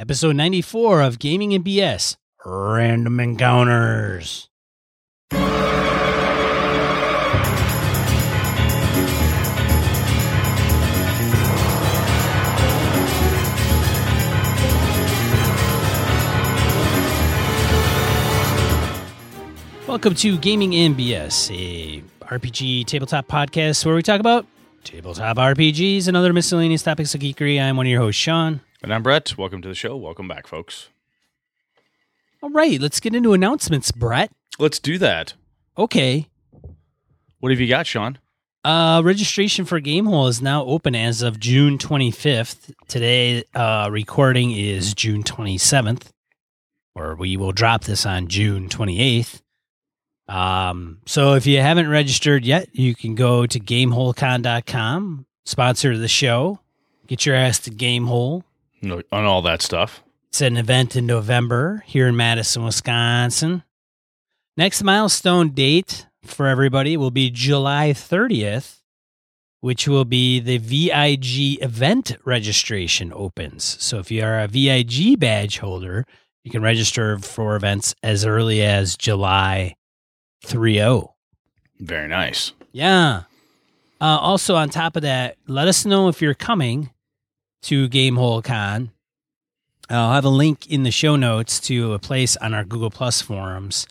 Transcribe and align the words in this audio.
episode 0.00 0.36
94 0.36 1.02
of 1.02 1.18
Gaming 1.18 1.52
and 1.54 1.64
BS 1.64 2.14
Random 2.46 3.18
Encounters. 3.18 4.48
Welcome 19.88 20.14
to 20.14 20.38
Gaming 20.38 20.76
and 20.76 20.96
BS, 20.96 21.50
a 21.50 22.02
RPG 22.24 22.86
tabletop 22.86 23.26
podcast 23.26 23.84
where 23.84 23.96
we 23.96 24.02
talk 24.02 24.20
about 24.20 24.46
tabletop 24.84 25.38
RPGs 25.38 26.06
and 26.06 26.16
other 26.16 26.32
miscellaneous 26.32 26.84
topics 26.84 27.16
of 27.16 27.20
geekery. 27.20 27.60
I'm 27.60 27.76
one 27.76 27.86
of 27.86 27.90
your 27.90 28.00
hosts, 28.00 28.20
Sean. 28.20 28.60
And 28.82 28.94
I'm 28.94 29.02
Brett. 29.02 29.36
Welcome 29.36 29.60
to 29.62 29.68
the 29.68 29.74
show. 29.74 29.96
Welcome 29.96 30.28
back, 30.28 30.46
folks. 30.46 30.88
All 32.40 32.50
right, 32.50 32.80
let's 32.80 33.00
get 33.00 33.14
into 33.14 33.32
announcements, 33.32 33.90
Brett. 33.90 34.30
Let's 34.58 34.78
do 34.78 34.98
that. 34.98 35.34
Okay. 35.76 36.28
What 37.40 37.50
have 37.50 37.60
you 37.60 37.68
got, 37.68 37.86
Sean? 37.86 38.18
Uh, 38.64 39.00
registration 39.04 39.64
for 39.64 39.80
Gamehole 39.80 40.28
is 40.28 40.40
now 40.40 40.64
open 40.64 40.94
as 40.94 41.22
of 41.22 41.40
June 41.40 41.78
25th. 41.78 42.72
Today, 42.86 43.44
uh, 43.54 43.88
recording 43.90 44.52
is 44.52 44.94
June 44.94 45.24
27th, 45.24 46.10
or 46.94 47.16
we 47.16 47.36
will 47.36 47.52
drop 47.52 47.84
this 47.84 48.06
on 48.06 48.28
June 48.28 48.68
28th. 48.68 49.40
Um, 50.28 50.98
so 51.06 51.34
if 51.34 51.46
you 51.46 51.60
haven't 51.60 51.88
registered 51.88 52.44
yet, 52.44 52.68
you 52.72 52.94
can 52.94 53.14
go 53.14 53.46
to 53.46 53.58
GameholeCon.com, 53.58 55.26
sponsor 55.44 55.96
the 55.96 56.08
show. 56.08 56.60
Get 57.06 57.24
your 57.24 57.34
ass 57.34 57.58
to 57.60 57.70
Gamehole. 57.70 58.42
No, 58.42 58.47
on 58.82 59.24
all 59.24 59.42
that 59.42 59.62
stuff. 59.62 60.02
It's 60.28 60.40
an 60.40 60.56
event 60.56 60.94
in 60.94 61.06
November 61.06 61.82
here 61.86 62.06
in 62.06 62.16
Madison, 62.16 62.64
Wisconsin. 62.64 63.62
Next 64.56 64.82
milestone 64.82 65.50
date 65.50 66.06
for 66.24 66.46
everybody 66.46 66.96
will 66.96 67.10
be 67.10 67.30
July 67.30 67.92
30th, 67.94 68.80
which 69.60 69.88
will 69.88 70.04
be 70.04 70.40
the 70.40 70.58
VIG 70.58 71.62
event 71.62 72.16
registration 72.24 73.12
opens. 73.14 73.76
So 73.80 73.98
if 73.98 74.10
you 74.10 74.22
are 74.22 74.40
a 74.40 74.48
VIG 74.48 75.18
badge 75.18 75.58
holder, 75.58 76.04
you 76.44 76.50
can 76.50 76.62
register 76.62 77.18
for 77.18 77.56
events 77.56 77.94
as 78.02 78.24
early 78.24 78.62
as 78.62 78.96
July 78.96 79.74
30. 80.44 81.04
Very 81.80 82.08
nice. 82.08 82.52
Yeah. 82.72 83.22
Uh, 84.00 84.18
also, 84.18 84.54
on 84.54 84.68
top 84.68 84.96
of 84.96 85.02
that, 85.02 85.36
let 85.46 85.68
us 85.68 85.84
know 85.84 86.08
if 86.08 86.22
you're 86.22 86.34
coming 86.34 86.90
to 87.62 87.88
Gamehole 87.88 88.42
Con. 88.44 88.90
I'll 89.90 90.12
have 90.12 90.24
a 90.24 90.30
link 90.30 90.70
in 90.70 90.82
the 90.82 90.90
show 90.90 91.16
notes 91.16 91.60
to 91.60 91.94
a 91.94 91.98
place 91.98 92.36
on 92.36 92.52
our 92.52 92.64
Google 92.64 92.90
Plus 92.90 93.22
forums. 93.22 93.86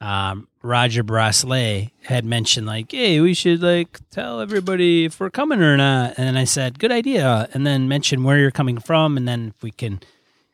Um, 0.00 0.48
Roger 0.62 1.02
Braslet 1.02 1.90
had 2.04 2.24
mentioned 2.24 2.66
like, 2.66 2.92
"Hey, 2.92 3.20
we 3.20 3.34
should 3.34 3.62
like 3.62 3.98
tell 4.10 4.40
everybody 4.40 5.04
if 5.04 5.20
we're 5.20 5.30
coming 5.30 5.60
or 5.60 5.76
not." 5.76 6.14
And 6.16 6.38
I 6.38 6.44
said, 6.44 6.78
"Good 6.78 6.92
idea." 6.92 7.48
And 7.52 7.66
then 7.66 7.88
mention 7.88 8.24
where 8.24 8.38
you're 8.38 8.50
coming 8.50 8.78
from, 8.78 9.16
and 9.16 9.26
then 9.26 9.52
if 9.54 9.62
we 9.62 9.70
can, 9.70 10.00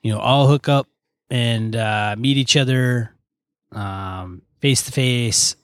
you 0.02 0.12
know, 0.12 0.18
all 0.18 0.48
hook 0.48 0.68
up 0.68 0.88
and 1.30 1.76
uh, 1.76 2.16
meet 2.18 2.36
each 2.36 2.56
other 2.56 3.12
um, 3.72 4.42
face 4.60 4.82
to 4.82 4.92
face 4.92 5.56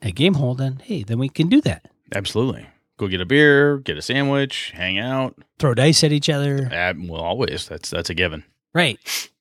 at 0.00 0.14
Game 0.14 0.34
Gamehole, 0.34 0.56
then 0.56 0.80
hey, 0.84 1.02
then 1.02 1.18
we 1.18 1.28
can 1.28 1.48
do 1.48 1.60
that. 1.62 1.90
Absolutely. 2.14 2.66
Go 2.98 3.06
get 3.06 3.20
a 3.20 3.26
beer, 3.26 3.78
get 3.78 3.96
a 3.96 4.02
sandwich, 4.02 4.72
hang 4.74 4.98
out. 4.98 5.36
Throw 5.58 5.72
dice 5.72 6.04
at 6.04 6.12
each 6.12 6.28
other. 6.28 6.68
Uh, 6.70 6.92
well, 6.98 7.22
always. 7.22 7.66
That's 7.68 7.90
that's 7.90 8.10
a 8.10 8.14
given. 8.14 8.44
Right. 8.74 8.98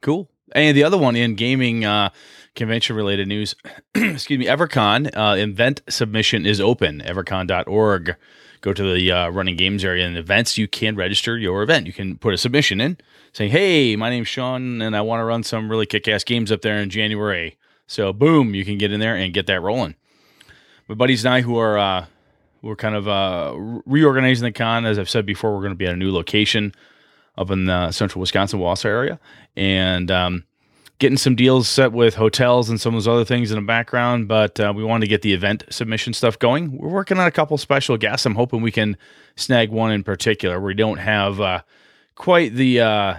Cool. 0.00 0.28
And 0.50 0.76
the 0.76 0.82
other 0.82 0.98
one 0.98 1.14
in 1.14 1.36
gaming 1.36 1.84
uh, 1.84 2.10
convention 2.56 2.96
related 2.96 3.28
news, 3.28 3.54
excuse 3.94 4.38
me, 4.38 4.46
EverCon 4.46 5.16
uh, 5.16 5.36
event 5.36 5.80
submission 5.88 6.44
is 6.44 6.60
open. 6.60 7.00
Evercon.org. 7.00 8.16
Go 8.60 8.72
to 8.72 8.94
the 8.94 9.12
uh, 9.12 9.28
running 9.30 9.56
games 9.56 9.84
area 9.84 10.04
and 10.04 10.16
events. 10.16 10.58
You 10.58 10.66
can 10.66 10.96
register 10.96 11.38
your 11.38 11.62
event. 11.62 11.86
You 11.86 11.92
can 11.92 12.18
put 12.18 12.34
a 12.34 12.36
submission 12.36 12.80
in 12.80 12.96
saying, 13.32 13.52
"Hey, 13.52 13.94
my 13.94 14.10
name's 14.10 14.26
Sean, 14.26 14.82
and 14.82 14.96
I 14.96 15.00
want 15.00 15.20
to 15.20 15.24
run 15.24 15.44
some 15.44 15.68
really 15.70 15.86
kick-ass 15.86 16.24
games 16.24 16.52
up 16.52 16.62
there 16.62 16.78
in 16.78 16.90
January." 16.90 17.56
So, 17.86 18.12
boom, 18.12 18.54
you 18.54 18.64
can 18.64 18.78
get 18.78 18.92
in 18.92 19.00
there 19.00 19.14
and 19.14 19.32
get 19.32 19.46
that 19.46 19.62
rolling. 19.62 19.94
My 20.88 20.94
buddies 20.94 21.24
and 21.24 21.34
I, 21.34 21.40
who 21.40 21.56
are 21.58 21.78
uh, 21.78 22.06
we're 22.62 22.76
kind 22.76 22.94
of 22.94 23.08
uh, 23.08 23.54
reorganizing 23.84 24.44
the 24.44 24.52
con, 24.52 24.86
as 24.86 24.98
I've 24.98 25.10
said 25.10 25.26
before, 25.26 25.52
we're 25.52 25.62
going 25.62 25.72
to 25.72 25.76
be 25.76 25.86
at 25.86 25.92
a 25.92 25.96
new 25.96 26.12
location 26.12 26.72
up 27.36 27.50
in 27.50 27.64
the 27.64 27.90
central 27.90 28.20
Wisconsin 28.20 28.60
Wausau 28.60 28.86
area, 28.86 29.18
and 29.56 30.10
um, 30.10 30.44
getting 30.98 31.18
some 31.18 31.34
deals 31.34 31.68
set 31.68 31.92
with 31.92 32.14
hotels 32.14 32.70
and 32.70 32.80
some 32.80 32.94
of 32.94 33.02
those 33.02 33.08
other 33.08 33.24
things 33.24 33.50
in 33.50 33.56
the 33.56 33.66
background. 33.66 34.28
But 34.28 34.60
uh, 34.60 34.72
we 34.74 34.84
wanted 34.84 35.06
to 35.06 35.08
get 35.08 35.22
the 35.22 35.32
event 35.32 35.64
submission 35.68 36.12
stuff 36.12 36.38
going. 36.38 36.78
We're 36.78 36.88
working 36.88 37.18
on 37.18 37.26
a 37.26 37.32
couple 37.32 37.58
special 37.58 37.96
guests. 37.96 38.24
I'm 38.26 38.36
hoping 38.36 38.62
we 38.62 38.70
can 38.70 38.96
snag 39.34 39.70
one 39.70 39.90
in 39.90 40.04
particular. 40.04 40.60
We 40.60 40.74
don't 40.74 40.98
have 40.98 41.40
uh, 41.40 41.62
quite 42.14 42.54
the 42.54 42.80
uh, 42.80 43.14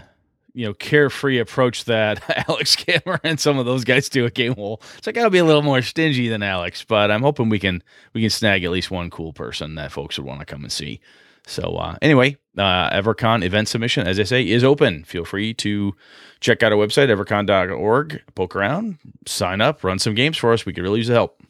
you 0.54 0.66
know 0.66 0.74
carefree 0.74 1.40
approach 1.40 1.86
that 1.86 2.46
Alex 2.50 2.76
Kammer 2.76 3.20
and 3.24 3.40
some 3.40 3.58
of 3.58 3.66
those 3.66 3.84
guys 3.84 4.10
do 4.10 4.26
at 4.26 4.34
Gamehole. 4.34 4.82
So 5.02 5.10
I 5.10 5.12
got 5.12 5.24
to 5.24 5.30
be 5.30 5.40
a 5.40 5.46
little 5.46 5.62
more 5.62 5.82
stingy 5.82 6.28
than 6.30 6.44
Alex, 6.44 6.84
but 6.84 7.12
I'm 7.12 7.22
hoping 7.22 7.50
we 7.50 7.60
can 7.60 7.84
we 8.14 8.22
can 8.22 8.30
snag 8.30 8.64
at 8.64 8.72
least 8.72 8.92
one 8.92 9.10
cool 9.10 9.34
person 9.34 9.76
that 9.76 9.92
folks 9.92 10.18
would 10.18 10.28
want 10.28 10.40
to 10.40 10.46
come 10.46 10.64
and 10.64 10.72
see. 10.72 11.00
So 11.46 11.76
uh, 11.76 11.98
anyway, 12.02 12.38
uh, 12.58 12.90
EverCon 12.92 13.44
event 13.44 13.68
submission, 13.68 14.08
as 14.08 14.20
I 14.20 14.24
say, 14.24 14.48
is 14.48 14.64
open. 14.64 15.04
Feel 15.04 15.26
free 15.26 15.54
to 15.56 15.96
check 16.40 16.64
out 16.64 16.72
our 16.72 16.78
website, 16.78 17.10
evercon.org, 17.10 18.22
poke 18.36 18.56
around, 18.56 18.98
sign 19.26 19.60
up, 19.60 19.84
run 19.84 20.00
some 20.00 20.16
games 20.16 20.38
for 20.38 20.54
us. 20.54 20.66
We 20.66 20.74
could 20.74 20.84
really 20.84 21.00
use 21.00 21.08
the 21.08 21.14
help. 21.14 21.42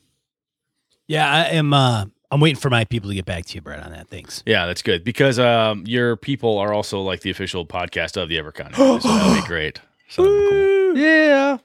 Yeah, 1.08 1.30
I 1.30 1.44
am. 1.50 1.74
Uh, 1.74 2.06
I'm 2.34 2.40
waiting 2.40 2.60
for 2.60 2.72
my 2.72 2.84
people 2.84 3.10
to 3.10 3.16
get 3.16 3.26
back 3.26 3.46
to 3.46 3.54
you, 3.54 3.62
Brett, 3.62 3.84
on 3.84 3.92
that. 3.92 4.08
Thanks. 4.08 4.42
Yeah, 4.44 4.66
that's 4.66 4.82
good 4.82 5.04
because 5.04 5.38
um, 5.38 5.84
your 5.86 6.18
people 6.18 6.58
are 6.58 6.74
also 6.74 7.00
like 7.00 7.22
the 7.22 7.30
official 7.30 7.64
podcast 7.64 8.20
of 8.20 8.28
the 8.28 8.38
EverCon. 8.38 8.76
so 8.76 9.08
that'd 9.08 9.44
be 9.44 9.48
great. 9.48 9.80
So 10.10 10.24
that'd 10.24 10.40
be 10.40 10.50
cool. 10.50 10.98
Yeah. 10.98 11.58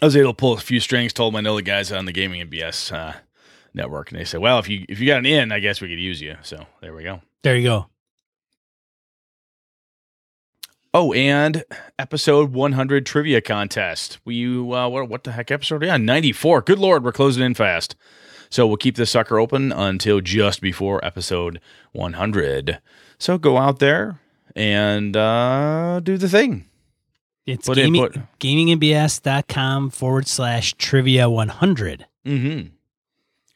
I 0.00 0.04
was 0.04 0.16
able 0.16 0.30
to 0.30 0.36
pull 0.36 0.52
a 0.52 0.58
few 0.58 0.78
strings. 0.78 1.12
Told 1.12 1.32
my 1.32 1.40
know 1.40 1.56
the 1.56 1.62
guys 1.62 1.90
on 1.90 2.04
the 2.04 2.12
Gaming 2.12 2.40
and 2.40 2.48
BS 2.48 2.92
uh, 2.92 3.14
network, 3.74 4.12
and 4.12 4.20
they 4.20 4.24
said, 4.24 4.38
"Well, 4.38 4.60
if 4.60 4.68
you 4.68 4.86
if 4.88 5.00
you 5.00 5.06
got 5.08 5.18
an 5.18 5.26
in, 5.26 5.50
I 5.50 5.58
guess 5.58 5.80
we 5.80 5.88
could 5.88 5.98
use 5.98 6.20
you." 6.20 6.36
So 6.42 6.66
there 6.80 6.94
we 6.94 7.02
go. 7.02 7.20
There 7.42 7.56
you 7.56 7.64
go. 7.64 7.86
Oh, 10.94 11.14
and 11.14 11.64
episode 11.98 12.52
100 12.52 13.06
trivia 13.06 13.40
contest. 13.40 14.18
We 14.26 14.46
uh, 14.46 14.88
what 14.88 15.08
what 15.08 15.24
the 15.24 15.32
heck 15.32 15.50
episode? 15.50 15.82
Yeah, 15.82 15.96
94. 15.96 16.62
Good 16.62 16.78
lord, 16.78 17.02
we're 17.02 17.12
closing 17.12 17.42
in 17.42 17.54
fast. 17.54 17.96
So 18.50 18.66
we'll 18.66 18.76
keep 18.76 18.96
this 18.96 19.10
sucker 19.10 19.38
open 19.38 19.72
until 19.72 20.20
just 20.20 20.60
before 20.60 21.02
episode 21.02 21.60
100. 21.92 22.78
So 23.18 23.38
go 23.38 23.56
out 23.56 23.78
there 23.78 24.20
and 24.54 25.16
uh, 25.16 26.00
do 26.00 26.18
the 26.18 26.28
thing. 26.28 26.66
It's 27.46 27.66
Put 27.66 27.76
gaming, 27.76 28.26
gamingandbs.com 28.38 29.88
forward 29.90 30.28
slash 30.28 30.74
trivia 30.74 31.30
100. 31.30 32.06
Mm-hmm. 32.26 32.68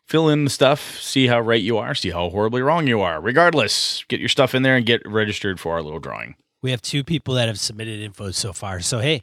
Fill 0.07 0.29
in 0.31 0.45
the 0.45 0.51
stuff, 0.51 0.99
see 1.01 1.27
how 1.27 1.41
right 1.41 1.61
you 1.61 1.77
are, 1.77 1.95
see 1.95 2.11
how 2.11 2.31
horribly 2.31 2.63
wrong 2.63 2.87
you 2.87 3.03
are. 3.03 3.21
Regardless, 3.21 4.05
get 4.09 4.21
your 4.21 4.31
stuff 4.31 4.55
in 4.55 4.63
there 4.63 4.77
and 4.77 4.87
get 4.87 5.03
registered 5.07 5.61
for 5.61 5.75
our 5.75 5.83
little 5.83 6.01
drawing. 6.01 6.37
We 6.67 6.73
have 6.73 6.83
two 6.83 7.05
people 7.05 7.35
that 7.35 7.47
have 7.47 7.61
submitted 7.61 8.01
info 8.01 8.33
so 8.33 8.53
far. 8.53 8.81
So, 8.81 8.99
hey, 8.99 9.23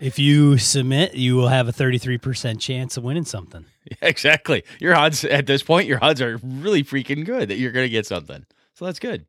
if 0.00 0.18
you 0.18 0.58
submit, 0.58 1.14
you 1.14 1.36
will 1.36 1.46
have 1.46 1.68
a 1.68 1.72
33% 1.72 2.58
chance 2.58 2.96
of 2.96 3.04
winning 3.04 3.24
something. 3.24 3.66
exactly. 4.02 4.64
Your 4.80 4.96
odds 4.96 5.24
at 5.24 5.46
this 5.46 5.62
point, 5.62 5.86
your 5.86 6.02
odds 6.02 6.20
are 6.20 6.40
really 6.42 6.82
freaking 6.82 7.24
good 7.24 7.50
that 7.50 7.58
you're 7.58 7.70
going 7.70 7.84
to 7.84 7.88
get 7.88 8.04
something. 8.04 8.44
So 8.74 8.84
that's 8.84 8.98
good. 8.98 9.26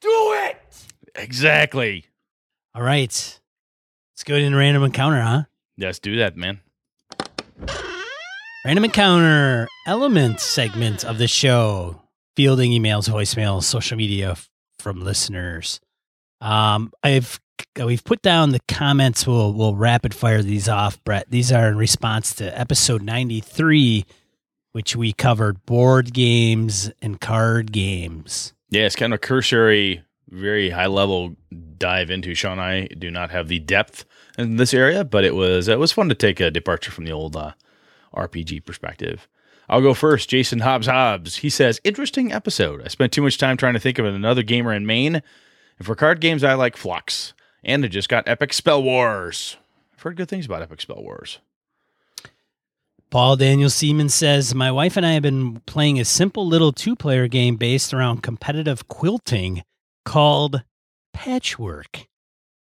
Do 0.00 0.10
it! 0.10 0.60
Exactly. 1.14 2.06
All 2.74 2.82
right. 2.82 3.40
Let's 4.12 4.24
go 4.24 4.34
into 4.34 4.58
random 4.58 4.82
encounter, 4.82 5.20
huh? 5.20 5.44
Let's 5.78 6.00
do 6.00 6.16
that, 6.16 6.36
man. 6.36 6.58
Random 8.64 8.84
encounter 8.84 9.68
element 9.86 10.40
segment 10.40 11.04
of 11.04 11.18
the 11.18 11.28
show. 11.28 12.02
Fielding 12.34 12.72
emails, 12.72 13.08
voicemails, 13.08 13.62
social 13.62 13.96
media 13.96 14.32
f- 14.32 14.50
from 14.80 15.00
listeners. 15.04 15.78
Um, 16.40 16.92
I've 17.02 17.40
we've 17.82 18.04
put 18.04 18.22
down 18.22 18.50
the 18.50 18.60
comments. 18.68 19.26
We'll 19.26 19.52
we'll 19.52 19.74
rapid 19.74 20.14
fire 20.14 20.42
these 20.42 20.68
off, 20.68 21.02
Brett. 21.04 21.30
These 21.30 21.52
are 21.52 21.68
in 21.68 21.76
response 21.76 22.34
to 22.36 22.58
episode 22.58 23.02
ninety 23.02 23.40
three, 23.40 24.06
which 24.72 24.96
we 24.96 25.12
covered 25.12 25.64
board 25.66 26.12
games 26.12 26.90
and 27.02 27.20
card 27.20 27.72
games. 27.72 28.52
Yeah, 28.70 28.86
it's 28.86 28.96
kind 28.96 29.12
of 29.12 29.18
a 29.18 29.20
cursory, 29.20 30.02
very 30.28 30.70
high 30.70 30.86
level 30.86 31.36
dive 31.76 32.10
into. 32.10 32.34
Sean 32.34 32.52
and 32.52 32.60
I 32.60 32.86
do 32.86 33.10
not 33.10 33.30
have 33.30 33.48
the 33.48 33.58
depth 33.58 34.04
in 34.38 34.56
this 34.56 34.72
area, 34.72 35.04
but 35.04 35.24
it 35.24 35.34
was 35.34 35.68
it 35.68 35.78
was 35.78 35.92
fun 35.92 36.08
to 36.08 36.14
take 36.14 36.40
a 36.40 36.50
departure 36.50 36.90
from 36.92 37.04
the 37.04 37.12
old 37.12 37.36
uh, 37.36 37.52
RPG 38.14 38.64
perspective. 38.64 39.28
I'll 39.68 39.80
go 39.80 39.94
first. 39.94 40.28
Jason 40.28 40.60
Hobbs 40.60 40.88
Hobbs. 40.88 41.36
He 41.36 41.48
says, 41.48 41.80
interesting 41.84 42.32
episode. 42.32 42.82
I 42.84 42.88
spent 42.88 43.12
too 43.12 43.22
much 43.22 43.38
time 43.38 43.56
trying 43.56 43.74
to 43.74 43.80
think 43.80 44.00
of 44.00 44.04
another 44.04 44.42
gamer 44.42 44.72
in 44.72 44.84
Maine. 44.84 45.22
And 45.80 45.86
for 45.86 45.94
card 45.94 46.20
games, 46.20 46.44
I 46.44 46.52
like 46.54 46.76
Fluxx. 46.76 47.32
And 47.64 47.82
I 47.82 47.88
just 47.88 48.10
got 48.10 48.28
Epic 48.28 48.52
Spell 48.52 48.82
Wars. 48.82 49.56
I've 49.94 50.02
heard 50.02 50.18
good 50.18 50.28
things 50.28 50.44
about 50.44 50.60
Epic 50.60 50.82
Spell 50.82 51.02
Wars. 51.02 51.38
Paul 53.08 53.36
Daniel 53.36 53.70
Seaman 53.70 54.10
says, 54.10 54.54
My 54.54 54.70
wife 54.70 54.98
and 54.98 55.06
I 55.06 55.12
have 55.12 55.22
been 55.22 55.60
playing 55.60 55.98
a 55.98 56.04
simple 56.04 56.46
little 56.46 56.70
two 56.70 56.94
player 56.94 57.28
game 57.28 57.56
based 57.56 57.94
around 57.94 58.22
competitive 58.22 58.88
quilting 58.88 59.62
called 60.04 60.64
Patchwork. 61.14 62.06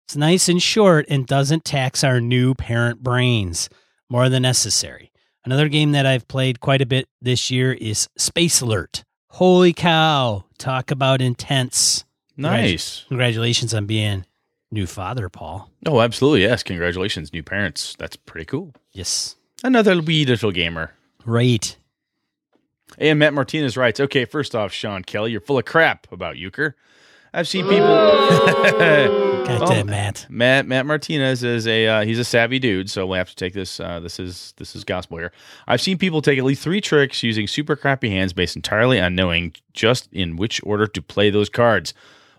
It's 0.06 0.16
nice 0.16 0.48
and 0.48 0.64
short 0.64 1.06
and 1.10 1.28
doesn't 1.28 1.66
tax 1.66 2.06
our 2.06 2.22
new 2.22 2.56
parent 2.56 3.04
brains 3.04 3.70
more 4.10 4.30
than 4.30 4.44
necessary. 4.44 5.12
Another 5.44 5.68
game 5.68 5.92
that 5.92 6.06
I've 6.06 6.30
played 6.30 6.62
quite 6.62 6.82
a 6.82 6.86
bit 6.86 7.10
this 7.22 7.52
year 7.52 7.74
is 7.74 8.08
Space 8.18 8.62
Alert. 8.62 9.04
Holy 9.32 9.74
cow. 9.74 10.46
Talk 10.58 10.92
about 10.92 11.22
intense. 11.22 12.06
Nice. 12.42 13.06
Congratulations 13.08 13.74
on 13.74 13.86
being 13.86 14.26
new 14.72 14.88
father, 14.88 15.30
Paul. 15.30 15.70
Oh, 15.86 16.02
absolutely. 16.02 16.42
Yes. 16.42 16.64
Congratulations, 16.64 17.34
new 17.34 17.44
parents. 17.44 17.96
That's 18.00 18.16
pretty 18.16 18.46
cool. 18.46 18.74
Yes. 18.92 19.36
Another 19.64 20.02
wee 20.02 20.26
little 20.26 20.52
gamer. 20.52 20.92
Right. 21.26 21.76
And 22.98 23.20
Matt 23.20 23.34
Martinez 23.34 23.78
writes, 23.78 24.00
okay, 24.00 24.26
first 24.26 24.56
off, 24.56 24.74
Sean 24.74 25.04
Kelly, 25.04 25.32
you're 25.32 25.42
full 25.42 25.58
of 25.58 25.66
crap 25.66 26.12
about 26.12 26.38
euchre. 26.38 26.76
I've 27.34 27.48
seen 27.48 27.64
people. 27.64 27.88
God 27.88 29.68
damn, 29.68 29.88
Matt. 29.88 30.26
Matt 30.30 30.68
Matt 30.68 30.86
Martinez 30.86 31.44
is 31.44 31.66
a 31.66 31.88
uh, 31.88 32.04
he's 32.04 32.20
a 32.20 32.26
savvy 32.26 32.60
dude, 32.60 32.90
so 32.90 33.06
we'll 33.06 33.18
have 33.18 33.30
to 33.30 33.36
take 33.36 33.54
this. 33.54 33.80
Uh, 33.80 34.02
this 34.02 34.20
is 34.20 34.54
this 34.58 34.76
is 34.76 34.84
gospel 34.84 35.18
here. 35.18 35.32
I've 35.66 35.80
seen 35.82 35.98
people 35.98 36.22
take 36.22 36.38
at 36.38 36.44
least 36.44 36.62
three 36.62 36.82
tricks 36.82 37.24
using 37.24 37.48
super 37.48 37.78
crappy 37.78 38.10
hands 38.10 38.34
based 38.34 38.58
entirely 38.58 39.00
on 39.00 39.16
knowing 39.16 39.54
just 39.74 40.12
in 40.12 40.36
which 40.36 40.60
order 40.64 40.88
to 40.88 41.02
play 41.02 41.30
those 41.30 41.50
cards. 41.50 41.94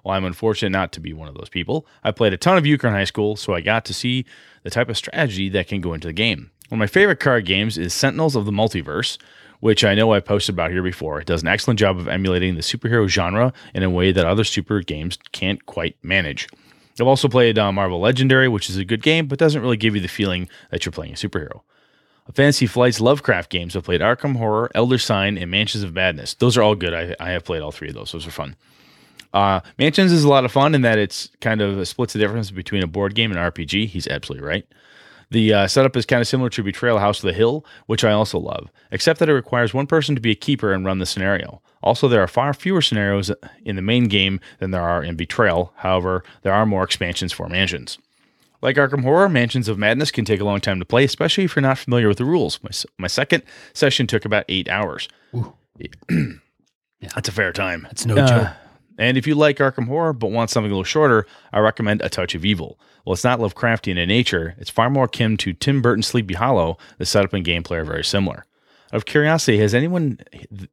Well, 0.04 0.14
I'm 0.14 0.24
unfortunate 0.24 0.70
not 0.70 0.92
to 0.92 1.00
be 1.00 1.12
one 1.12 1.28
of 1.28 1.34
those 1.34 1.48
people. 1.48 1.86
I 2.02 2.10
played 2.10 2.32
a 2.32 2.36
ton 2.36 2.58
of 2.58 2.66
euchre 2.66 2.88
in 2.88 2.94
high 2.94 3.04
school, 3.04 3.36
so 3.36 3.54
I 3.54 3.60
got 3.60 3.84
to 3.86 3.94
see 3.94 4.24
the 4.62 4.70
type 4.70 4.88
of 4.88 4.96
strategy 4.96 5.48
that 5.50 5.68
can 5.68 5.80
go 5.80 5.94
into 5.94 6.08
the 6.08 6.12
game. 6.12 6.50
One 6.68 6.78
of 6.78 6.80
my 6.80 6.86
favorite 6.86 7.20
card 7.20 7.44
games 7.44 7.78
is 7.78 7.92
Sentinels 7.92 8.34
of 8.34 8.44
the 8.46 8.50
Multiverse, 8.50 9.18
which 9.60 9.84
I 9.84 9.94
know 9.94 10.12
I 10.12 10.20
posted 10.20 10.54
about 10.54 10.72
here 10.72 10.82
before. 10.82 11.20
It 11.20 11.26
does 11.26 11.42
an 11.42 11.48
excellent 11.48 11.78
job 11.78 11.98
of 11.98 12.08
emulating 12.08 12.56
the 12.56 12.62
superhero 12.62 13.06
genre 13.06 13.52
in 13.74 13.82
a 13.82 13.90
way 13.90 14.10
that 14.10 14.24
other 14.24 14.42
super 14.42 14.80
games 14.80 15.18
can't 15.30 15.64
quite 15.66 15.96
manage. 16.02 16.48
I've 17.00 17.06
also 17.06 17.28
played 17.28 17.58
uh, 17.58 17.70
Marvel 17.72 18.00
Legendary, 18.00 18.48
which 18.48 18.68
is 18.68 18.76
a 18.76 18.84
good 18.84 19.02
game, 19.02 19.26
but 19.26 19.38
doesn't 19.38 19.62
really 19.62 19.76
give 19.76 19.94
you 19.94 20.00
the 20.00 20.08
feeling 20.08 20.48
that 20.70 20.84
you're 20.84 20.92
playing 20.92 21.12
a 21.12 21.16
superhero. 21.16 21.60
Fantasy 22.34 22.66
Flight's 22.66 23.00
Lovecraft 23.00 23.50
games. 23.50 23.76
I've 23.76 23.84
played 23.84 24.00
Arkham 24.00 24.36
Horror, 24.36 24.70
Elder 24.74 24.98
Sign, 24.98 25.36
and 25.36 25.50
Mansions 25.50 25.84
of 25.84 25.94
Madness. 25.94 26.34
Those 26.34 26.56
are 26.56 26.62
all 26.62 26.74
good. 26.74 26.94
I, 26.94 27.14
I 27.20 27.30
have 27.30 27.44
played 27.44 27.62
all 27.62 27.72
three 27.72 27.88
of 27.88 27.94
those. 27.94 28.12
Those 28.12 28.26
are 28.26 28.30
fun. 28.30 28.56
Uh, 29.32 29.60
Mansions 29.78 30.12
is 30.12 30.24
a 30.24 30.28
lot 30.28 30.44
of 30.44 30.52
fun 30.52 30.74
in 30.74 30.82
that 30.82 30.98
it's 30.98 31.30
kind 31.40 31.62
of 31.62 31.86
splits 31.88 32.12
the 32.12 32.18
difference 32.18 32.50
between 32.50 32.82
a 32.82 32.86
board 32.86 33.14
game 33.14 33.30
and 33.30 33.40
RPG. 33.40 33.88
He's 33.88 34.06
absolutely 34.06 34.46
right. 34.46 34.66
The 35.30 35.54
uh, 35.54 35.66
setup 35.66 35.96
is 35.96 36.04
kind 36.04 36.20
of 36.20 36.28
similar 36.28 36.50
to 36.50 36.62
Betrayal 36.62 36.98
House 36.98 37.20
of 37.20 37.26
the 37.26 37.32
Hill, 37.32 37.64
which 37.86 38.04
I 38.04 38.12
also 38.12 38.38
love, 38.38 38.70
except 38.90 39.18
that 39.18 39.30
it 39.30 39.34
requires 39.34 39.72
one 39.72 39.86
person 39.86 40.14
to 40.14 40.20
be 40.20 40.30
a 40.30 40.34
keeper 40.34 40.74
and 40.74 40.84
run 40.84 40.98
the 40.98 41.06
scenario. 41.06 41.62
Also, 41.82 42.06
there 42.06 42.22
are 42.22 42.28
far 42.28 42.52
fewer 42.52 42.82
scenarios 42.82 43.30
in 43.64 43.76
the 43.76 43.82
main 43.82 44.08
game 44.08 44.40
than 44.58 44.72
there 44.72 44.82
are 44.82 45.02
in 45.02 45.16
Betrayal. 45.16 45.72
However, 45.76 46.22
there 46.42 46.52
are 46.52 46.66
more 46.66 46.84
expansions 46.84 47.32
for 47.32 47.48
mansions. 47.48 47.96
Like 48.60 48.76
Arkham 48.76 49.02
Horror, 49.02 49.30
Mansions 49.30 49.68
of 49.68 49.78
Madness 49.78 50.10
can 50.10 50.26
take 50.26 50.40
a 50.40 50.44
long 50.44 50.60
time 50.60 50.78
to 50.78 50.84
play, 50.84 51.02
especially 51.02 51.44
if 51.44 51.56
you're 51.56 51.62
not 51.62 51.78
familiar 51.78 52.08
with 52.08 52.18
the 52.18 52.24
rules. 52.26 52.62
My, 52.62 52.70
my 52.98 53.08
second 53.08 53.42
session 53.72 54.06
took 54.06 54.24
about 54.26 54.44
eight 54.50 54.68
hours. 54.68 55.08
That's 57.00 57.28
a 57.28 57.32
fair 57.32 57.52
time. 57.52 57.82
That's 57.82 58.04
no 58.06 58.14
joke. 58.28 58.48
And 58.98 59.16
if 59.16 59.26
you 59.26 59.34
like 59.34 59.56
Arkham 59.58 59.86
Horror 59.86 60.12
but 60.12 60.30
want 60.30 60.50
something 60.50 60.70
a 60.70 60.74
little 60.74 60.84
shorter, 60.84 61.26
I 61.52 61.60
recommend 61.60 62.02
A 62.02 62.08
Touch 62.08 62.34
of 62.34 62.44
Evil. 62.44 62.78
Well, 63.04 63.14
it's 63.14 63.24
not 63.24 63.40
Lovecraftian 63.40 63.98
in 63.98 64.08
nature, 64.08 64.54
it's 64.58 64.70
far 64.70 64.90
more 64.90 65.04
akin 65.04 65.36
to 65.38 65.52
Tim 65.52 65.82
Burton's 65.82 66.06
Sleepy 66.06 66.34
Hollow. 66.34 66.78
The 66.98 67.06
setup 67.06 67.32
and 67.32 67.44
gameplay 67.44 67.78
are 67.78 67.84
very 67.84 68.04
similar. 68.04 68.44
Out 68.92 68.96
of 68.96 69.04
curiosity, 69.06 69.58
has 69.58 69.74
anyone 69.74 70.18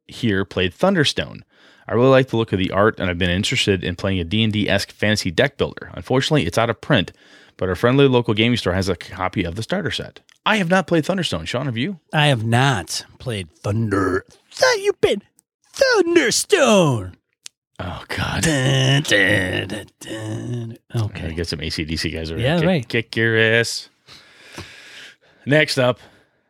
here 0.06 0.44
played 0.44 0.74
Thunderstone? 0.74 1.42
I 1.88 1.94
really 1.94 2.08
like 2.08 2.28
the 2.28 2.36
look 2.36 2.52
of 2.52 2.58
the 2.58 2.70
art, 2.70 3.00
and 3.00 3.10
I've 3.10 3.18
been 3.18 3.30
interested 3.30 3.82
in 3.82 3.96
playing 3.96 4.20
a 4.20 4.24
D&D-esque 4.24 4.92
fantasy 4.92 5.30
deck 5.32 5.56
builder. 5.56 5.90
Unfortunately, 5.94 6.46
it's 6.46 6.58
out 6.58 6.70
of 6.70 6.80
print, 6.80 7.12
but 7.56 7.68
our 7.68 7.74
friendly 7.74 8.06
local 8.06 8.32
gaming 8.34 8.58
store 8.58 8.74
has 8.74 8.88
a 8.88 8.94
copy 8.94 9.42
of 9.42 9.56
the 9.56 9.62
starter 9.62 9.90
set. 9.90 10.20
I 10.46 10.58
have 10.58 10.70
not 10.70 10.86
played 10.86 11.04
Thunderstone. 11.04 11.46
Sean, 11.46 11.66
have 11.66 11.76
you? 11.76 11.98
I 12.12 12.26
have 12.28 12.44
not 12.44 13.04
played 13.18 13.50
Thunder. 13.50 14.24
Th- 14.52 14.84
you've 14.84 15.00
been 15.00 15.22
Thunderstone. 15.72 17.16
Oh 17.82 18.04
God! 18.08 18.42
Dun, 18.42 19.02
dun, 19.02 19.68
dun, 19.68 19.86
dun. 20.00 20.76
Okay, 20.94 21.26
Okay. 21.26 21.34
get 21.34 21.46
some 21.48 21.60
ACDC 21.60 22.12
guys 22.12 22.30
over 22.30 22.40
Yeah. 22.40 22.58
Kick, 22.58 22.66
right. 22.66 22.88
Kick 22.88 23.16
your 23.16 23.38
ass. 23.38 23.88
Next 25.46 25.78
up, 25.78 25.98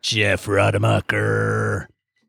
Jeff 0.01 0.47
Rademacher. 0.47 1.87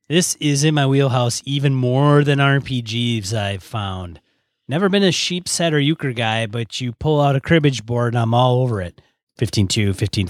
This 0.08 0.36
is 0.36 0.62
in 0.62 0.74
my 0.74 0.86
wheelhouse 0.86 1.42
even 1.44 1.74
more 1.74 2.22
than 2.22 2.38
RPGs 2.38 3.32
I've 3.34 3.62
found. 3.62 4.20
Never 4.68 4.88
been 4.88 5.02
a 5.02 5.08
sheepshead 5.08 5.72
or 5.72 5.78
euchre 5.80 6.12
guy, 6.12 6.46
but 6.46 6.80
you 6.80 6.92
pull 6.92 7.20
out 7.20 7.34
a 7.34 7.40
cribbage 7.40 7.84
board 7.84 8.14
and 8.14 8.20
I'm 8.22 8.34
all 8.34 8.62
over 8.62 8.80
it. 8.80 9.00
15-2, 9.40 9.90
15-4, 9.90 10.28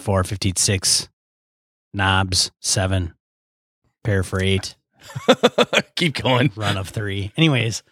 15-6, 0.53 1.09
nobs, 1.93 2.51
7, 2.61 3.13
pair 4.05 4.23
for 4.23 4.41
8, 4.43 4.75
keep 5.97 6.15
going. 6.23 6.51
run 6.57 6.77
of 6.79 6.89
3. 6.89 7.33
Anyways, 7.37 7.83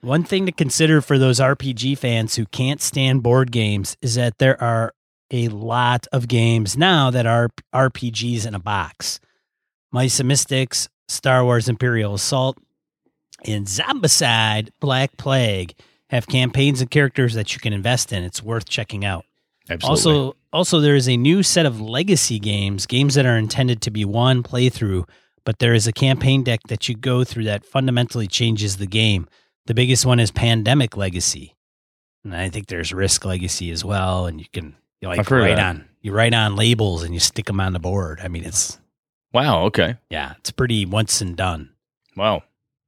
one 0.00 0.24
thing 0.24 0.46
to 0.46 0.52
consider 0.52 1.00
for 1.00 1.18
those 1.18 1.40
RPG 1.40 1.98
fans 1.98 2.36
who 2.36 2.46
can't 2.46 2.80
stand 2.80 3.22
board 3.22 3.50
games 3.50 3.96
is 4.02 4.14
that 4.14 4.38
there 4.38 4.60
are 4.62 4.92
a 5.30 5.48
lot 5.48 6.06
of 6.12 6.28
games 6.28 6.76
now 6.76 7.10
that 7.10 7.26
are 7.26 7.50
RPGs 7.74 8.46
in 8.46 8.54
a 8.54 8.60
box. 8.60 9.18
Mice 9.92 10.20
and 10.20 10.28
Mystics, 10.28 10.88
Star 11.08 11.44
Wars 11.44 11.68
Imperial 11.68 12.14
Assault, 12.14 12.58
and 13.44 13.66
Zombicide 13.66 14.70
Black 14.80 15.16
Plague 15.16 15.74
have 16.10 16.26
campaigns 16.26 16.80
and 16.80 16.90
characters 16.90 17.34
that 17.34 17.54
you 17.54 17.60
can 17.60 17.72
invest 17.72 18.12
in. 18.12 18.22
It's 18.22 18.42
worth 18.42 18.68
checking 18.68 19.04
out. 19.04 19.24
Absolutely. 19.68 19.90
Also, 19.90 20.36
also 20.52 20.80
there 20.80 20.94
is 20.94 21.08
a 21.08 21.16
new 21.16 21.42
set 21.42 21.66
of 21.66 21.80
legacy 21.80 22.38
games, 22.38 22.86
games 22.86 23.14
that 23.14 23.26
are 23.26 23.36
intended 23.36 23.82
to 23.82 23.90
be 23.90 24.04
one 24.04 24.42
playthrough, 24.42 25.08
but 25.44 25.58
there 25.58 25.74
is 25.74 25.86
a 25.86 25.92
campaign 25.92 26.44
deck 26.44 26.60
that 26.68 26.88
you 26.88 26.94
go 26.94 27.24
through 27.24 27.44
that 27.44 27.64
fundamentally 27.64 28.26
changes 28.26 28.76
the 28.76 28.86
game. 28.86 29.26
The 29.66 29.74
biggest 29.74 30.06
one 30.06 30.20
is 30.20 30.30
Pandemic 30.30 30.96
Legacy, 30.96 31.54
and 32.24 32.34
I 32.34 32.48
think 32.48 32.68
there's 32.68 32.92
Risk 32.92 33.24
Legacy 33.24 33.70
as 33.70 33.84
well. 33.84 34.26
And 34.26 34.40
you 34.40 34.46
can 34.52 34.76
you 35.00 35.08
like 35.08 35.18
I've 35.18 35.28
heard 35.28 35.42
of 35.42 35.56
write 35.56 35.58
on 35.58 35.88
you 36.02 36.12
write 36.12 36.34
on 36.34 36.54
labels 36.56 37.02
and 37.02 37.12
you 37.12 37.20
stick 37.20 37.46
them 37.46 37.60
on 37.60 37.72
the 37.72 37.80
board. 37.80 38.20
I 38.22 38.28
mean, 38.28 38.44
it's 38.44 38.78
wow. 39.32 39.64
Okay. 39.64 39.96
yeah, 40.08 40.34
it's 40.38 40.52
pretty 40.52 40.86
once 40.86 41.20
and 41.20 41.36
done. 41.36 41.70
Wow. 42.16 42.44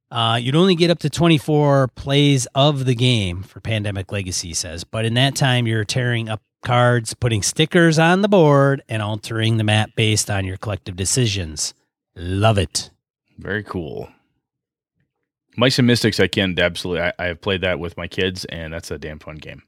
Uh, 0.09 0.39
you'd 0.41 0.55
only 0.55 0.73
get 0.73 0.89
up 0.89 0.99
to 0.99 1.09
24 1.09 1.89
plays 1.89 2.47
of 2.55 2.85
the 2.85 2.95
game 2.95 3.43
for 3.43 3.59
Pandemic 3.59 4.11
Legacy 4.11 4.55
says, 4.55 4.83
but 4.83 5.05
in 5.05 5.13
that 5.13 5.35
time 5.35 5.67
you're 5.67 5.85
tearing 5.85 6.29
up 6.29 6.41
cards, 6.63 7.13
putting 7.13 7.43
stickers 7.43 7.99
on 7.99 8.21
the 8.21 8.27
board, 8.27 8.81
and 8.89 9.03
altering 9.03 9.57
the 9.57 9.63
map 9.63 9.91
based 9.95 10.29
on 10.31 10.45
your 10.45 10.57
collective 10.57 10.95
decisions. 10.95 11.73
Love 12.15 12.57
it. 12.57 12.89
Very 13.37 13.63
cool. 13.63 14.09
Mice 15.59 15.77
and 15.77 15.85
Mystics, 15.87 16.19
I 16.19 16.27
can 16.27 16.57
absolutely. 16.57 17.03
I, 17.03 17.13
I 17.19 17.25
have 17.25 17.41
played 17.41 17.61
that 17.61 17.79
with 17.79 17.97
my 17.97 18.07
kids, 18.07 18.45
and 18.45 18.73
that's 18.73 18.89
a 18.91 18.97
damn 18.97 19.19
fun 19.19 19.35
game. 19.35 19.63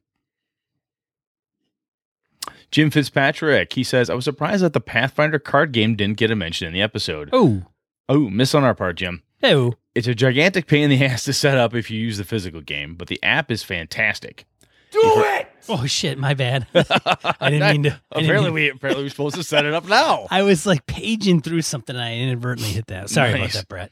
Jim 2.71 2.89
Fitzpatrick, 2.89 3.73
he 3.73 3.83
says, 3.83 4.09
I 4.09 4.13
was 4.13 4.23
surprised 4.23 4.63
that 4.63 4.73
the 4.73 4.79
Pathfinder 4.79 5.39
card 5.39 5.73
game 5.73 5.95
didn't 5.95 6.17
get 6.17 6.31
a 6.31 6.35
mention 6.35 6.67
in 6.67 6.73
the 6.73 6.81
episode. 6.81 7.29
Oh, 7.33 7.63
Oh, 8.09 8.29
miss 8.29 8.55
on 8.55 8.63
our 8.63 8.73
part, 8.75 8.97
Jim. 8.97 9.23
oh, 9.43 9.73
It's 9.95 10.07
a 10.07 10.15
gigantic 10.15 10.67
pain 10.67 10.89
in 10.89 10.89
the 10.99 11.05
ass 11.05 11.25
to 11.25 11.33
set 11.33 11.57
up 11.57 11.75
if 11.75 11.91
you 11.91 11.99
use 11.99 12.17
the 12.17 12.23
physical 12.23 12.61
game, 12.61 12.95
but 12.95 13.07
the 13.09 13.21
app 13.23 13.51
is 13.51 13.61
fantastic. 13.63 14.45
Do 14.91 14.99
it! 15.03 15.47
Oh 15.69 15.85
shit, 15.85 16.17
my 16.17 16.33
bad. 16.33 16.67
I 16.73 17.49
didn't 17.49 17.71
mean 17.71 17.83
to. 17.83 17.89
I 18.11 18.19
didn't 18.19 18.29
Apparently, 18.29 18.45
mean- 18.49 18.53
we 18.53 18.69
apparently 18.69 19.03
we're 19.05 19.09
supposed 19.09 19.35
to 19.35 19.43
set 19.43 19.65
it 19.65 19.73
up 19.73 19.85
now. 19.87 20.27
I 20.29 20.41
was 20.41 20.65
like 20.65 20.85
paging 20.85 21.41
through 21.41 21.61
something. 21.61 21.95
And 21.95 22.03
I 22.03 22.15
inadvertently 22.15 22.73
hit 22.73 22.87
that. 22.87 23.09
Sorry 23.09 23.33
about 23.33 23.51
that, 23.51 23.69
Brett. 23.69 23.91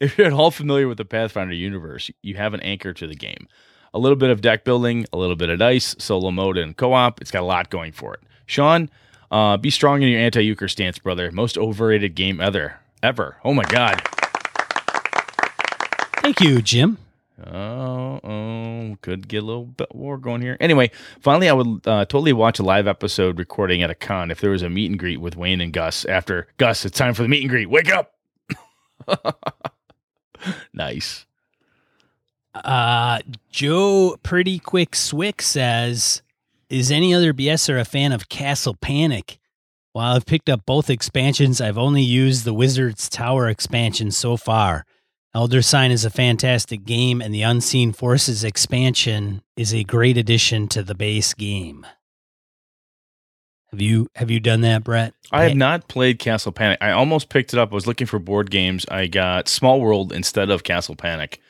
If 0.00 0.16
you're 0.16 0.28
at 0.28 0.32
all 0.32 0.50
familiar 0.52 0.86
with 0.86 0.98
the 0.98 1.04
Pathfinder 1.04 1.54
universe, 1.54 2.10
you 2.22 2.36
have 2.36 2.54
an 2.54 2.60
anchor 2.60 2.92
to 2.92 3.06
the 3.06 3.16
game. 3.16 3.48
A 3.92 3.98
little 3.98 4.16
bit 4.16 4.30
of 4.30 4.40
deck 4.40 4.64
building, 4.64 5.06
a 5.12 5.18
little 5.18 5.34
bit 5.34 5.48
of 5.48 5.58
dice, 5.58 5.96
solo 5.98 6.30
mode, 6.30 6.56
and 6.56 6.76
co-op. 6.76 7.20
It's 7.20 7.30
got 7.30 7.42
a 7.42 7.46
lot 7.46 7.70
going 7.70 7.92
for 7.92 8.14
it. 8.14 8.20
Sean, 8.46 8.90
uh, 9.30 9.56
be 9.56 9.70
strong 9.70 10.02
in 10.02 10.08
your 10.08 10.20
anti-euchre 10.20 10.68
stance, 10.68 10.98
brother. 10.98 11.32
Most 11.32 11.58
overrated 11.58 12.14
game 12.14 12.40
ever. 12.40 12.78
Ever. 13.02 13.38
Oh 13.44 13.54
my 13.54 13.64
god. 13.64 14.00
Thank 16.22 16.40
you, 16.40 16.62
Jim. 16.62 16.98
Oh, 17.46 18.20
oh, 18.22 18.96
could 19.00 19.28
get 19.28 19.42
a 19.42 19.46
little 19.46 19.66
bit 19.66 19.94
war 19.94 20.18
going 20.18 20.42
here. 20.42 20.56
Anyway, 20.60 20.90
finally, 21.20 21.48
I 21.48 21.52
would 21.52 21.86
uh, 21.86 22.04
totally 22.04 22.32
watch 22.32 22.58
a 22.58 22.64
live 22.64 22.88
episode 22.88 23.38
recording 23.38 23.82
at 23.82 23.90
a 23.90 23.94
con 23.94 24.30
if 24.30 24.40
there 24.40 24.50
was 24.50 24.62
a 24.62 24.70
meet 24.70 24.90
and 24.90 24.98
greet 24.98 25.20
with 25.20 25.36
Wayne 25.36 25.60
and 25.60 25.72
Gus. 25.72 26.04
After 26.04 26.48
Gus, 26.56 26.84
it's 26.84 26.98
time 26.98 27.14
for 27.14 27.22
the 27.22 27.28
meet 27.28 27.42
and 27.42 27.50
greet. 27.50 27.70
Wake 27.70 27.90
up! 27.92 28.14
nice. 30.72 31.26
Uh, 32.54 33.20
Joe 33.50 34.16
Pretty 34.22 34.58
Quick 34.58 34.94
Swick 34.94 35.42
says, 35.42 36.22
"Is 36.68 36.90
any 36.90 37.14
other 37.14 37.32
BSer 37.32 37.80
a 37.80 37.84
fan 37.84 38.12
of 38.12 38.28
Castle 38.28 38.74
Panic? 38.80 39.38
While 39.92 40.16
I've 40.16 40.26
picked 40.26 40.48
up 40.48 40.66
both 40.66 40.90
expansions, 40.90 41.60
I've 41.60 41.78
only 41.78 42.02
used 42.02 42.44
the 42.44 42.54
Wizard's 42.54 43.08
Tower 43.08 43.48
expansion 43.48 44.10
so 44.10 44.36
far. 44.36 44.84
Elder 45.34 45.62
Sign 45.62 45.90
is 45.90 46.04
a 46.04 46.10
fantastic 46.10 46.84
game, 46.84 47.20
and 47.20 47.34
the 47.34 47.42
Unseen 47.42 47.92
Forces 47.92 48.44
expansion 48.44 49.42
is 49.56 49.74
a 49.74 49.84
great 49.84 50.16
addition 50.16 50.68
to 50.68 50.82
the 50.82 50.94
base 50.94 51.34
game." 51.34 51.86
Have 53.70 53.80
you 53.80 54.08
have 54.14 54.30
you 54.30 54.40
done 54.40 54.62
that, 54.62 54.84
Brett? 54.84 55.14
I 55.30 55.44
have 55.44 55.56
not 55.56 55.88
played 55.88 56.18
Castle 56.18 56.52
Panic. 56.52 56.78
I 56.80 56.92
almost 56.92 57.28
picked 57.28 57.52
it 57.52 57.58
up. 57.58 57.70
I 57.70 57.74
was 57.74 57.86
looking 57.86 58.06
for 58.06 58.18
board 58.18 58.50
games. 58.50 58.86
I 58.90 59.06
got 59.06 59.48
Small 59.48 59.80
World 59.80 60.12
instead 60.12 60.50
of 60.50 60.64
Castle 60.64 60.96
Panic. 60.96 61.40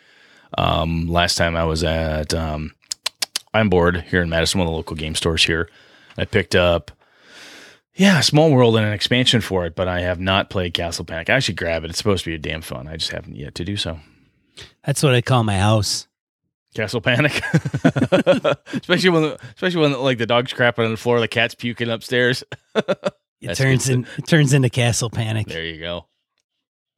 Um, 0.57 1.07
last 1.07 1.37
time 1.37 1.55
I 1.55 1.65
was 1.65 1.85
at 1.85 2.35
um, 2.35 2.75
I'm 3.55 3.71
bored 3.71 4.03
here 4.09 4.23
in 4.23 4.29
Madison, 4.29 4.59
one 4.59 4.67
of 4.67 4.73
the 4.73 4.77
local 4.77 4.97
game 4.97 5.15
stores 5.15 5.45
here. 5.45 5.71
I 6.17 6.25
picked 6.25 6.57
up 6.57 6.91
yeah, 7.95 8.21
Small 8.21 8.53
World 8.53 8.77
and 8.77 8.87
an 8.87 8.93
expansion 8.93 9.41
for 9.41 9.67
it, 9.67 9.75
but 9.77 9.87
I 9.87 10.01
have 10.01 10.21
not 10.21 10.51
played 10.51 10.75
Castle 10.75 11.05
Panic. 11.05 11.31
I 11.31 11.39
should 11.39 11.57
grab 11.57 11.85
it. 11.85 11.91
It's 11.91 11.99
supposed 11.99 12.25
to 12.25 12.31
be 12.31 12.35
a 12.35 12.39
damn 12.39 12.63
fun. 12.63 12.89
I 12.89 12.97
just 12.97 13.13
haven't 13.13 13.37
yet 13.37 13.55
to 13.57 13.65
do 13.65 13.77
so. 13.77 13.99
That's 14.85 15.03
what 15.03 15.15
I 15.15 15.21
call 15.21 15.45
my 15.45 15.59
house. 15.59 16.08
Castle 16.79 17.01
Panic, 17.01 17.33
especially 18.73 19.11
when, 19.11 19.37
especially 19.57 19.81
when 19.81 20.01
like 20.01 20.17
the 20.19 20.27
dog's 20.27 20.53
crapping 20.53 20.85
on 20.85 20.93
the 20.93 20.97
floor, 20.97 21.19
the 21.19 21.27
cat's 21.27 21.57
puking 21.57 21.91
upstairs. 21.91 22.45
It 23.41 23.55
turns 23.55 23.89
in 23.89 24.05
it 24.17 24.27
turns 24.27 24.53
into 24.53 24.69
Castle 24.69 25.11
Panic. 25.11 25.47
there 25.47 25.65
you 25.65 25.79
go. 25.79 25.95
All 25.95 26.09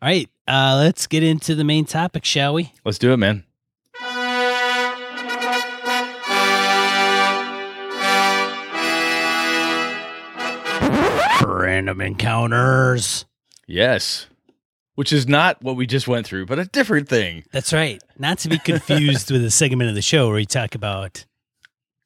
right, 0.00 0.26
uh, 0.48 0.78
let's 0.80 1.06
get 1.06 1.22
into 1.22 1.54
the 1.54 1.64
main 1.64 1.84
topic, 1.84 2.24
shall 2.24 2.54
we? 2.54 2.72
Let's 2.82 2.96
do 2.96 3.12
it, 3.12 3.18
man. 3.18 3.44
Random 11.46 12.00
encounters. 12.00 13.26
Yes, 13.66 14.26
which 15.00 15.14
is 15.14 15.26
not 15.26 15.62
what 15.62 15.76
we 15.76 15.86
just 15.86 16.06
went 16.06 16.26
through, 16.26 16.44
but 16.44 16.58
a 16.58 16.66
different 16.66 17.08
thing. 17.08 17.42
That's 17.52 17.72
right. 17.72 18.02
Not 18.18 18.36
to 18.40 18.50
be 18.50 18.58
confused 18.58 19.30
with 19.30 19.42
a 19.42 19.50
segment 19.50 19.88
of 19.88 19.94
the 19.94 20.02
show 20.02 20.26
where 20.26 20.36
we 20.36 20.44
talk 20.44 20.74
about 20.74 21.24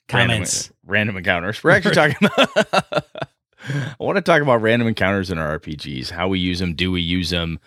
comments. 0.07 0.71
random, 0.85 0.93
random 0.93 1.17
encounters. 1.17 1.65
We're 1.65 1.73
actually 1.73 1.97
talking 1.97 2.17
about. 2.25 2.51
I 3.69 3.97
want 3.99 4.15
to 4.15 4.23
talk 4.23 4.43
about 4.43 4.63
random 4.63 4.87
encounters 4.87 5.29
in 5.33 5.39
our 5.39 5.59
RPGs. 5.59 6.11
How 6.11 6.29
we 6.29 6.39
use 6.39 6.61
them. 6.61 6.75
Do 6.75 6.93
we 6.93 7.01
use 7.01 7.31
them? 7.31 7.59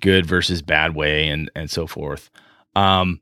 Good 0.00 0.24
versus 0.24 0.62
bad 0.62 0.94
way, 0.94 1.28
and 1.28 1.50
and 1.54 1.70
so 1.70 1.86
forth. 1.86 2.30
Um. 2.74 3.20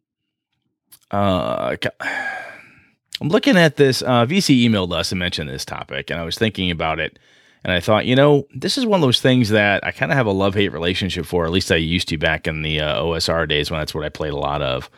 Uh. 1.10 1.74
I'm 3.20 3.28
looking 3.28 3.56
at 3.56 3.74
this. 3.74 4.02
Uh, 4.02 4.24
VC 4.24 4.64
emailed 4.68 4.92
us 4.92 5.10
and 5.10 5.18
mentioned 5.18 5.50
this 5.50 5.64
topic, 5.64 6.10
and 6.10 6.20
I 6.20 6.22
was 6.22 6.38
thinking 6.38 6.70
about 6.70 7.00
it, 7.00 7.18
and 7.62 7.72
I 7.72 7.80
thought, 7.80 8.06
you 8.06 8.16
know, 8.16 8.46
this 8.54 8.78
is 8.78 8.86
one 8.86 9.00
of 9.00 9.02
those 9.06 9.20
things 9.20 9.50
that 9.50 9.84
I 9.84 9.92
kind 9.92 10.10
of 10.10 10.16
have 10.16 10.26
a 10.26 10.32
love 10.32 10.54
hate 10.54 10.72
relationship 10.72 11.26
for. 11.26 11.44
At 11.44 11.52
least 11.52 11.70
I 11.70 11.76
used 11.76 12.08
to 12.08 12.16
back 12.16 12.46
in 12.46 12.62
the 12.62 12.80
uh, 12.80 13.02
OSR 13.02 13.48
days 13.48 13.70
when 13.70 13.80
that's 13.80 13.94
what 13.94 14.04
I 14.04 14.08
played 14.08 14.32
a 14.32 14.38
lot 14.38 14.62
of. 14.62 14.88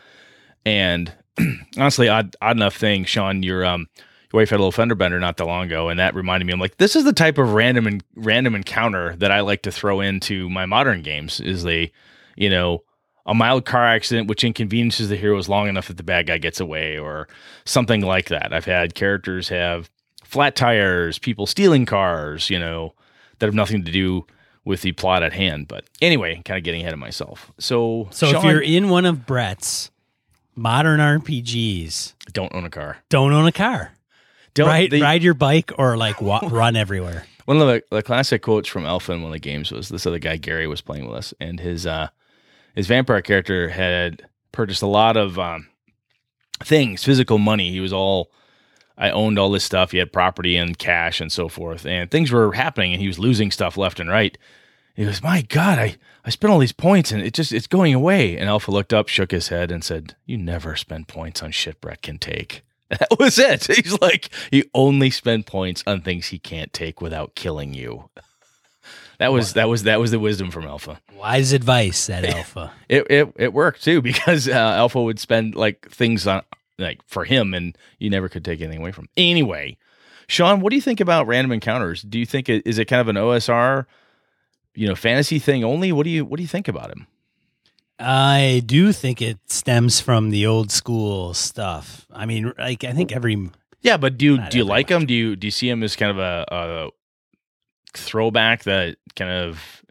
And 0.65 1.11
honestly, 1.77 2.07
odd, 2.07 2.35
odd 2.41 2.55
enough 2.55 2.75
thing, 2.75 3.03
Sean, 3.03 3.43
your 3.43 3.65
um, 3.65 3.87
your 4.31 4.41
wife 4.41 4.49
had 4.49 4.57
a 4.57 4.63
little 4.63 4.71
fender 4.71 4.95
bender 4.95 5.19
not 5.19 5.37
that 5.37 5.45
long 5.45 5.65
ago, 5.65 5.89
and 5.89 5.99
that 5.99 6.15
reminded 6.15 6.45
me. 6.45 6.53
I'm 6.53 6.59
like, 6.59 6.77
this 6.77 6.95
is 6.95 7.03
the 7.03 7.13
type 7.13 7.37
of 7.37 7.53
random 7.53 7.85
and 7.85 8.03
random 8.15 8.55
encounter 8.55 9.15
that 9.17 9.31
I 9.31 9.41
like 9.41 9.61
to 9.63 9.71
throw 9.71 9.99
into 9.99 10.49
my 10.49 10.65
modern 10.65 11.01
games. 11.01 11.39
Is 11.39 11.65
a, 11.65 11.91
you 12.35 12.49
know, 12.49 12.83
a 13.25 13.35
mild 13.35 13.65
car 13.65 13.85
accident 13.85 14.27
which 14.27 14.43
inconveniences 14.43 15.09
the 15.09 15.17
heroes 15.17 15.49
long 15.49 15.67
enough 15.67 15.87
that 15.87 15.97
the 15.97 16.03
bad 16.03 16.27
guy 16.27 16.37
gets 16.37 16.59
away, 16.59 16.97
or 16.97 17.27
something 17.65 18.01
like 18.01 18.29
that. 18.29 18.53
I've 18.53 18.65
had 18.65 18.95
characters 18.95 19.49
have 19.49 19.89
flat 20.33 20.55
tires, 20.55 21.19
people 21.19 21.45
stealing 21.45 21.85
cars, 21.85 22.49
you 22.49 22.59
know, 22.59 22.93
that 23.39 23.45
have 23.45 23.55
nothing 23.55 23.83
to 23.85 23.91
do 23.91 24.25
with 24.65 24.81
the 24.81 24.91
plot 24.93 25.23
at 25.23 25.31
hand. 25.33 25.67
But 25.67 25.85
anyway, 26.01 26.41
kind 26.43 26.57
of 26.57 26.63
getting 26.63 26.81
ahead 26.81 26.93
of 26.93 26.99
myself. 26.99 27.51
So, 27.59 28.07
So 28.11 28.35
if 28.37 28.43
you're 28.43 28.61
in 28.61 28.89
one 28.89 29.05
of 29.05 29.25
Brett's 29.25 29.91
modern 30.55 30.99
RPGs, 30.99 32.13
don't 32.33 32.53
own 32.53 32.65
a 32.65 32.69
car, 32.69 32.97
don't 33.09 33.31
own 33.33 33.45
a 33.45 33.51
car. 33.51 33.93
don't 34.53 34.67
ride 34.67 34.91
the- 34.91 35.01
ride 35.01 35.23
your 35.23 35.33
bike 35.33 35.71
or 35.77 35.97
like 35.97 36.21
wa- 36.21 36.41
run 36.51 36.75
everywhere. 36.75 37.25
One 37.45 37.57
of 37.59 37.67
the, 37.67 37.83
the 37.91 38.01
classic 38.01 38.41
quotes 38.41 38.69
from 38.69 38.85
Alpha 38.85 39.11
in 39.11 39.21
one 39.21 39.29
of 39.31 39.33
the 39.33 39.39
games 39.39 39.71
was 39.71 39.89
this 39.89 40.05
other 40.07 40.19
guy 40.19 40.37
Gary 40.37 40.65
was 40.65 40.79
playing 40.81 41.07
with 41.07 41.17
us, 41.17 41.33
and 41.39 41.59
his 41.59 41.85
uh, 41.85 42.07
his 42.73 42.87
vampire 42.87 43.21
character 43.21 43.69
had 43.69 44.23
purchased 44.53 44.81
a 44.81 44.87
lot 44.87 45.17
of 45.17 45.37
um, 45.37 45.67
things, 46.63 47.03
physical 47.03 47.37
money. 47.37 47.69
He 47.71 47.79
was 47.81 47.91
all 47.93 48.31
I 48.97 49.09
owned 49.09 49.39
all 49.39 49.51
this 49.51 49.63
stuff. 49.63 49.91
He 49.91 49.97
had 49.97 50.13
property 50.13 50.55
and 50.55 50.77
cash 50.77 51.19
and 51.19 51.31
so 51.31 51.49
forth, 51.49 51.85
and 51.85 52.09
things 52.09 52.31
were 52.31 52.53
happening, 52.53 52.93
and 52.93 53.01
he 53.01 53.07
was 53.07 53.19
losing 53.19 53.51
stuff 53.51 53.77
left 53.77 53.99
and 53.99 54.09
right. 54.09 54.37
He 54.95 55.05
goes, 55.05 55.23
"My 55.23 55.41
God, 55.41 55.79
I 55.79 55.95
I 56.23 56.29
spent 56.29 56.53
all 56.53 56.59
these 56.59 56.71
points, 56.71 57.11
and 57.11 57.21
it 57.21 57.33
just 57.33 57.51
it's 57.51 57.67
going 57.67 57.93
away." 57.93 58.37
And 58.37 58.47
Alpha 58.47 58.71
looked 58.71 58.93
up, 58.93 59.07
shook 59.07 59.31
his 59.31 59.47
head, 59.47 59.71
and 59.71 59.83
said, 59.83 60.15
"You 60.25 60.37
never 60.37 60.75
spend 60.75 61.07
points 61.07 61.41
on 61.41 61.51
shit 61.51 61.81
Brett 61.81 62.01
can 62.01 62.19
take." 62.19 62.63
That 62.99 63.17
was 63.17 63.39
it. 63.39 63.65
He's 63.75 63.99
like, 64.01 64.29
you 64.51 64.65
only 64.75 65.09
spend 65.09 65.47
points 65.47 65.83
on 65.87 66.01
things 66.01 66.27
he 66.27 66.37
can't 66.37 66.71
take 66.71 67.01
without 67.01 67.33
killing 67.35 67.73
you. 67.73 68.09
That 69.19 69.31
was 69.31 69.53
that 69.53 69.69
was 69.69 69.83
that 69.83 70.01
was 70.01 70.11
the 70.11 70.19
wisdom 70.19 70.51
from 70.51 70.65
Alpha. 70.65 70.99
Wise 71.15 71.53
advice, 71.53 72.07
that 72.07 72.25
alpha. 72.25 72.73
It 72.89 73.07
it 73.09 73.33
it 73.37 73.53
worked 73.53 73.81
too 73.81 74.01
because 74.01 74.49
uh, 74.49 74.51
Alpha 74.51 75.01
would 75.01 75.19
spend 75.19 75.55
like 75.55 75.89
things 75.89 76.27
on 76.27 76.41
like 76.77 77.01
for 77.07 77.25
him, 77.25 77.53
and 77.53 77.77
you 77.99 78.09
never 78.09 78.29
could 78.29 78.45
take 78.45 78.61
anything 78.61 78.79
away 78.79 78.91
from. 78.91 79.05
Him. 79.05 79.09
Anyway, 79.17 79.77
Sean, 80.27 80.61
what 80.61 80.69
do 80.69 80.75
you 80.75 80.81
think 80.81 80.99
about 80.99 81.27
random 81.27 81.51
encounters? 81.51 82.01
Do 82.01 82.19
you 82.19 82.25
think 82.25 82.49
it 82.49 82.63
is 82.65 82.77
it 82.77 82.85
kind 82.85 83.01
of 83.01 83.07
an 83.07 83.15
OSR, 83.15 83.85
you 84.75 84.87
know, 84.87 84.95
fantasy 84.95 85.39
thing 85.39 85.63
only? 85.63 85.91
What 85.91 86.03
do 86.03 86.09
you 86.09 86.25
what 86.25 86.37
do 86.37 86.43
you 86.43 86.47
think 86.47 86.67
about 86.67 86.89
him? 86.91 87.07
I 87.99 88.63
do 88.65 88.91
think 88.91 89.21
it 89.21 89.37
stems 89.47 89.99
from 89.99 90.29
the 90.29 90.45
old 90.45 90.71
school 90.71 91.33
stuff. 91.33 92.05
I 92.11 92.25
mean, 92.25 92.53
like 92.57 92.83
I 92.83 92.91
think 92.91 93.11
every 93.11 93.49
Yeah, 93.81 93.97
but 93.97 94.17
do 94.17 94.25
you 94.25 94.49
do 94.49 94.57
you 94.57 94.63
like 94.63 94.89
him? 94.89 95.05
Do 95.05 95.13
you 95.13 95.35
do 95.35 95.47
you 95.47 95.51
see 95.51 95.69
him 95.69 95.83
as 95.83 95.95
kind 95.95 96.11
of 96.11 96.17
a, 96.17 96.45
a 96.51 96.89
throwback 97.93 98.63
that 98.63 98.97
kind 99.15 99.31
of 99.31 99.83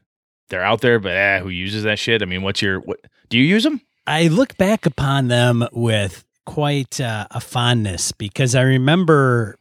they're 0.49 0.65
out 0.65 0.81
there, 0.81 0.99
but 0.99 1.13
eh, 1.13 1.41
who 1.41 1.49
uses 1.49 1.85
that 1.85 1.99
shit? 1.99 2.23
I 2.23 2.27
mean, 2.27 2.43
what's 2.43 2.61
your 2.61 2.81
what? 2.81 3.01
Do 3.29 3.39
you 3.39 3.45
use 3.45 3.65
them? 3.65 3.81
I 4.07 4.29
look 4.29 4.57
back 4.57 4.85
upon 4.85 5.29
them 5.29 5.67
with 5.73 6.25
quite 6.47 7.01
uh, 7.01 7.27
a 7.31 7.41
fondness 7.41 8.13
because 8.13 8.55
I 8.55 8.63
remember 8.63 9.57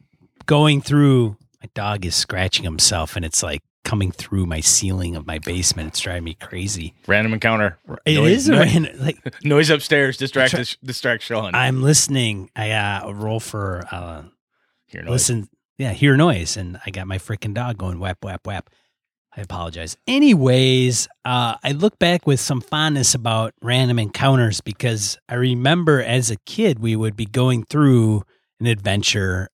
going 0.46 0.80
through. 0.80 1.36
My 1.62 1.68
dog 1.74 2.04
is 2.04 2.16
scratching 2.16 2.64
himself, 2.64 3.14
and 3.14 3.24
it's 3.24 3.40
like 3.42 3.62
coming 3.84 4.10
through 4.10 4.46
my 4.46 4.58
ceiling 4.60 5.14
of 5.14 5.26
my 5.26 5.38
basement. 5.38 5.88
It's 5.88 6.00
driving 6.00 6.24
me 6.24 6.34
crazy. 6.34 6.92
Random 7.06 7.34
encounter. 7.34 7.78
It 8.04 8.14
Noise- 8.16 8.32
is 8.32 8.48
a 8.48 8.52
no- 8.52 8.58
random. 8.60 8.98
Like 9.00 9.34
Noise 9.44 9.70
upstairs 9.70 10.16
distract 10.16 10.84
distract 10.84 11.22
Sean. 11.22 11.54
I'm 11.54 11.80
listening. 11.82 12.50
I 12.56 12.66
a 12.66 13.12
roll 13.14 13.38
for 13.38 13.84
uh, 13.92 14.22
Hear 14.86 15.02
noise. 15.02 15.10
listen. 15.10 15.48
Yeah, 15.78 15.92
hear 15.92 16.16
noise, 16.16 16.56
and 16.56 16.78
I 16.84 16.90
got 16.90 17.06
my 17.06 17.18
freaking 17.18 17.54
dog 17.54 17.78
going 17.78 17.98
whap 17.98 18.18
whap 18.24 18.46
whap. 18.46 18.68
I 19.36 19.40
apologize. 19.40 19.96
Anyways, 20.06 21.08
uh, 21.24 21.56
I 21.64 21.72
look 21.72 21.98
back 21.98 22.26
with 22.26 22.38
some 22.38 22.60
fondness 22.60 23.14
about 23.14 23.54
random 23.62 23.98
encounters 23.98 24.60
because 24.60 25.18
I 25.28 25.34
remember 25.34 26.02
as 26.02 26.30
a 26.30 26.36
kid 26.44 26.80
we 26.80 26.96
would 26.96 27.16
be 27.16 27.24
going 27.24 27.64
through 27.64 28.24
an 28.60 28.66
adventure, 28.66 29.48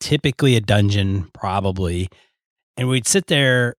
typically 0.00 0.56
a 0.56 0.60
dungeon, 0.60 1.30
probably, 1.32 2.08
and 2.76 2.88
we'd 2.88 3.06
sit 3.06 3.28
there, 3.28 3.76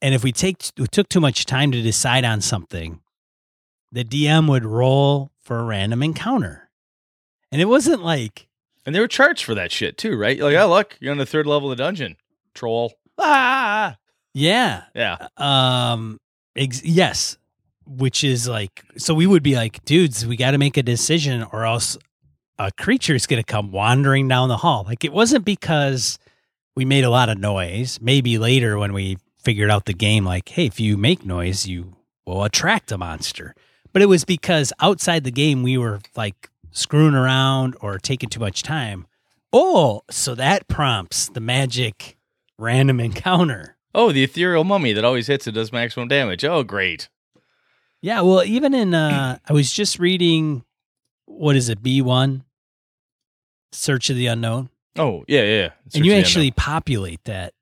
and 0.00 0.14
if 0.14 0.24
we 0.24 0.32
take 0.32 0.62
we 0.78 0.86
took 0.86 1.08
too 1.10 1.20
much 1.20 1.44
time 1.44 1.70
to 1.72 1.82
decide 1.82 2.24
on 2.24 2.40
something, 2.40 3.00
the 3.92 4.04
DM 4.04 4.48
would 4.48 4.64
roll 4.64 5.30
for 5.42 5.58
a 5.58 5.64
random 5.64 6.02
encounter, 6.02 6.70
and 7.52 7.60
it 7.60 7.66
wasn't 7.66 8.02
like 8.02 8.48
And 8.86 8.94
there 8.94 9.02
were 9.02 9.08
charts 9.08 9.42
for 9.42 9.54
that 9.54 9.70
shit 9.72 9.98
too, 9.98 10.16
right? 10.16 10.38
Like, 10.40 10.56
oh 10.56 10.68
look, 10.68 10.96
you're 11.00 11.12
on 11.12 11.18
the 11.18 11.26
third 11.26 11.46
level 11.46 11.70
of 11.70 11.76
the 11.76 11.82
dungeon. 11.84 12.16
Troll. 12.54 12.94
Ah. 13.18 13.96
Yeah, 14.34 14.84
Yeah. 14.94 15.28
Um, 15.36 16.20
ex- 16.56 16.84
yes, 16.84 17.38
which 17.86 18.24
is 18.24 18.48
like, 18.48 18.84
so 18.96 19.14
we 19.14 19.26
would 19.26 19.42
be 19.42 19.54
like, 19.54 19.84
dudes, 19.84 20.26
we 20.26 20.36
got 20.36 20.50
to 20.50 20.58
make 20.58 20.76
a 20.76 20.82
decision, 20.82 21.46
or 21.52 21.64
else 21.64 21.96
a 22.58 22.70
creature's 22.72 23.26
going 23.26 23.42
to 23.42 23.46
come 23.46 23.72
wandering 23.72 24.28
down 24.28 24.48
the 24.48 24.58
hall. 24.58 24.84
Like, 24.86 25.04
it 25.04 25.12
wasn't 25.12 25.44
because 25.44 26.18
we 26.76 26.84
made 26.84 27.04
a 27.04 27.10
lot 27.10 27.28
of 27.28 27.38
noise. 27.38 27.98
Maybe 28.00 28.38
later 28.38 28.78
when 28.78 28.92
we 28.92 29.18
figured 29.38 29.70
out 29.70 29.84
the 29.84 29.92
game, 29.94 30.24
like, 30.24 30.48
hey, 30.48 30.66
if 30.66 30.80
you 30.80 30.96
make 30.96 31.24
noise, 31.24 31.66
you 31.66 31.96
will 32.26 32.44
attract 32.44 32.90
a 32.90 32.98
monster. 32.98 33.54
But 33.92 34.02
it 34.02 34.06
was 34.06 34.24
because 34.24 34.72
outside 34.80 35.24
the 35.24 35.30
game, 35.30 35.62
we 35.62 35.78
were 35.78 36.00
like 36.16 36.50
screwing 36.72 37.14
around 37.14 37.76
or 37.80 37.98
taking 37.98 38.28
too 38.28 38.40
much 38.40 38.62
time. 38.62 39.06
Oh, 39.52 40.02
so 40.10 40.34
that 40.34 40.66
prompts 40.66 41.28
the 41.28 41.40
magic 41.40 42.16
random 42.58 42.98
encounter. 43.08 43.73
Oh, 43.94 44.10
the 44.12 44.24
ethereal 44.24 44.64
mummy 44.64 44.92
that 44.92 45.04
always 45.04 45.26
hits 45.28 45.46
and 45.46 45.54
does 45.54 45.72
maximum 45.72 46.08
damage. 46.08 46.44
Oh, 46.44 46.62
great. 46.64 47.08
Yeah, 48.02 48.20
well, 48.22 48.42
even 48.44 48.74
in 48.74 48.92
uh 48.94 49.38
I 49.48 49.52
was 49.52 49.72
just 49.72 49.98
reading 49.98 50.64
what 51.26 51.56
is 51.56 51.68
it, 51.68 51.82
B 51.82 52.02
one? 52.02 52.44
Search 53.72 54.10
of 54.10 54.16
the 54.16 54.26
Unknown. 54.26 54.68
Oh 54.96 55.24
yeah, 55.26 55.42
yeah. 55.42 55.46
yeah. 55.62 55.68
Search 55.88 55.94
and 55.96 56.06
you 56.06 56.12
actually 56.14 56.46
unknown. 56.48 56.54
populate 56.56 57.24
that 57.24 57.54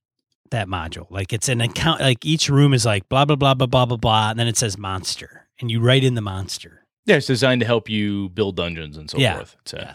that 0.51 0.69
module. 0.69 1.07
Like 1.11 1.33
it's 1.33 1.49
an 1.49 1.61
account 1.61 2.01
like 2.01 2.25
each 2.27 2.49
room 2.51 2.75
is 2.75 2.85
like 2.85 3.09
blah 3.09 3.25
blah 3.25 3.37
blah 3.37 3.55
blah 3.55 3.67
blah 3.67 3.87
blah 3.87 3.97
blah 3.97 4.31
and 4.31 4.39
then 4.39 4.47
it 4.49 4.57
says 4.57 4.77
monster. 4.77 5.47
And 5.61 5.71
you 5.71 5.81
write 5.81 6.03
in 6.05 6.15
the 6.15 6.21
monster. 6.21 6.87
yeah, 7.07 7.17
it's 7.17 7.27
designed 7.27 7.61
to 7.61 7.67
help 7.67 7.89
you 7.89 8.29
build 8.31 8.57
dungeons 8.57 8.97
and 8.97 9.09
so 9.09 9.17
Yeah, 9.19 9.37
forth. 9.37 9.57
It's 9.63 9.73
a 9.75 9.77
yeah. 9.77 9.95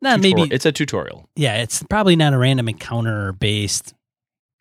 Not 0.00 0.22
tutor- 0.22 0.36
maybe 0.36 0.54
it's 0.54 0.64
a 0.64 0.70
tutorial. 0.72 1.28
yeah, 1.34 1.56
it's 1.56 1.82
probably 1.82 2.14
not 2.14 2.32
a 2.32 2.38
random 2.38 2.68
encounter 2.68 3.32
based 3.32 3.94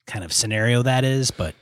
kind 0.07 0.25
of 0.25 0.33
scenario 0.33 0.81
that 0.83 1.03
is, 1.03 1.29
but 1.31 1.53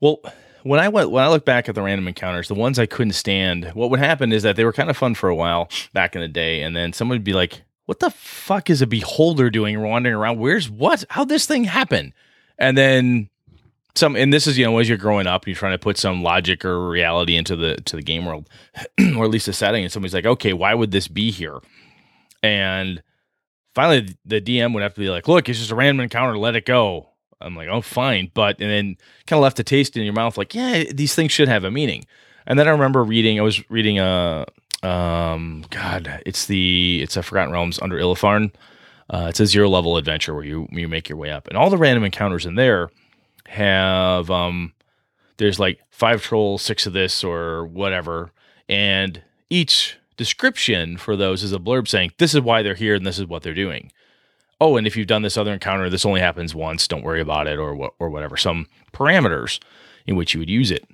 Well, 0.00 0.20
when 0.62 0.78
I 0.78 0.88
went 0.88 1.10
when 1.10 1.24
I 1.24 1.28
look 1.28 1.44
back 1.44 1.68
at 1.68 1.74
the 1.74 1.82
random 1.82 2.06
encounters, 2.06 2.48
the 2.48 2.54
ones 2.54 2.78
I 2.78 2.86
couldn't 2.86 3.14
stand, 3.14 3.70
what 3.74 3.90
would 3.90 3.98
happen 3.98 4.32
is 4.32 4.42
that 4.42 4.56
they 4.56 4.64
were 4.64 4.72
kind 4.72 4.90
of 4.90 4.96
fun 4.96 5.14
for 5.14 5.28
a 5.28 5.34
while 5.34 5.68
back 5.92 6.14
in 6.14 6.20
the 6.20 6.28
day, 6.28 6.62
and 6.62 6.76
then 6.76 6.92
someone 6.92 7.16
would 7.16 7.24
be 7.24 7.32
like, 7.32 7.62
"What 7.86 8.00
the 8.00 8.10
fuck 8.10 8.70
is 8.70 8.82
a 8.82 8.86
beholder 8.86 9.50
doing 9.50 9.80
wandering 9.80 10.14
around? 10.14 10.38
Where's 10.38 10.70
what? 10.70 11.04
How 11.10 11.24
this 11.24 11.46
thing 11.46 11.64
happen?" 11.64 12.12
And 12.58 12.76
then 12.76 13.30
some, 13.94 14.16
and 14.16 14.32
this 14.32 14.46
is 14.46 14.58
you 14.58 14.66
know 14.66 14.78
as 14.78 14.88
you're 14.88 14.98
growing 14.98 15.26
up, 15.26 15.46
you're 15.46 15.56
trying 15.56 15.72
to 15.72 15.78
put 15.78 15.96
some 15.96 16.22
logic 16.22 16.64
or 16.64 16.88
reality 16.88 17.36
into 17.36 17.56
the 17.56 17.76
to 17.76 17.96
the 17.96 18.02
game 18.02 18.26
world, 18.26 18.48
or 19.16 19.24
at 19.24 19.30
least 19.30 19.46
the 19.46 19.52
setting, 19.52 19.82
and 19.82 19.92
somebody's 19.92 20.14
like, 20.14 20.26
"Okay, 20.26 20.52
why 20.52 20.74
would 20.74 20.90
this 20.90 21.08
be 21.08 21.30
here?" 21.30 21.58
And 22.42 23.02
finally, 23.74 24.16
the 24.24 24.40
DM 24.40 24.74
would 24.74 24.82
have 24.82 24.94
to 24.94 25.00
be 25.00 25.10
like, 25.10 25.28
"Look, 25.28 25.48
it's 25.48 25.58
just 25.58 25.70
a 25.70 25.74
random 25.74 26.02
encounter. 26.02 26.38
Let 26.38 26.56
it 26.56 26.66
go." 26.66 27.09
I'm 27.40 27.56
like, 27.56 27.68
"Oh, 27.68 27.80
fine," 27.80 28.30
but 28.34 28.60
and 28.60 28.70
then 28.70 28.96
kind 29.26 29.38
of 29.38 29.42
left 29.42 29.60
a 29.60 29.64
taste 29.64 29.96
in 29.96 30.04
your 30.04 30.12
mouth, 30.12 30.36
like, 30.38 30.54
"Yeah, 30.54 30.84
these 30.92 31.14
things 31.14 31.32
should 31.32 31.48
have 31.48 31.64
a 31.64 31.70
meaning." 31.70 32.04
And 32.46 32.58
then 32.58 32.66
I 32.68 32.70
remember 32.70 33.04
reading. 33.04 33.38
I 33.38 33.42
was 33.42 33.68
reading 33.70 33.98
a, 33.98 34.46
um, 34.82 35.64
God, 35.70 36.22
it's 36.26 36.46
the 36.46 37.00
it's 37.02 37.16
a 37.16 37.22
Forgotten 37.22 37.52
Realms 37.52 37.78
under 37.80 37.96
Illefarn. 37.96 38.52
Uh, 39.08 39.26
it's 39.28 39.40
a 39.40 39.46
zero 39.46 39.68
level 39.68 39.96
adventure 39.96 40.34
where 40.34 40.44
you 40.44 40.68
you 40.70 40.88
make 40.88 41.08
your 41.08 41.18
way 41.18 41.30
up, 41.30 41.48
and 41.48 41.56
all 41.56 41.70
the 41.70 41.78
random 41.78 42.04
encounters 42.04 42.46
in 42.46 42.54
there 42.54 42.90
have 43.46 44.30
um, 44.30 44.72
there's 45.36 45.58
like 45.58 45.80
five 45.90 46.22
trolls, 46.22 46.62
six 46.62 46.86
of 46.86 46.92
this 46.92 47.24
or 47.24 47.66
whatever, 47.66 48.30
and 48.68 49.22
each 49.48 49.98
description 50.16 50.98
for 50.98 51.16
those 51.16 51.42
is 51.42 51.52
a 51.52 51.58
blurb 51.58 51.88
saying 51.88 52.12
this 52.18 52.34
is 52.34 52.40
why 52.42 52.62
they're 52.62 52.74
here 52.74 52.94
and 52.94 53.06
this 53.06 53.18
is 53.18 53.26
what 53.26 53.42
they're 53.42 53.54
doing. 53.54 53.90
Oh, 54.60 54.76
and 54.76 54.86
if 54.86 54.96
you've 54.96 55.06
done 55.06 55.22
this 55.22 55.36
other 55.36 55.52
encounter, 55.52 55.88
this 55.88 56.04
only 56.04 56.20
happens 56.20 56.54
once. 56.54 56.86
Don't 56.86 57.04
worry 57.04 57.20
about 57.20 57.46
it, 57.46 57.58
or 57.58 57.90
or 57.98 58.10
whatever. 58.10 58.36
Some 58.36 58.66
parameters 58.92 59.58
in 60.06 60.16
which 60.16 60.34
you 60.34 60.40
would 60.40 60.50
use 60.50 60.70
it, 60.70 60.86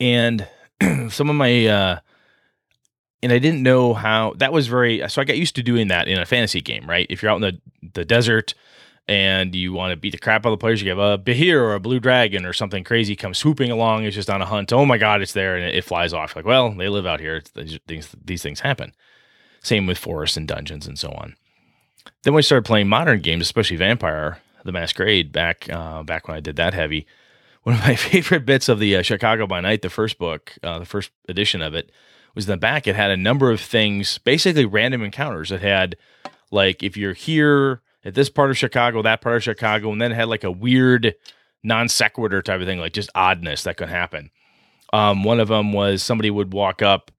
and 0.00 0.46
some 1.10 1.28
of 1.28 1.36
my, 1.36 1.66
uh, 1.66 1.98
and 3.22 3.32
I 3.32 3.38
didn't 3.38 3.62
know 3.62 3.94
how 3.94 4.34
that 4.36 4.52
was 4.52 4.66
very. 4.66 5.06
So 5.08 5.20
I 5.20 5.24
got 5.24 5.36
used 5.36 5.56
to 5.56 5.62
doing 5.62 5.88
that 5.88 6.08
in 6.08 6.18
a 6.18 6.26
fantasy 6.26 6.60
game, 6.60 6.88
right? 6.88 7.06
If 7.10 7.22
you're 7.22 7.30
out 7.30 7.42
in 7.42 7.42
the 7.42 7.60
the 7.92 8.04
desert 8.04 8.54
and 9.06 9.54
you 9.54 9.72
want 9.72 9.90
to 9.92 9.96
beat 9.96 10.10
the 10.10 10.18
crap 10.18 10.44
out 10.44 10.52
of 10.52 10.58
the 10.58 10.60
players, 10.60 10.82
you 10.82 10.90
have 10.90 10.98
a 10.98 11.18
Behir 11.18 11.60
or 11.60 11.74
a 11.74 11.80
blue 11.80 11.98
dragon 11.98 12.44
or 12.44 12.52
something 12.52 12.84
crazy 12.84 13.16
come 13.16 13.32
swooping 13.34 13.70
along. 13.70 14.04
It's 14.04 14.14
just 14.14 14.30
on 14.30 14.42
a 14.42 14.46
hunt. 14.46 14.72
Oh 14.72 14.84
my 14.84 14.98
god, 14.98 15.22
it's 15.22 15.32
there, 15.32 15.56
and 15.56 15.64
it, 15.64 15.74
it 15.74 15.84
flies 15.84 16.12
off. 16.12 16.36
Like, 16.36 16.44
well, 16.44 16.70
they 16.72 16.88
live 16.88 17.06
out 17.06 17.20
here. 17.20 17.36
It's, 17.36 17.78
these 17.86 18.14
these 18.24 18.42
things 18.42 18.60
happen. 18.60 18.94
Same 19.62 19.86
with 19.86 19.98
forests 19.98 20.36
and 20.36 20.46
dungeons 20.46 20.86
and 20.86 20.98
so 20.98 21.10
on. 21.10 21.34
Then 22.22 22.34
we 22.34 22.42
started 22.42 22.64
playing 22.64 22.88
modern 22.88 23.20
games, 23.20 23.42
especially 23.42 23.76
Vampire 23.76 24.38
the 24.64 24.72
Masquerade. 24.72 25.32
Back 25.32 25.68
uh, 25.70 26.02
back 26.02 26.28
when 26.28 26.36
I 26.36 26.40
did 26.40 26.56
that 26.56 26.74
heavy, 26.74 27.06
one 27.62 27.74
of 27.74 27.82
my 27.82 27.96
favorite 27.96 28.46
bits 28.46 28.68
of 28.68 28.78
the 28.78 28.96
uh, 28.96 29.02
Chicago 29.02 29.46
by 29.46 29.60
Night, 29.60 29.82
the 29.82 29.90
first 29.90 30.18
book, 30.18 30.54
uh, 30.62 30.78
the 30.78 30.84
first 30.84 31.10
edition 31.28 31.62
of 31.62 31.74
it, 31.74 31.90
was 32.34 32.46
in 32.46 32.52
the 32.52 32.56
back. 32.56 32.86
It 32.86 32.96
had 32.96 33.10
a 33.10 33.16
number 33.16 33.50
of 33.50 33.60
things, 33.60 34.18
basically 34.18 34.64
random 34.64 35.02
encounters. 35.02 35.50
It 35.50 35.62
had 35.62 35.96
like 36.50 36.82
if 36.82 36.96
you're 36.96 37.14
here 37.14 37.82
at 38.04 38.14
this 38.14 38.30
part 38.30 38.50
of 38.50 38.58
Chicago, 38.58 39.02
that 39.02 39.20
part 39.20 39.36
of 39.36 39.42
Chicago, 39.42 39.90
and 39.92 40.00
then 40.00 40.12
it 40.12 40.16
had 40.16 40.28
like 40.28 40.44
a 40.44 40.50
weird 40.50 41.14
non 41.62 41.88
sequitur 41.88 42.42
type 42.42 42.60
of 42.60 42.66
thing, 42.66 42.78
like 42.78 42.92
just 42.92 43.10
oddness 43.14 43.64
that 43.64 43.76
could 43.76 43.88
happen. 43.88 44.30
Um, 44.92 45.24
one 45.24 45.40
of 45.40 45.48
them 45.48 45.72
was 45.72 46.02
somebody 46.02 46.30
would 46.30 46.52
walk 46.52 46.80
up 46.80 47.10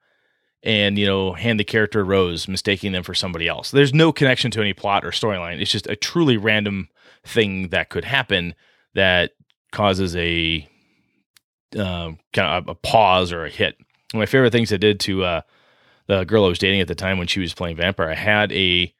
and 0.64 0.98
you 0.98 1.06
know 1.06 1.34
hand 1.34 1.60
the 1.60 1.64
character 1.64 2.04
rose, 2.04 2.48
mistaking 2.48 2.92
them 2.92 3.04
for 3.04 3.14
somebody 3.14 3.48
else. 3.48 3.72
There's 3.72 3.94
no 3.94 4.12
connection 4.12 4.52
to 4.52 4.62
any 4.62 4.74
plot 4.74 5.06
or 5.06 5.12
storyline. 5.12 5.62
It's 5.62 5.72
just 5.72 5.88
a 5.88 5.96
truly 5.96 6.38
random 6.38 6.90
thing 7.24 7.70
that 7.70 7.90
could 7.90 8.06
happen 8.06 8.56
that 8.94 9.32
causes 9.72 10.16
a 10.16 10.68
uh, 11.78 12.12
kind 12.34 12.68
of 12.68 12.68
a 12.68 12.76
pause 12.76 13.32
or 13.32 13.46
a 13.46 13.50
hit. 13.50 13.78
One 14.12 14.22
of 14.24 14.28
my 14.28 14.32
favorite 14.32 14.52
things 14.52 14.74
I 14.74 14.78
did 14.78 15.00
to 15.02 15.24
uh, 15.24 15.42
the 16.08 16.24
girl 16.24 16.46
I 16.46 16.50
was 16.50 16.60
dating 16.60 16.82
at 16.82 16.88
the 16.88 16.96
time 16.96 17.18
when 17.18 17.28
she 17.28 17.40
was 17.40 17.54
playing 17.54 17.78
vampire, 17.78 18.10
I 18.10 18.16
had 18.16 18.52
a 18.52 18.94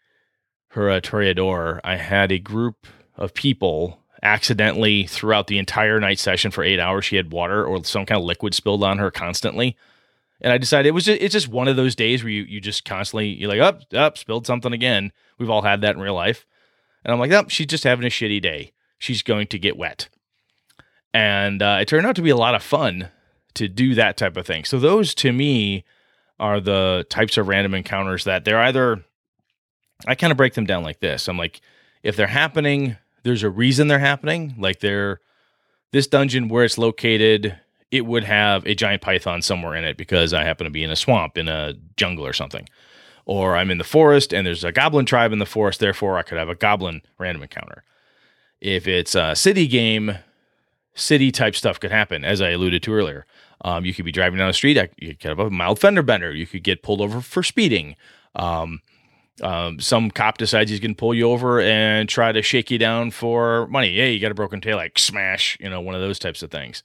her 0.70 0.90
a 0.90 1.02
toreador. 1.02 1.80
I 1.84 1.96
had 1.96 2.32
a 2.32 2.40
group 2.40 2.86
of 3.16 3.34
people 3.34 4.00
accidentally 4.22 5.08
throughout 5.08 5.48
the 5.48 5.58
entire 5.58 6.00
night 6.00 6.20
session 6.20 6.52
for 6.52 6.64
eight 6.64 6.80
hours. 6.80 7.06
She 7.06 7.16
had 7.16 7.32
water 7.32 7.66
or 7.66 7.84
some 7.84 8.06
kind 8.06 8.20
of 8.20 8.26
liquid 8.26 8.54
spilled 8.54 8.84
on 8.84 9.00
her 9.00 9.10
constantly. 9.10 9.76
And 10.42 10.54
I 10.54 10.58
decided 10.58 10.88
it 10.88 10.94
was 10.94 11.06
just, 11.06 11.22
it's 11.22 11.34
just 11.34 11.48
one 11.48 11.68
of 11.68 11.76
those 11.76 11.96
days 11.96 12.24
where 12.24 12.32
you, 12.32 12.44
you 12.44 12.62
just 12.62 12.86
constantly 12.86 13.28
you're 13.28 13.50
like 13.50 13.60
up 13.60 13.82
up 13.94 14.18
spilled 14.18 14.48
something 14.48 14.74
again. 14.74 15.12
We've 15.38 15.50
all 15.50 15.62
had 15.62 15.82
that 15.82 15.96
in 15.96 16.02
real 16.02 16.16
life, 16.16 16.46
and 17.04 17.12
I'm 17.12 17.20
like, 17.20 17.32
oh, 17.32 17.46
she's 17.48 17.68
just 17.68 17.84
having 17.84 18.06
a 18.06 18.10
shitty 18.10 18.42
day. 18.42 18.72
She's 18.98 19.22
going 19.22 19.48
to 19.48 19.60
get 19.60 19.78
wet, 19.78 20.10
and 21.14 21.62
uh, 21.62 21.80
it 21.82 21.88
turned 21.88 22.06
out 22.06 22.16
to 22.16 22.22
be 22.22 22.30
a 22.30 22.38
lot 22.38 22.56
of 22.56 22.64
fun 22.64 23.10
to 23.56 23.68
do 23.68 23.96
that 23.96 24.18
type 24.18 24.38
of 24.38 24.46
thing. 24.46 24.64
So 24.64 24.80
those 24.80 25.14
to 25.16 25.34
me 25.34 25.84
are 26.40 26.62
the 26.62 27.06
types 27.10 27.38
of 27.38 27.48
random 27.48 27.74
encounters 27.74 28.24
that 28.24 28.46
they're 28.46 28.62
either 28.62 29.04
I 30.08 30.16
kind 30.16 30.32
of 30.32 30.38
break 30.38 30.54
them 30.54 30.66
down 30.66 30.84
like 30.84 31.00
this. 31.00 31.28
I'm 31.28 31.38
like, 31.38 31.62
if 32.04 32.16
they're 32.16 32.28
happening, 32.28 32.98
there's 33.24 33.44
a 33.44 33.50
reason 33.50 33.88
they're 33.88 34.00
happening. 34.00 34.56
Like 34.58 34.80
they're 34.80 35.20
this 35.92 36.08
dungeon 36.08 36.48
where 36.48 36.64
it's 36.64 36.78
located, 36.78 37.58
it 37.92 38.06
would 38.06 38.24
have 38.24 38.66
a 38.66 38.76
giant 38.76 39.02
python 39.02 39.42
somewhere 39.42 39.76
in 39.76 39.84
it 39.84 39.98
because 39.98 40.34
I 40.34 40.44
happen 40.44 40.66
to 40.66 40.72
be 40.72 40.84
in 40.84 40.92
a 40.92 40.96
swamp, 40.96 41.38
in 41.38 41.48
a 41.48 41.74
jungle 41.98 42.26
or 42.26 42.34
something. 42.34 42.68
Or 43.26 43.56
I'm 43.56 43.72
in 43.72 43.78
the 43.78 43.84
forest 43.84 44.34
and 44.34 44.46
there's 44.46 44.64
a 44.64 44.72
goblin 44.72 45.06
tribe 45.06 45.32
in 45.32 45.40
the 45.40 45.46
forest, 45.46 45.80
therefore 45.80 46.18
I 46.18 46.24
could 46.24 46.38
have 46.38 46.50
a 46.50 46.56
goblin 46.56 47.02
random 47.18 47.44
encounter. 47.44 47.84
If 48.62 48.88
it's 48.88 49.16
a 49.16 49.36
city 49.36 49.68
game, 49.68 50.18
city 50.94 51.32
type 51.32 51.56
stuff 51.56 51.80
could 51.80 51.92
happen, 51.92 52.24
as 52.24 52.42
I 52.42 52.50
alluded 52.50 52.84
to 52.84 52.94
earlier. 52.94 53.26
Um, 53.62 53.86
you 53.86 53.94
could 53.94 54.06
be 54.06 54.12
driving 54.12 54.40
down 54.40 54.48
the 54.48 54.54
street, 54.54 54.78
you 54.98 55.16
could 55.16 55.30
have 55.30 55.40
a 55.40 55.50
mild 55.50 55.80
fender 55.80 56.02
bender, 56.02 56.34
you 56.34 56.48
could 56.48 56.64
get 56.64 56.84
pulled 56.84 57.02
over 57.02 57.22
for 57.22 57.44
speeding. 57.44 57.96
Um, 58.36 58.82
um, 59.42 59.80
some 59.80 60.12
cop 60.12 60.38
decides 60.38 60.70
he's 60.70 60.80
going 60.80 60.96
to 60.96 61.00
pull 61.00 61.14
you 61.14 61.30
over 61.30 61.62
and 61.62 62.08
try 62.10 62.32
to 62.32 62.42
shake 62.42 62.72
you 62.72 62.78
down 62.78 63.12
for 63.12 63.68
money. 63.68 63.96
Hey, 63.96 64.14
you 64.14 64.20
got 64.20 64.32
a 64.32 64.36
broken 64.36 64.62
tail, 64.62 64.78
like 64.78 65.00
smash, 65.00 65.58
you 65.60 65.70
know, 65.70 65.82
one 65.82 65.96
of 65.96 66.02
those 66.02 66.20
types 66.20 66.44
of 66.44 66.52
things. 66.52 66.84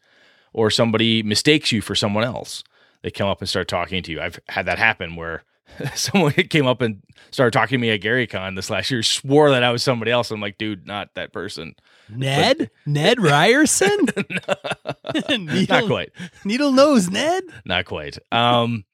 Or 0.55 0.71
somebody 0.71 1.23
mistakes 1.23 1.73
you 1.73 1.83
for 1.83 1.95
someone 1.95 2.25
else. 2.25 2.65
They 3.03 3.11
come 3.11 3.29
up 3.29 3.41
and 3.41 3.49
start 3.49 3.69
talking 3.69 4.03
to 4.05 4.13
you. 4.13 4.21
I've 4.21 4.39
had 4.49 4.67
that 4.67 4.79
happen 4.79 5.17
where 5.17 5.43
someone 5.95 6.33
came 6.33 6.67
up 6.67 6.81
and 6.81 7.03
started 7.31 7.53
talking 7.53 7.79
to 7.79 7.83
me 7.83 7.91
at 7.91 8.01
GaryCon 8.01 8.57
this 8.57 8.71
last 8.71 8.91
year, 8.91 9.03
swore 9.03 9.51
that 9.51 9.63
I 9.63 9.71
was 9.71 9.83
somebody 9.83 10.11
else. 10.11 10.31
I'm 10.31 10.41
like, 10.41 10.57
dude, 10.57 10.87
not 10.87 11.11
that 11.15 11.33
person. 11.33 11.75
Ned? 12.09 12.71
Ned 12.87 13.21
Ryerson? 13.21 14.07
needle, 15.29 15.67
Not 15.69 15.87
quite. 15.87 16.13
Needle 16.45 16.73
nose 16.73 17.11
Ned? 17.11 17.45
Not 17.65 17.85
quite. 17.85 18.19
Um, 18.33 18.85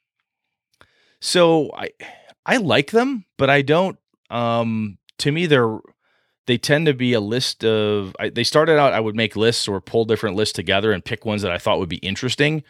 so 1.21 1.71
I 1.75 1.91
I 2.47 2.57
like 2.57 2.91
them, 2.91 3.27
but 3.37 3.51
I 3.51 3.63
don't. 3.63 3.99
Um, 4.31 4.99
to 5.19 5.31
me, 5.33 5.47
they're 5.47 5.79
they 6.51 6.59
tend 6.59 6.87
to 6.87 6.95
be 6.95 7.13
a 7.13 7.21
list 7.21 7.65
of. 7.65 8.17
I, 8.19 8.29
they 8.29 8.43
started 8.43 8.77
out. 8.77 8.93
I 8.93 8.99
would 8.99 9.15
make 9.15 9.37
lists 9.37 9.69
or 9.69 9.81
pull 9.81 10.05
different 10.05 10.35
lists 10.35 10.53
together 10.53 10.91
and 10.91 11.05
pick 11.05 11.25
ones 11.25 11.43
that 11.43 11.53
I 11.53 11.59
thought 11.59 11.79
would 11.79 11.89
be 11.89 11.99
interesting. 11.99 12.65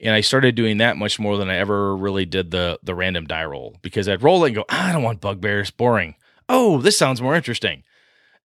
And 0.00 0.14
I 0.14 0.22
started 0.22 0.54
doing 0.54 0.78
that 0.78 0.96
much 0.96 1.20
more 1.20 1.36
than 1.36 1.50
I 1.50 1.56
ever 1.58 1.94
really 1.94 2.24
did 2.24 2.50
the 2.50 2.78
the 2.82 2.94
random 2.94 3.26
die 3.26 3.44
roll 3.44 3.76
because 3.82 4.08
I'd 4.08 4.22
roll 4.22 4.42
it 4.44 4.48
and 4.48 4.56
go, 4.56 4.64
ah, 4.70 4.88
I 4.88 4.92
don't 4.92 5.02
want 5.02 5.20
bugbears, 5.20 5.70
boring. 5.70 6.14
Oh, 6.48 6.80
this 6.80 6.96
sounds 6.96 7.20
more 7.20 7.36
interesting. 7.36 7.82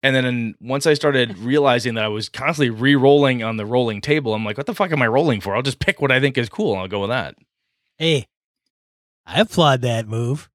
And 0.02 0.16
then 0.16 0.56
once 0.60 0.88
I 0.88 0.94
started 0.94 1.38
realizing 1.38 1.94
that 1.94 2.04
I 2.04 2.08
was 2.08 2.28
constantly 2.28 2.70
re-rolling 2.70 3.44
on 3.44 3.58
the 3.58 3.66
rolling 3.66 4.00
table, 4.00 4.34
I'm 4.34 4.44
like, 4.44 4.56
what 4.56 4.66
the 4.66 4.74
fuck 4.74 4.90
am 4.90 5.02
I 5.02 5.06
rolling 5.06 5.40
for? 5.40 5.54
I'll 5.54 5.62
just 5.62 5.78
pick 5.78 6.00
what 6.00 6.10
I 6.10 6.18
think 6.18 6.36
is 6.36 6.48
cool 6.48 6.72
and 6.72 6.80
I'll 6.80 6.88
go 6.88 7.02
with 7.02 7.10
that. 7.10 7.36
Hey, 7.96 8.26
I 9.24 9.40
applaud 9.40 9.82
that 9.82 10.08
move. 10.08 10.50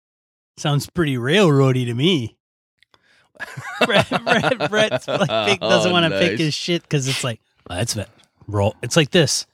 Sounds 0.57 0.89
pretty 0.89 1.15
railroady 1.15 1.85
to 1.85 1.93
me. 1.93 2.35
Brett, 3.86 4.69
Brett, 4.69 5.08
like, 5.08 5.49
pick, 5.49 5.60
doesn't 5.60 5.91
want 5.91 6.03
to 6.06 6.10
nice. 6.10 6.29
pick 6.29 6.39
his 6.39 6.53
shit 6.53 6.82
because 6.84 7.08
it's 7.08 7.23
like, 7.23 7.39
oh, 7.69 7.75
that's 7.75 7.95
it. 7.95 8.10
Roll. 8.47 8.75
It's 8.82 8.95
like 8.95 9.12
this. 9.12 9.45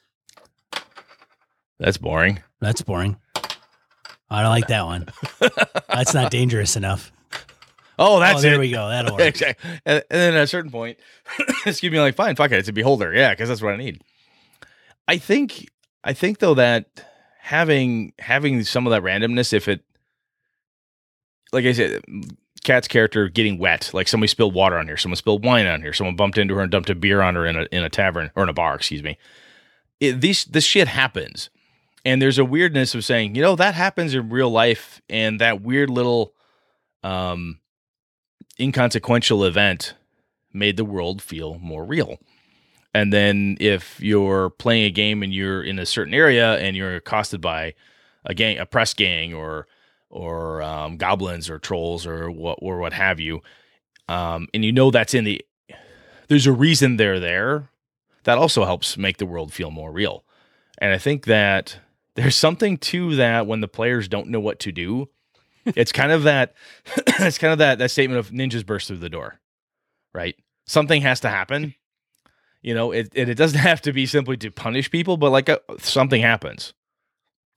That's 1.79 1.97
boring. 1.97 2.41
That's 2.59 2.81
boring. 2.81 3.17
I 4.29 4.41
don't 4.41 4.51
like 4.51 4.67
that 4.67 4.85
one. 4.85 5.07
That's 5.89 6.13
not 6.13 6.29
dangerous 6.29 6.75
enough. 6.75 7.11
Oh, 8.01 8.19
that's 8.19 8.39
oh, 8.39 8.41
there 8.41 8.53
it. 8.53 8.59
we 8.59 8.71
go. 8.71 8.87
That'll 8.87 9.11
work. 9.17 9.21
exactly. 9.21 9.69
And, 9.85 10.03
and 10.09 10.21
then 10.21 10.33
at 10.35 10.43
a 10.43 10.47
certain 10.47 10.71
point, 10.71 10.97
excuse 11.65 11.91
me, 11.91 11.99
like, 11.99 12.15
fine, 12.15 12.35
fuck 12.37 12.51
it. 12.51 12.59
It's 12.59 12.69
a 12.69 12.73
beholder. 12.73 13.13
Yeah, 13.13 13.31
because 13.31 13.49
that's 13.49 13.61
what 13.61 13.73
I 13.73 13.77
need. 13.77 14.01
I 15.07 15.17
think 15.17 15.67
I 16.03 16.13
think 16.13 16.37
though 16.37 16.53
that 16.53 17.05
having 17.39 18.13
having 18.19 18.63
some 18.63 18.87
of 18.87 18.91
that 18.91 19.01
randomness, 19.01 19.51
if 19.51 19.67
it, 19.67 19.81
like 21.51 21.65
I 21.65 21.71
said, 21.73 22.01
Kat's 22.69 22.87
character 22.87 23.27
getting 23.29 23.57
wet, 23.57 23.89
like 23.95 24.07
somebody 24.07 24.27
spilled 24.27 24.53
water 24.53 24.77
on 24.77 24.85
here, 24.85 24.95
someone 24.95 25.15
spilled 25.15 25.43
wine 25.43 25.65
on 25.65 25.81
here, 25.81 25.91
someone 25.91 26.15
bumped 26.15 26.37
into 26.37 26.53
her 26.53 26.61
and 26.61 26.71
dumped 26.71 26.91
a 26.91 26.93
beer 26.93 27.19
on 27.19 27.33
her 27.33 27.47
in 27.47 27.55
a 27.55 27.65
in 27.71 27.83
a 27.83 27.89
tavern 27.89 28.29
or 28.35 28.43
in 28.43 28.49
a 28.49 28.53
bar, 28.53 28.75
excuse 28.75 29.01
me. 29.01 29.17
It, 29.99 30.21
these 30.21 30.45
this 30.45 30.65
shit 30.65 30.87
happens, 30.87 31.49
and 32.05 32.21
there's 32.21 32.37
a 32.37 32.45
weirdness 32.45 32.93
of 32.93 33.03
saying, 33.03 33.33
you 33.33 33.41
know, 33.41 33.55
that 33.55 33.73
happens 33.73 34.13
in 34.13 34.29
real 34.29 34.51
life, 34.51 35.01
and 35.09 35.41
that 35.41 35.63
weird 35.63 35.89
little, 35.89 36.35
um, 37.01 37.59
inconsequential 38.59 39.43
event 39.45 39.95
made 40.53 40.77
the 40.77 40.85
world 40.85 41.23
feel 41.23 41.57
more 41.57 41.83
real. 41.83 42.19
And 42.93 43.11
then 43.11 43.57
if 43.59 43.99
you're 43.99 44.51
playing 44.51 44.85
a 44.85 44.91
game 44.91 45.23
and 45.23 45.33
you're 45.33 45.63
in 45.63 45.79
a 45.79 45.87
certain 45.87 46.13
area 46.13 46.59
and 46.59 46.77
you're 46.77 46.97
accosted 46.97 47.41
by 47.41 47.73
a 48.25 48.35
gang, 48.35 48.59
a 48.59 48.67
press 48.67 48.93
gang, 48.93 49.33
or 49.33 49.65
or 50.09 50.61
um, 50.61 50.97
goblins 50.97 51.49
or 51.49 51.59
trolls 51.59 52.05
or 52.05 52.29
what 52.31 52.59
or 52.61 52.79
what 52.79 52.93
have 52.93 53.19
you, 53.19 53.41
um, 54.07 54.47
and 54.53 54.63
you 54.65 54.71
know 54.71 54.91
that's 54.91 55.13
in 55.13 55.23
the 55.23 55.43
there's 56.27 56.47
a 56.47 56.51
reason 56.51 56.97
they're 56.97 57.19
there. 57.19 57.69
That 58.23 58.37
also 58.37 58.65
helps 58.65 58.97
make 58.97 59.17
the 59.17 59.25
world 59.25 59.53
feel 59.53 59.71
more 59.71 59.91
real. 59.91 60.23
And 60.77 60.93
I 60.93 60.97
think 60.97 61.25
that 61.25 61.79
there's 62.15 62.35
something 62.35 62.77
to 62.77 63.15
that 63.15 63.47
when 63.47 63.61
the 63.61 63.67
players 63.67 64.07
don't 64.07 64.27
know 64.27 64.39
what 64.39 64.59
to 64.59 64.71
do. 64.71 65.09
it's 65.65 65.91
kind 65.91 66.11
of 66.11 66.23
that 66.23 66.53
it's 67.07 67.37
kind 67.37 67.53
of 67.53 67.59
that 67.59 67.79
that 67.79 67.91
statement 67.91 68.19
of 68.19 68.31
ninjas 68.31 68.65
burst 68.65 68.87
through 68.87 68.97
the 68.97 69.09
door. 69.09 69.39
Right? 70.13 70.35
Something 70.65 71.01
has 71.01 71.19
to 71.21 71.29
happen 71.29 71.75
you 72.61 72.73
know, 72.73 72.91
it 72.91 73.09
it, 73.13 73.29
it 73.29 73.35
doesn't 73.35 73.59
have 73.69 73.81
to 73.83 73.93
be 73.93 74.05
simply 74.05 74.37
to 74.37 74.51
punish 74.51 74.91
people, 74.91 75.17
but 75.17 75.31
like 75.31 75.49
a, 75.49 75.59
something 75.79 76.21
happens. 76.21 76.73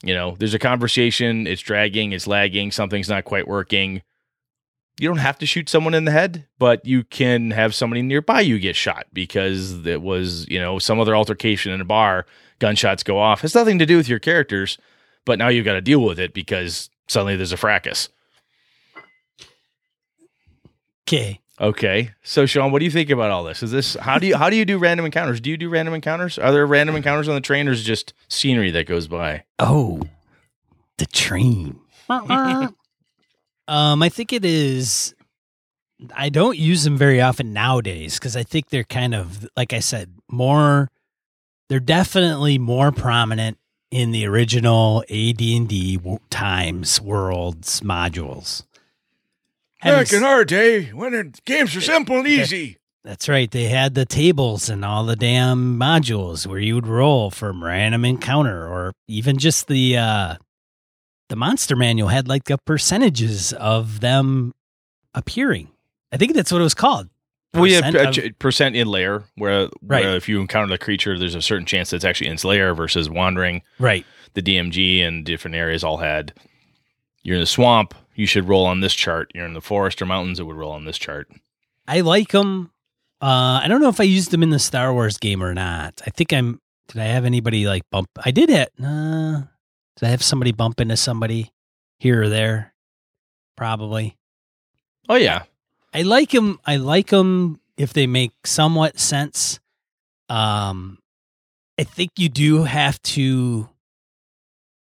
You 0.02 0.14
know, 0.14 0.36
there's 0.38 0.54
a 0.54 0.58
conversation, 0.58 1.46
it's 1.46 1.62
dragging, 1.62 2.12
it's 2.12 2.26
lagging, 2.26 2.72
something's 2.72 3.08
not 3.08 3.24
quite 3.24 3.46
working. 3.46 4.02
You 5.00 5.08
don't 5.08 5.18
have 5.18 5.38
to 5.38 5.46
shoot 5.46 5.68
someone 5.68 5.94
in 5.94 6.04
the 6.04 6.10
head, 6.10 6.46
but 6.58 6.84
you 6.84 7.04
can 7.04 7.52
have 7.52 7.74
somebody 7.74 8.02
nearby 8.02 8.40
you 8.40 8.58
get 8.58 8.76
shot 8.76 9.06
because 9.12 9.86
it 9.86 10.02
was, 10.02 10.46
you 10.48 10.58
know, 10.58 10.78
some 10.78 11.00
other 11.00 11.16
altercation 11.16 11.72
in 11.72 11.80
a 11.80 11.84
bar, 11.84 12.26
gunshots 12.58 13.02
go 13.02 13.18
off. 13.18 13.44
It's 13.44 13.54
nothing 13.54 13.78
to 13.78 13.86
do 13.86 13.96
with 13.96 14.08
your 14.08 14.18
characters, 14.18 14.76
but 15.24 15.38
now 15.38 15.48
you've 15.48 15.64
got 15.64 15.74
to 15.74 15.80
deal 15.80 16.02
with 16.02 16.18
it 16.18 16.34
because 16.34 16.90
suddenly 17.08 17.36
there's 17.36 17.52
a 17.52 17.56
fracas. 17.56 18.08
Okay. 21.08 21.41
Okay. 21.60 22.10
So 22.22 22.46
Sean, 22.46 22.72
what 22.72 22.78
do 22.78 22.84
you 22.84 22.90
think 22.90 23.10
about 23.10 23.30
all 23.30 23.44
this? 23.44 23.62
Is 23.62 23.70
this 23.70 23.94
how 23.94 24.18
do 24.18 24.26
you 24.26 24.36
how 24.36 24.50
do 24.50 24.56
you 24.56 24.64
do 24.64 24.78
random 24.78 25.06
encounters? 25.06 25.40
Do 25.40 25.50
you 25.50 25.56
do 25.56 25.68
random 25.68 25.94
encounters? 25.94 26.38
Are 26.38 26.52
there 26.52 26.66
random 26.66 26.96
encounters 26.96 27.28
on 27.28 27.34
the 27.34 27.40
train 27.40 27.68
or 27.68 27.72
is 27.72 27.82
it 27.82 27.84
just 27.84 28.14
scenery 28.28 28.70
that 28.70 28.86
goes 28.86 29.06
by? 29.06 29.44
Oh, 29.58 30.02
the 30.98 31.06
train. 31.06 31.78
um, 32.08 32.74
I 33.68 34.08
think 34.08 34.32
it 34.32 34.44
is. 34.44 35.14
I 36.16 36.30
don't 36.30 36.58
use 36.58 36.82
them 36.84 36.96
very 36.96 37.20
often 37.20 37.52
nowadays 37.52 38.18
because 38.18 38.34
I 38.34 38.42
think 38.42 38.70
they're 38.70 38.82
kind 38.84 39.14
of 39.14 39.46
like 39.56 39.72
I 39.72 39.80
said 39.80 40.12
more. 40.30 40.90
They're 41.68 41.80
definitely 41.80 42.58
more 42.58 42.92
prominent 42.92 43.56
in 43.90 44.10
the 44.10 44.26
original 44.26 45.04
AD 45.10 45.40
and 45.40 45.68
D 45.68 46.00
times 46.30 47.00
worlds 47.00 47.80
modules. 47.82 48.64
Back 49.82 50.12
in 50.12 50.22
our 50.22 50.44
day, 50.44 50.86
when 50.92 51.14
it, 51.14 51.44
games 51.44 51.74
were 51.74 51.80
simple 51.80 52.18
and 52.18 52.26
easy. 52.26 52.78
That's 53.04 53.28
right. 53.28 53.50
They 53.50 53.64
had 53.64 53.94
the 53.94 54.04
tables 54.04 54.68
and 54.68 54.84
all 54.84 55.04
the 55.04 55.16
damn 55.16 55.78
modules 55.78 56.46
where 56.46 56.60
you 56.60 56.76
would 56.76 56.86
roll 56.86 57.30
from 57.30 57.64
random 57.64 58.04
encounter, 58.04 58.68
or 58.68 58.92
even 59.08 59.38
just 59.38 59.66
the 59.66 59.96
uh, 59.96 60.36
the 61.28 61.36
monster 61.36 61.74
manual 61.74 62.08
had 62.08 62.28
like 62.28 62.44
the 62.44 62.58
percentages 62.58 63.52
of 63.54 64.00
them 64.00 64.52
appearing. 65.14 65.68
I 66.12 66.16
think 66.16 66.34
that's 66.34 66.52
what 66.52 66.60
it 66.60 66.64
was 66.64 66.74
called. 66.74 67.08
Well, 67.54 67.66
yeah, 67.66 67.86
of, 67.88 68.38
percent 68.38 68.76
in 68.76 68.86
lair, 68.86 69.24
where, 69.34 69.68
right. 69.82 70.04
where 70.04 70.16
if 70.16 70.26
you 70.26 70.40
encounter 70.40 70.72
the 70.72 70.78
creature, 70.78 71.18
there's 71.18 71.34
a 71.34 71.42
certain 71.42 71.66
chance 71.66 71.90
that's 71.90 72.04
actually 72.04 72.28
in 72.28 72.34
its 72.34 72.46
lair 72.46 72.74
versus 72.74 73.10
wandering. 73.10 73.62
Right. 73.78 74.06
The 74.32 74.42
DMG 74.42 75.06
and 75.06 75.24
different 75.24 75.56
areas 75.56 75.84
all 75.84 75.98
had. 75.98 76.32
You're 77.22 77.36
in 77.36 77.42
the 77.42 77.46
swamp 77.46 77.94
you 78.14 78.26
should 78.26 78.48
roll 78.48 78.66
on 78.66 78.80
this 78.80 78.94
chart. 78.94 79.30
You're 79.34 79.46
in 79.46 79.54
the 79.54 79.60
forest 79.60 80.02
or 80.02 80.06
mountains, 80.06 80.40
it 80.40 80.44
would 80.44 80.56
roll 80.56 80.72
on 80.72 80.84
this 80.84 80.98
chart. 80.98 81.28
I 81.86 82.00
like 82.00 82.30
them. 82.30 82.70
Uh, 83.20 83.60
I 83.62 83.66
don't 83.68 83.80
know 83.80 83.88
if 83.88 84.00
I 84.00 84.04
used 84.04 84.30
them 84.30 84.42
in 84.42 84.50
the 84.50 84.58
Star 84.58 84.92
Wars 84.92 85.16
game 85.18 85.42
or 85.42 85.54
not. 85.54 86.00
I 86.06 86.10
think 86.10 86.32
I'm. 86.32 86.60
Did 86.88 87.00
I 87.00 87.04
have 87.04 87.24
anybody 87.24 87.66
like 87.66 87.88
bump? 87.90 88.08
I 88.24 88.32
did 88.32 88.50
it. 88.50 88.72
Uh, 88.82 89.42
did 89.96 90.06
I 90.06 90.08
have 90.08 90.22
somebody 90.22 90.52
bump 90.52 90.80
into 90.80 90.96
somebody 90.96 91.52
here 91.98 92.22
or 92.22 92.28
there? 92.28 92.74
Probably. 93.56 94.16
Oh 95.08 95.14
yeah. 95.14 95.44
I 95.94 96.02
like 96.02 96.30
them. 96.30 96.58
I 96.66 96.76
like 96.76 97.08
them 97.08 97.60
if 97.76 97.92
they 97.92 98.06
make 98.06 98.32
somewhat 98.44 98.98
sense. 98.98 99.60
Um, 100.28 100.98
I 101.78 101.84
think 101.84 102.12
you 102.16 102.28
do 102.28 102.64
have 102.64 103.00
to. 103.02 103.68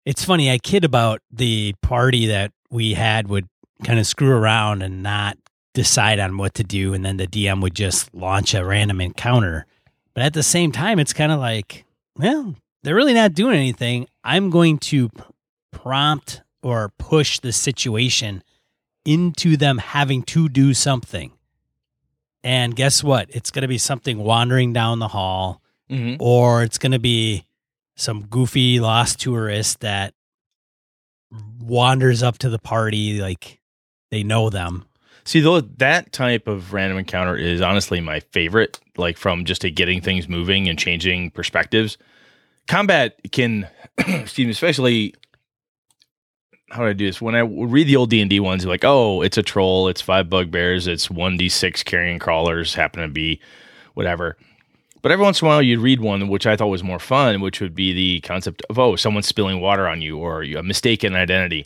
It's 0.05 0.23
funny. 0.23 0.51
I 0.51 0.57
kid 0.57 0.83
about 0.83 1.21
the 1.31 1.75
party 1.81 2.27
that 2.27 2.51
we 2.69 2.93
had 2.93 3.27
would 3.27 3.47
kind 3.83 3.99
of 3.99 4.07
screw 4.07 4.31
around 4.31 4.81
and 4.81 5.03
not 5.03 5.37
decide 5.73 6.19
on 6.19 6.37
what 6.37 6.53
to 6.55 6.63
do 6.63 6.93
and 6.93 7.05
then 7.05 7.17
the 7.17 7.27
DM 7.27 7.61
would 7.61 7.75
just 7.75 8.13
launch 8.13 8.53
a 8.53 8.65
random 8.65 8.99
encounter. 8.99 9.65
But 10.13 10.23
at 10.23 10.33
the 10.33 10.43
same 10.43 10.71
time 10.71 10.99
it's 10.99 11.13
kind 11.13 11.31
of 11.31 11.39
like, 11.39 11.85
well, 12.17 12.55
they're 12.83 12.95
really 12.95 13.13
not 13.13 13.33
doing 13.33 13.55
anything. 13.55 14.07
I'm 14.23 14.49
going 14.49 14.79
to 14.79 15.09
prompt 15.71 16.41
or 16.63 16.91
push 16.97 17.39
the 17.39 17.51
situation 17.51 18.43
into 19.05 19.55
them 19.55 19.77
having 19.77 20.23
to 20.23 20.49
do 20.49 20.73
something. 20.73 21.31
And 22.43 22.75
guess 22.75 23.03
what? 23.03 23.29
It's 23.29 23.51
going 23.51 23.61
to 23.61 23.67
be 23.67 23.77
something 23.77 24.19
wandering 24.19 24.73
down 24.73 24.99
the 24.99 25.07
hall, 25.07 25.61
mm-hmm. 25.89 26.15
or 26.19 26.63
it's 26.63 26.77
going 26.77 26.91
to 26.91 26.99
be 26.99 27.45
some 27.95 28.25
goofy 28.25 28.79
lost 28.79 29.19
tourist 29.19 29.79
that 29.79 30.13
wanders 31.67 32.23
up 32.23 32.37
to 32.39 32.49
the 32.49 32.59
party 32.59 33.21
like 33.21 33.59
they 34.11 34.23
know 34.23 34.49
them. 34.49 34.85
See, 35.23 35.41
though, 35.41 35.59
that 35.59 36.13
type 36.13 36.47
of 36.47 36.71
random 36.71 36.97
encounter 36.97 37.35
is 37.35 37.61
honestly 37.61 37.99
my 37.99 38.21
favorite. 38.21 38.79
Like 38.97 39.17
from 39.17 39.45
just 39.45 39.61
to 39.61 39.69
getting 39.69 40.01
things 40.01 40.27
moving 40.27 40.67
and 40.67 40.79
changing 40.79 41.31
perspectives. 41.31 41.97
Combat 42.67 43.15
can, 43.31 43.67
excuse 43.97 44.45
me, 44.45 44.51
especially 44.51 45.13
how 46.69 46.79
do 46.79 46.87
I 46.87 46.93
do 46.93 47.05
this? 47.05 47.21
When 47.21 47.35
I 47.35 47.39
read 47.39 47.87
the 47.87 47.95
old 47.95 48.09
D 48.09 48.21
and 48.21 48.29
D 48.29 48.39
ones, 48.39 48.65
like, 48.65 48.83
oh, 48.83 49.21
it's 49.21 49.37
a 49.37 49.43
troll, 49.43 49.87
it's 49.87 50.01
five 50.01 50.29
bugbears, 50.29 50.87
it's 50.87 51.09
one 51.09 51.37
d 51.37 51.49
six 51.49 51.83
carrion 51.83 52.19
crawlers, 52.19 52.73
happen 52.75 53.01
to 53.01 53.07
be 53.07 53.39
whatever. 53.93 54.37
But 55.01 55.11
every 55.11 55.23
once 55.23 55.41
in 55.41 55.47
a 55.47 55.49
while, 55.49 55.61
you'd 55.61 55.79
read 55.79 56.01
one 56.01 56.27
which 56.27 56.47
I 56.47 56.55
thought 56.55 56.67
was 56.67 56.83
more 56.83 56.99
fun, 56.99 57.41
which 57.41 57.61
would 57.61 57.75
be 57.75 57.93
the 57.93 58.21
concept 58.21 58.63
of 58.69 58.79
oh, 58.79 58.95
someone's 58.95 59.27
spilling 59.27 59.61
water 59.61 59.87
on 59.87 60.01
you, 60.01 60.17
or 60.17 60.43
a 60.43 60.63
mistaken 60.63 61.15
identity, 61.15 61.65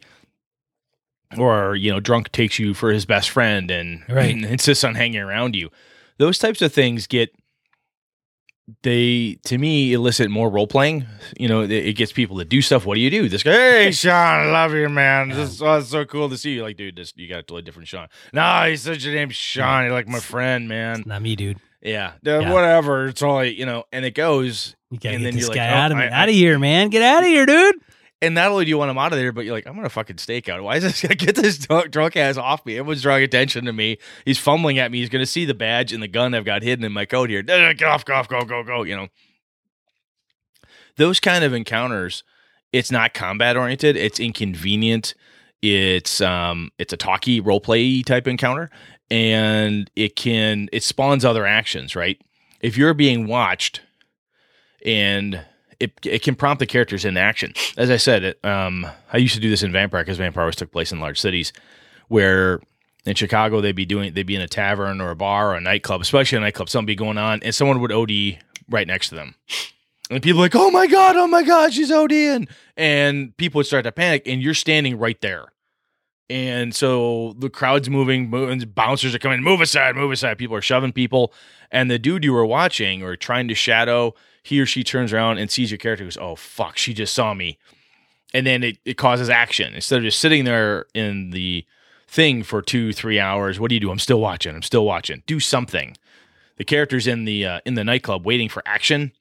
or 1.37 1.75
you 1.75 1.91
know, 1.91 1.99
drunk 1.99 2.31
takes 2.31 2.59
you 2.59 2.73
for 2.73 2.91
his 2.91 3.05
best 3.05 3.29
friend 3.29 3.71
and, 3.71 4.03
right. 4.09 4.33
and 4.33 4.45
insists 4.45 4.83
on 4.83 4.95
hanging 4.95 5.21
around 5.21 5.55
you. 5.55 5.69
Those 6.17 6.37
types 6.37 6.61
of 6.61 6.73
things 6.73 7.07
get 7.07 7.33
they 8.83 9.37
to 9.45 9.57
me 9.57 9.93
elicit 9.93 10.29
more 10.29 10.49
role 10.49 10.67
playing. 10.67 11.05
You 11.37 11.47
know, 11.47 11.61
it, 11.61 11.71
it, 11.71 11.93
gets 11.93 12.11
people 12.11 12.37
to 12.37 12.45
do 12.45 12.61
stuff. 12.61 12.85
What 12.85 12.95
do 12.95 13.01
you 13.01 13.09
do? 13.09 13.27
This 13.27 13.43
guy, 13.43 13.51
hey 13.51 13.91
Sean, 13.91 14.13
I 14.13 14.45
love 14.45 14.73
you, 14.73 14.89
man. 14.89 15.29
This 15.29 15.53
is 15.53 15.61
oh, 15.61 15.81
so 15.81 16.05
cool 16.05 16.29
to 16.29 16.37
see 16.37 16.51
you. 16.51 16.63
Like, 16.63 16.77
dude, 16.77 16.95
this 16.95 17.13
you 17.15 17.27
got 17.27 17.39
a 17.39 17.43
totally 17.43 17.63
different 17.63 17.87
Sean. 17.87 18.07
No, 18.33 18.65
he's 18.67 18.81
such 18.81 19.05
a 19.05 19.11
name, 19.11 19.29
Sean. 19.29 19.85
You're 19.85 19.93
like 19.93 20.07
my 20.07 20.19
friend, 20.19 20.67
man. 20.67 20.99
It's 20.99 21.07
not 21.07 21.21
me, 21.21 21.35
dude. 21.35 21.57
Yeah, 21.81 22.13
yeah. 22.21 22.51
whatever. 22.51 23.07
It's 23.07 23.21
all 23.21 23.43
you 23.43 23.65
know, 23.65 23.85
and 23.91 24.05
it 24.05 24.11
goes. 24.11 24.75
You 24.89 24.99
gotta 24.99 25.15
and 25.15 25.23
get 25.23 25.31
then 25.31 25.39
this 25.39 25.49
guy 25.49 25.67
like, 25.67 25.77
out, 25.77 25.91
oh, 25.91 25.95
of, 25.95 26.01
I, 26.01 26.09
out 26.09 26.29
of 26.29 26.35
here, 26.35 26.59
man. 26.59 26.89
Get 26.89 27.01
out 27.01 27.23
of 27.23 27.29
here, 27.29 27.45
dude. 27.45 27.75
And 28.23 28.35
not 28.35 28.51
only 28.51 28.65
do 28.65 28.69
you 28.69 28.77
want 28.77 28.91
him 28.91 28.99
out 28.99 29.13
of 29.13 29.17
there, 29.17 29.31
but 29.31 29.45
you're 29.45 29.55
like, 29.55 29.65
I'm 29.65 29.75
gonna 29.75 29.89
fucking 29.89 30.19
stake 30.19 30.47
out. 30.47 30.61
Why 30.61 30.75
is 30.75 30.83
this 30.83 31.01
gonna 31.01 31.15
get 31.15 31.35
this 31.35 31.57
drunk, 31.57 31.89
drunk 31.89 32.15
ass 32.15 32.37
off 32.37 32.63
me? 32.65 32.77
Everyone's 32.77 33.01
drawing 33.01 33.23
attention 33.23 33.65
to 33.65 33.73
me. 33.73 33.97
He's 34.25 34.37
fumbling 34.37 34.77
at 34.77 34.91
me. 34.91 34.99
He's 34.99 35.09
gonna 35.09 35.25
see 35.25 35.45
the 35.45 35.55
badge 35.55 35.91
and 35.91 36.03
the 36.03 36.07
gun 36.07 36.35
I've 36.35 36.45
got 36.45 36.61
hidden 36.61 36.85
in 36.85 36.91
my 36.91 37.05
coat 37.05 37.29
here. 37.29 37.41
Get 37.41 37.81
off, 37.83 38.05
go 38.05 38.13
off, 38.13 38.27
go, 38.27 38.43
go, 38.43 38.63
go. 38.63 38.83
You 38.83 38.95
know, 38.95 39.07
those 40.97 41.19
kind 41.19 41.43
of 41.43 41.53
encounters. 41.53 42.23
It's 42.71 42.91
not 42.91 43.13
combat 43.13 43.57
oriented. 43.57 43.97
It's 43.97 44.19
inconvenient. 44.19 45.13
It's 45.61 46.21
um, 46.21 46.71
it's 46.77 46.93
a 46.93 46.97
talky 46.97 47.39
role 47.39 47.61
play 47.61 48.01
type 48.01 48.27
encounter, 48.27 48.69
and 49.09 49.89
it 49.95 50.15
can 50.15 50.69
it 50.71 50.83
spawns 50.83 51.23
other 51.23 51.45
actions, 51.45 51.95
right? 51.95 52.19
If 52.61 52.77
you're 52.77 52.93
being 52.93 53.27
watched 53.27 53.81
and 54.85 55.45
it, 55.79 55.93
it 56.03 56.21
can 56.21 56.35
prompt 56.35 56.59
the 56.59 56.65
characters 56.67 57.05
into 57.05 57.19
action. 57.19 57.53
As 57.75 57.89
I 57.89 57.97
said, 57.97 58.23
it, 58.23 58.45
um, 58.45 58.85
I 59.11 59.17
used 59.17 59.33
to 59.33 59.39
do 59.39 59.49
this 59.49 59.63
in 59.63 59.71
Vampire 59.71 60.03
because 60.03 60.17
Vampire 60.17 60.43
always 60.43 60.55
took 60.55 60.71
place 60.71 60.91
in 60.91 60.99
large 60.99 61.19
cities, 61.19 61.53
where 62.07 62.61
in 63.05 63.15
Chicago 63.15 63.61
they'd 63.61 63.75
be 63.75 63.85
doing 63.85 64.13
they'd 64.13 64.23
be 64.23 64.35
in 64.35 64.41
a 64.41 64.47
tavern 64.47 65.01
or 65.01 65.09
a 65.09 65.15
bar 65.15 65.51
or 65.51 65.55
a 65.55 65.61
nightclub, 65.61 66.01
especially 66.01 66.37
a 66.37 66.41
nightclub. 66.41 66.69
Something 66.69 66.85
be 66.87 66.95
going 66.95 67.17
on, 67.17 67.41
and 67.43 67.53
someone 67.53 67.81
would 67.81 67.91
OD 67.91 68.37
right 68.69 68.87
next 68.87 69.09
to 69.09 69.15
them, 69.15 69.35
And 70.09 70.23
people 70.23 70.39
like, 70.39 70.55
oh 70.55 70.71
my 70.71 70.87
God, 70.87 71.15
oh 71.15 71.27
my 71.27 71.43
God, 71.43 71.73
she's 71.73 71.91
ODing. 71.91 72.47
And 72.77 73.35
people 73.37 73.59
would 73.59 73.65
start 73.65 73.83
to 73.83 73.91
panic, 73.91 74.23
and 74.25 74.41
you're 74.41 74.53
standing 74.53 74.97
right 74.97 75.19
there. 75.21 75.50
And 76.31 76.73
so 76.73 77.35
the 77.37 77.49
crowd's 77.49 77.89
moving, 77.89 78.29
moving, 78.29 78.59
bouncers 78.69 79.13
are 79.13 79.19
coming, 79.19 79.43
move 79.43 79.59
aside, 79.59 79.97
move 79.97 80.13
aside. 80.13 80.37
People 80.37 80.55
are 80.55 80.61
shoving 80.61 80.93
people. 80.93 81.33
And 81.71 81.91
the 81.91 81.99
dude 81.99 82.23
you 82.23 82.31
were 82.31 82.45
watching 82.45 83.03
or 83.03 83.17
trying 83.17 83.49
to 83.49 83.53
shadow, 83.53 84.15
he 84.41 84.61
or 84.61 84.65
she 84.65 84.81
turns 84.81 85.11
around 85.11 85.39
and 85.39 85.51
sees 85.51 85.71
your 85.71 85.77
character 85.77 86.05
goes, 86.05 86.17
Oh 86.17 86.37
fuck, 86.37 86.77
she 86.77 86.93
just 86.93 87.13
saw 87.13 87.33
me. 87.33 87.57
And 88.33 88.47
then 88.47 88.63
it, 88.63 88.77
it 88.85 88.93
causes 88.93 89.29
action. 89.29 89.73
Instead 89.73 89.97
of 89.97 90.03
just 90.03 90.21
sitting 90.21 90.45
there 90.45 90.85
in 90.93 91.31
the 91.31 91.65
thing 92.07 92.43
for 92.43 92.61
two, 92.61 92.93
three 92.93 93.19
hours, 93.19 93.59
what 93.59 93.67
do 93.67 93.75
you 93.75 93.81
do? 93.81 93.91
I'm 93.91 93.99
still 93.99 94.21
watching. 94.21 94.55
I'm 94.55 94.61
still 94.61 94.85
watching. 94.85 95.23
Do 95.25 95.41
something. 95.41 95.97
The 96.55 96.63
character's 96.63 97.07
in 97.07 97.25
the 97.25 97.45
uh, 97.45 97.59
in 97.65 97.73
the 97.73 97.83
nightclub 97.83 98.25
waiting 98.25 98.47
for 98.47 98.63
action. 98.65 99.11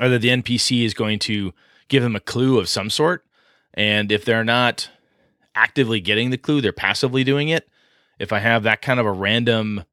Either 0.00 0.18
the 0.18 0.28
NPC 0.30 0.82
is 0.82 0.94
going 0.94 1.18
to 1.20 1.52
give 1.88 2.02
them 2.02 2.16
a 2.16 2.20
clue 2.20 2.58
of 2.58 2.70
some 2.70 2.88
sort. 2.88 3.26
And 3.74 4.10
if 4.10 4.24
they're 4.24 4.44
not 4.44 4.88
actively 5.56 6.00
getting 6.00 6.30
the 6.30 6.38
clue, 6.38 6.60
they're 6.60 6.72
passively 6.72 7.24
doing 7.24 7.48
it. 7.48 7.68
If 8.18 8.32
I 8.32 8.38
have 8.38 8.62
that 8.62 8.82
kind 8.82 9.00
of 9.00 9.06
a 9.06 9.12
random 9.12 9.84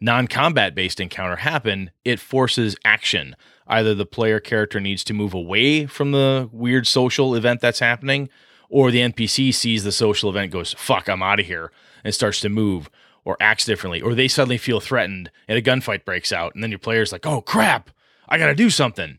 non 0.00 0.26
combat 0.26 0.74
based 0.74 0.98
encounter 0.98 1.36
happen, 1.36 1.90
it 2.04 2.18
forces 2.18 2.76
action. 2.84 3.36
Either 3.66 3.94
the 3.94 4.06
player 4.06 4.40
character 4.40 4.80
needs 4.80 5.04
to 5.04 5.14
move 5.14 5.34
away 5.34 5.86
from 5.86 6.10
the 6.10 6.48
weird 6.50 6.86
social 6.86 7.34
event 7.34 7.60
that's 7.60 7.78
happening, 7.78 8.28
or 8.68 8.90
the 8.90 9.00
NPC 9.00 9.54
sees 9.54 9.84
the 9.84 9.92
social 9.92 10.30
event, 10.30 10.50
goes, 10.50 10.74
fuck, 10.76 11.08
I'm 11.08 11.22
out 11.22 11.40
of 11.40 11.46
here, 11.46 11.70
and 12.02 12.14
starts 12.14 12.40
to 12.40 12.48
move 12.48 12.90
or 13.24 13.36
acts 13.38 13.66
differently, 13.66 14.00
or 14.00 14.14
they 14.14 14.28
suddenly 14.28 14.58
feel 14.58 14.80
threatened 14.80 15.30
and 15.46 15.58
a 15.58 15.62
gunfight 15.62 16.04
breaks 16.04 16.32
out, 16.32 16.54
and 16.54 16.64
then 16.64 16.70
your 16.70 16.78
player's 16.78 17.12
like, 17.12 17.26
oh 17.26 17.42
crap, 17.42 17.90
I 18.28 18.38
gotta 18.38 18.54
do 18.54 18.70
something. 18.70 19.18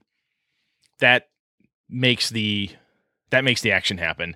That 1.00 1.30
makes 1.90 2.30
the 2.30 2.72
that 3.30 3.44
makes 3.44 3.62
the 3.62 3.72
action 3.72 3.98
happen 3.98 4.36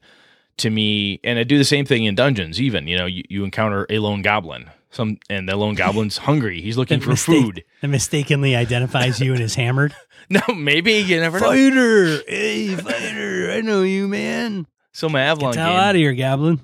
to 0.58 0.70
me 0.70 1.20
and 1.24 1.38
i 1.40 1.44
do 1.44 1.58
the 1.58 1.66
same 1.66 1.86
thing 1.86 2.06
in 2.06 2.16
dungeons 2.16 2.62
even 2.62 2.88
you 2.88 2.98
know 2.98 3.06
you, 3.06 3.24
you 3.30 3.44
encounter 3.44 3.86
a 3.90 4.00
lone 4.00 4.22
goblin. 4.22 4.70
Some 4.92 5.18
and 5.30 5.50
the 5.50 5.58
lone 5.58 5.76
goblin's 5.76 6.18
hungry. 6.30 6.62
He's 6.62 6.78
looking 6.78 7.02
for 7.02 7.10
Mistake- 7.10 7.42
food. 7.44 7.64
And 7.82 7.92
mistakenly 7.92 8.56
identifies 8.56 9.20
you 9.20 9.34
and 9.34 9.42
is 9.44 9.56
hammered. 9.56 9.94
no 10.30 10.40
maybe 10.56 10.94
you 10.94 11.20
never 11.20 11.38
know. 11.42 11.48
Fighter, 11.48 12.22
hey 12.30 12.74
fighter, 12.78 13.52
I 13.52 13.60
know 13.60 13.82
you, 13.84 14.08
man. 14.08 14.68
so 14.94 15.10
my 15.10 15.20
avalon 15.22 15.52
Get 15.54 15.64
the 15.66 15.70
game 15.70 15.80
out 15.80 15.96
of 15.96 16.00
here, 16.00 16.14
Goblin. 16.14 16.62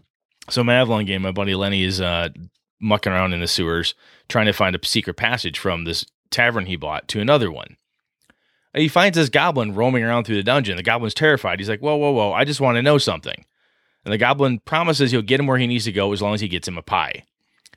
so 0.49 0.63
my 0.63 0.75
avalon 0.75 1.03
game 1.05 1.21
my 1.23 1.31
buddy 1.31 1.55
lenny 1.55 1.83
is 1.83 1.99
uh 1.99 2.29
mucking 2.79 3.11
around 3.11 3.33
in 3.33 3.41
the 3.41 3.47
sewers 3.47 3.93
trying 4.29 4.45
to 4.45 4.53
find 4.53 4.75
a 4.77 4.79
secret 4.87 5.15
passage 5.15 5.59
from 5.59 5.83
this 5.83 6.05
tavern 6.29 6.65
he 6.67 6.77
bought 6.77 7.09
to 7.09 7.19
another 7.19 7.51
one. 7.51 7.75
And 8.73 8.81
he 8.81 8.87
finds 8.87 9.17
this 9.17 9.27
goblin 9.27 9.75
roaming 9.75 10.03
around 10.05 10.23
through 10.23 10.37
the 10.37 10.43
dungeon. 10.43 10.77
The 10.77 10.83
goblin's 10.83 11.13
terrified. 11.13 11.59
He's 11.59 11.67
like 11.67 11.81
whoa 11.81 11.97
whoa 11.97 12.11
whoa 12.11 12.31
i 12.31 12.45
just 12.45 12.61
want 12.61 12.77
to 12.77 12.81
know 12.81 12.97
something 12.97 13.43
and 14.05 14.13
the 14.13 14.17
goblin 14.17 14.59
promises 14.59 15.11
he'll 15.11 15.21
get 15.21 15.39
him 15.39 15.47
where 15.47 15.57
he 15.57 15.67
needs 15.67 15.85
to 15.85 15.91
go 15.91 16.11
as 16.13 16.21
long 16.21 16.33
as 16.33 16.41
he 16.41 16.47
gets 16.47 16.67
him 16.67 16.77
a 16.77 16.81
pie. 16.81 17.23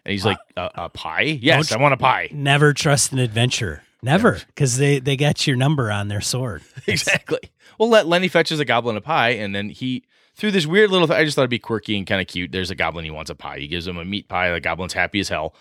And 0.04 0.12
he's 0.12 0.24
uh, 0.24 0.30
like, 0.30 0.38
a, 0.56 0.70
a 0.74 0.88
pie? 0.88 1.38
Yes, 1.40 1.72
I 1.72 1.78
want 1.78 1.94
a 1.94 1.98
pie. 1.98 2.28
Never 2.32 2.72
trust 2.72 3.12
an 3.12 3.18
adventurer. 3.18 3.82
Never, 4.02 4.40
because 4.48 4.76
they 4.76 4.98
they 4.98 5.16
got 5.16 5.46
your 5.46 5.56
number 5.56 5.90
on 5.90 6.08
their 6.08 6.20
sword. 6.20 6.62
exactly. 6.86 7.40
Well, 7.78 7.88
let 7.88 8.06
Lenny 8.06 8.28
fetches 8.28 8.60
a 8.60 8.64
goblin 8.66 8.96
a 8.96 9.00
pie, 9.00 9.30
and 9.30 9.54
then 9.54 9.70
he 9.70 10.04
through 10.36 10.50
this 10.50 10.66
weird 10.66 10.90
little. 10.90 11.10
I 11.10 11.24
just 11.24 11.36
thought 11.36 11.42
it'd 11.42 11.50
be 11.50 11.58
quirky 11.58 11.96
and 11.96 12.06
kind 12.06 12.20
of 12.20 12.26
cute. 12.26 12.52
There's 12.52 12.70
a 12.70 12.74
goblin 12.74 13.06
he 13.06 13.10
wants 13.10 13.30
a 13.30 13.34
pie. 13.34 13.60
He 13.60 13.66
gives 13.66 13.86
him 13.86 13.96
a 13.96 14.04
meat 14.04 14.28
pie. 14.28 14.52
The 14.52 14.60
goblin's 14.60 14.92
happy 14.92 15.20
as 15.20 15.30
hell. 15.30 15.54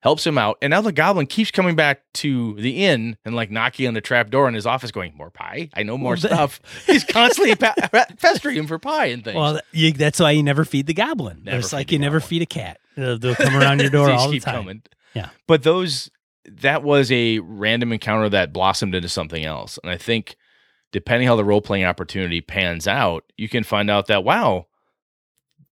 Helps 0.00 0.24
him 0.24 0.38
out, 0.38 0.58
and 0.62 0.70
now 0.70 0.80
the 0.80 0.92
goblin 0.92 1.26
keeps 1.26 1.50
coming 1.50 1.74
back 1.74 2.02
to 2.14 2.54
the 2.54 2.84
inn 2.84 3.16
and 3.24 3.34
like 3.34 3.50
knocking 3.50 3.88
on 3.88 3.94
the 3.94 4.00
trap 4.00 4.30
door 4.30 4.46
in 4.46 4.54
his 4.54 4.64
office, 4.64 4.92
going, 4.92 5.12
"More 5.16 5.30
pie? 5.30 5.70
I 5.74 5.82
know 5.82 5.98
more 5.98 6.12
Well, 6.12 6.18
stuff." 6.18 6.60
He's 6.86 7.02
constantly 7.02 7.56
pa- 7.56 7.74
pestering 8.16 8.56
him 8.56 8.68
for 8.68 8.78
pie 8.78 9.06
and 9.06 9.24
things. 9.24 9.34
Well, 9.34 9.60
you, 9.72 9.92
that's 9.92 10.20
why 10.20 10.30
you 10.30 10.44
never 10.44 10.64
feed 10.64 10.86
the 10.86 10.94
goblin. 10.94 11.42
Never 11.42 11.58
it's 11.58 11.72
like 11.72 11.90
you 11.90 11.98
never 11.98 12.20
feed 12.20 12.42
a 12.42 12.46
cat. 12.46 12.78
They'll, 12.96 13.18
they'll 13.18 13.34
come 13.34 13.56
around 13.56 13.80
your 13.80 13.90
door 13.90 14.08
all 14.12 14.30
the 14.30 14.38
time. 14.38 14.54
coming. 14.54 14.82
Yeah. 15.14 15.30
But 15.48 15.64
those 15.64 16.08
that 16.44 16.84
was 16.84 17.10
a 17.10 17.40
random 17.40 17.92
encounter 17.92 18.28
that 18.28 18.52
blossomed 18.52 18.94
into 18.94 19.08
something 19.08 19.44
else. 19.44 19.80
And 19.82 19.90
I 19.90 19.96
think 19.96 20.36
depending 20.92 21.26
how 21.26 21.34
the 21.34 21.44
role 21.44 21.60
playing 21.60 21.84
opportunity 21.84 22.40
pans 22.40 22.86
out, 22.86 23.24
you 23.36 23.48
can 23.48 23.64
find 23.64 23.90
out 23.90 24.06
that 24.06 24.22
wow, 24.22 24.66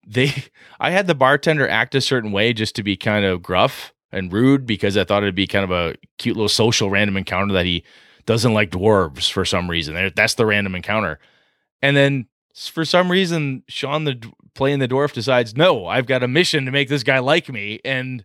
they 0.07 0.33
I 0.81 0.91
had 0.91 1.07
the 1.07 1.15
bartender 1.15 1.69
act 1.69 1.95
a 1.95 2.01
certain 2.01 2.33
way 2.33 2.53
just 2.55 2.75
to 2.77 2.83
be 2.83 2.97
kind 2.97 3.25
of 3.27 3.43
gruff 3.43 3.93
and 4.15 4.33
rude 4.33 4.65
because 4.67 4.97
I 4.97 5.05
thought 5.05 5.23
it'd 5.23 5.35
be 5.35 5.47
kind 5.47 5.65
of 5.65 5.71
a 5.71 5.95
cute 6.19 6.37
little 6.37 6.49
social 6.49 6.89
random 6.91 7.17
encounter 7.17 7.53
that 7.55 7.67
he 7.67 7.85
doesn't 8.27 8.55
like 8.55 8.71
dwarves 8.71 9.31
for 9.31 9.45
some 9.45 9.69
reason. 9.71 10.13
That's 10.17 10.35
the 10.35 10.47
random 10.47 10.75
encounter. 10.75 11.19
And 11.83 11.97
then 11.97 12.27
for 12.55 12.85
some 12.85 13.11
reason, 13.11 13.63
Sean 13.69 14.05
the 14.05 14.23
playing 14.55 14.79
the 14.79 14.89
dwarf 14.89 15.13
decides, 15.13 15.57
no, 15.57 15.87
I've 15.87 16.07
got 16.07 16.23
a 16.23 16.29
mission 16.29 16.65
to 16.65 16.71
make 16.71 16.89
this 16.89 17.03
guy 17.03 17.19
like 17.19 17.49
me. 17.49 17.81
And 17.85 18.25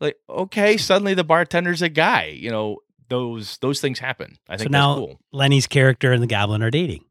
like, 0.00 0.16
okay, 0.28 0.76
suddenly 0.76 1.14
the 1.14 1.24
bartender's 1.24 1.80
a 1.80 1.88
guy. 1.88 2.24
You 2.26 2.50
know, 2.50 2.78
those 3.08 3.56
those 3.58 3.80
things 3.80 3.98
happen. 4.00 4.36
I 4.48 4.56
So 4.56 4.64
think 4.64 4.72
now 4.72 4.94
that's 4.94 5.06
cool. 5.06 5.20
Lenny's 5.32 5.66
character 5.66 6.12
and 6.12 6.22
the 6.22 6.26
goblin 6.26 6.62
are 6.62 6.70
dating. 6.70 7.04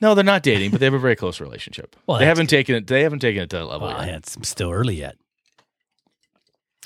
No, 0.00 0.14
they're 0.14 0.24
not 0.24 0.42
dating, 0.42 0.72
but 0.72 0.80
they 0.80 0.86
have 0.86 0.92
a 0.94 0.98
very 0.98 1.16
close 1.16 1.40
relationship. 1.40 1.96
Well, 2.06 2.18
they 2.18 2.26
haven't 2.26 2.48
taken 2.48 2.74
it. 2.74 2.86
They 2.86 3.02
haven't 3.02 3.20
taken 3.20 3.42
it 3.42 3.50
to 3.50 3.56
that 3.56 3.64
level 3.64 3.88
Well, 3.88 4.04
yet. 4.06 4.16
it's 4.16 4.36
still 4.48 4.70
early 4.70 4.96
yet. 4.96 5.16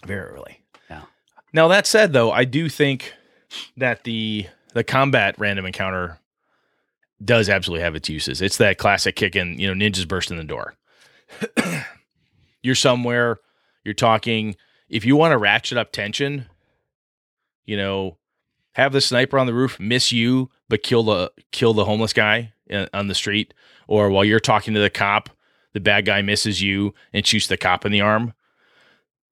Very 0.07 0.31
early. 0.31 0.60
Now 1.53 1.69
that 1.69 1.87
said, 1.87 2.13
though, 2.13 2.31
I 2.31 2.45
do 2.45 2.69
think 2.69 3.15
that 3.77 4.05
the 4.05 4.47
the 4.73 4.85
combat 4.85 5.35
random 5.39 5.67
encounter 5.67 6.21
does 7.25 7.49
absolutely 7.49 7.83
have 7.83 7.97
its 7.97 8.09
uses. 8.09 8.41
It's 8.41 8.57
that 8.59 8.79
classic 8.79 9.17
kicking, 9.17 9.59
you 9.59 9.73
know, 9.73 9.75
ninjas 9.75 10.07
burst 10.07 10.31
in 10.31 10.37
the 10.37 10.45
door. 10.45 10.75
you're 12.63 12.75
somewhere, 12.75 13.39
you're 13.85 13.95
talking. 13.95 14.57
If 14.89 15.05
you 15.05 15.17
want 15.17 15.33
to 15.33 15.39
ratchet 15.39 15.77
up 15.79 15.93
tension, 15.93 16.47
you 17.65 17.77
know, 17.77 18.17
have 18.73 18.93
the 18.93 19.01
sniper 19.01 19.39
on 19.39 19.47
the 19.47 19.55
roof 19.55 19.79
miss 19.79 20.13
you, 20.13 20.51
but 20.69 20.83
kill 20.83 21.03
the 21.03 21.33
kill 21.53 21.75
the 21.75 21.85
homeless 21.85 22.13
guy 22.13 22.53
uh, 22.73 22.87
on 22.95 23.09
the 23.09 23.15
street, 23.15 23.53
or 23.89 24.11
while 24.11 24.25
you're 24.25 24.41
talking 24.41 24.75
to 24.75 24.81
the 24.81 24.91
cop, 24.91 25.31
the 25.73 25.81
bad 25.81 26.05
guy 26.05 26.23
misses 26.23 26.63
you 26.63 26.95
and 27.13 27.27
shoots 27.27 27.49
the 27.49 27.57
cop 27.57 27.85
in 27.85 27.93
the 27.93 28.01
arm, 28.01 28.33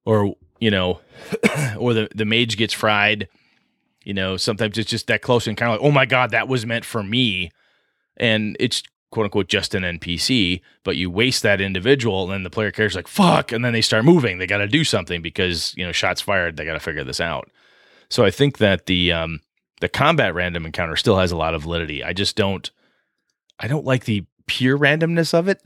or 0.05 0.35
you 0.59 0.71
know, 0.71 1.01
or 1.79 1.95
the 1.95 2.09
the 2.15 2.25
mage 2.25 2.57
gets 2.57 2.75
fried. 2.75 3.29
You 4.05 4.15
know, 4.15 4.37
sometimes 4.37 4.79
it's 4.79 4.91
just 4.91 5.07
that 5.09 5.23
close 5.23 5.47
and 5.47 5.57
kind 5.57 5.73
of 5.73 5.81
like, 5.81 5.87
oh 5.87 5.93
my 5.93 6.07
god, 6.07 6.31
that 6.31 6.49
was 6.49 6.65
meant 6.65 6.85
for 6.85 7.03
me, 7.03 7.51
and 8.17 8.57
it's 8.59 8.83
quote 9.11 9.25
unquote 9.25 9.49
just 9.49 9.75
an 9.75 9.83
NPC, 9.83 10.61
but 10.85 10.97
you 10.97 11.11
waste 11.11 11.43
that 11.43 11.61
individual, 11.61 12.31
and 12.31 12.45
the 12.45 12.51
player 12.51 12.71
character's 12.71 12.97
like, 12.97 13.09
fuck, 13.09 13.53
and 13.53 13.65
then 13.65 13.73
they 13.73 13.81
start 13.81 14.05
moving. 14.05 14.39
They 14.39 14.47
got 14.47 14.59
to 14.59 14.67
do 14.67 14.85
something 14.85 15.23
because 15.23 15.75
you 15.77 15.85
know, 15.85 15.93
shots 15.93 16.21
fired. 16.21 16.57
They 16.57 16.65
got 16.65 16.75
to 16.75 16.81
figure 16.81 17.05
this 17.05 17.21
out. 17.21 17.51
So 18.11 18.25
I 18.25 18.31
think 18.31 18.59
that 18.59 18.87
the 18.87 19.13
um 19.13 19.41
the 19.81 19.89
combat 19.89 20.35
random 20.35 20.67
encounter 20.67 20.97
still 20.97 21.19
has 21.19 21.33
a 21.33 21.37
lot 21.37 21.55
of 21.55 21.63
validity. 21.63 22.03
I 22.03 22.13
just 22.13 22.37
don't, 22.37 22.71
I 23.61 23.69
don't 23.69 23.85
like 23.85 24.05
the 24.05 24.27
pure 24.47 24.77
randomness 24.77 25.35
of 25.35 25.49
it. 25.49 25.65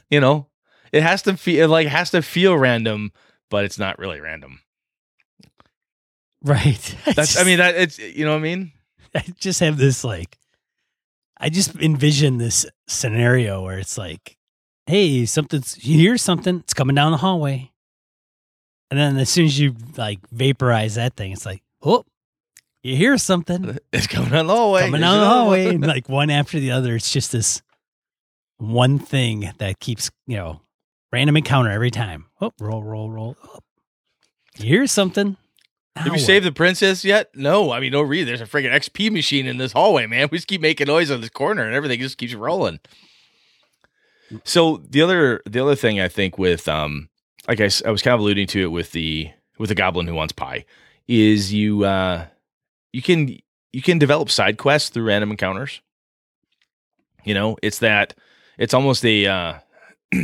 you 0.10 0.20
know, 0.20 0.48
it 0.90 1.02
has 1.02 1.22
to 1.22 1.36
feel 1.36 1.68
like 1.68 1.88
has 1.88 2.10
to 2.10 2.22
feel 2.22 2.56
random, 2.56 3.12
but 3.52 3.66
it's 3.66 3.78
not 3.78 3.98
really 3.98 4.18
random. 4.18 4.60
Right. 6.42 6.96
That's, 7.14 7.38
I 7.38 7.44
mean, 7.44 7.58
that 7.58 7.76
it's, 7.76 7.98
you 7.98 8.24
know 8.24 8.30
what 8.30 8.38
I 8.38 8.42
mean? 8.42 8.72
I 9.14 9.22
just 9.38 9.60
have 9.60 9.76
this 9.76 10.02
like, 10.02 10.38
I 11.38 11.50
just 11.50 11.76
envision 11.76 12.38
this 12.38 12.64
scenario 12.88 13.62
where 13.62 13.78
it's 13.78 13.98
like, 13.98 14.38
hey, 14.86 15.26
something's, 15.26 15.84
you 15.84 15.98
hear 15.98 16.16
something, 16.16 16.60
it's 16.60 16.72
coming 16.72 16.96
down 16.96 17.12
the 17.12 17.18
hallway. 17.18 17.70
And 18.90 18.98
then 18.98 19.18
as 19.18 19.28
soon 19.28 19.44
as 19.44 19.58
you 19.60 19.76
like 19.98 20.20
vaporize 20.30 20.94
that 20.94 21.14
thing, 21.14 21.32
it's 21.32 21.44
like, 21.44 21.62
oh, 21.82 22.06
you 22.82 22.96
hear 22.96 23.18
something 23.18 23.78
It's 23.92 24.06
coming 24.06 24.30
down 24.30 24.46
the 24.46 24.54
hallway. 24.54 24.86
coming 24.86 25.02
down 25.02 25.20
the 25.20 25.26
hallway. 25.26 25.66
And 25.66 25.86
like 25.86 26.08
one 26.08 26.30
after 26.30 26.58
the 26.58 26.70
other, 26.70 26.96
it's 26.96 27.12
just 27.12 27.32
this 27.32 27.60
one 28.56 28.98
thing 28.98 29.52
that 29.58 29.78
keeps, 29.78 30.10
you 30.26 30.38
know, 30.38 30.61
random 31.12 31.36
encounter 31.36 31.70
every 31.70 31.90
time. 31.90 32.26
Oh, 32.40 32.52
roll, 32.60 32.82
roll, 32.82 33.10
roll. 33.10 33.36
Oh. 33.44 33.58
You 34.58 34.66
hear 34.66 34.86
something. 34.86 35.36
Have 35.96 36.06
Now 36.06 36.12
you 36.14 36.18
saved 36.18 36.46
the 36.46 36.52
princess 36.52 37.04
yet? 37.04 37.30
No. 37.34 37.70
I 37.70 37.80
mean, 37.80 37.92
no 37.92 38.00
reason. 38.00 38.26
There's 38.26 38.40
a 38.40 38.46
friggin' 38.46 38.72
XP 38.72 39.12
machine 39.12 39.46
in 39.46 39.58
this 39.58 39.72
hallway, 39.72 40.06
man. 40.06 40.28
We 40.30 40.38
just 40.38 40.48
keep 40.48 40.62
making 40.62 40.86
noise 40.86 41.10
on 41.10 41.20
this 41.20 41.30
corner, 41.30 41.64
and 41.64 41.74
everything 41.74 42.00
just 42.00 42.16
keeps 42.16 42.34
rolling. 42.34 42.80
So 44.44 44.78
the 44.88 45.02
other 45.02 45.42
the 45.44 45.60
other 45.62 45.74
thing 45.74 46.00
I 46.00 46.08
think 46.08 46.38
with 46.38 46.66
um 46.66 47.10
like 47.46 47.60
I, 47.60 47.68
I 47.84 47.90
was 47.90 48.00
kind 48.00 48.14
of 48.14 48.20
alluding 48.20 48.46
to 48.48 48.62
it 48.62 48.70
with 48.70 48.92
the 48.92 49.30
with 49.58 49.68
the 49.68 49.74
goblin 49.74 50.06
who 50.06 50.14
wants 50.14 50.32
pie 50.32 50.64
is 51.06 51.52
you 51.52 51.84
uh 51.84 52.26
you 52.92 53.02
can 53.02 53.36
you 53.72 53.82
can 53.82 53.98
develop 53.98 54.30
side 54.30 54.56
quests 54.56 54.88
through 54.88 55.04
random 55.04 55.30
encounters. 55.30 55.82
You 57.24 57.34
know, 57.34 57.56
it's 57.62 57.80
that 57.80 58.14
it's 58.56 58.72
almost 58.72 59.04
a 59.04 59.26
uh 59.26 59.54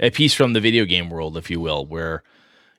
a 0.00 0.10
piece 0.10 0.34
from 0.34 0.52
the 0.52 0.60
video 0.60 0.84
game 0.84 1.10
world, 1.10 1.36
if 1.36 1.50
you 1.50 1.60
will, 1.60 1.86
where 1.86 2.22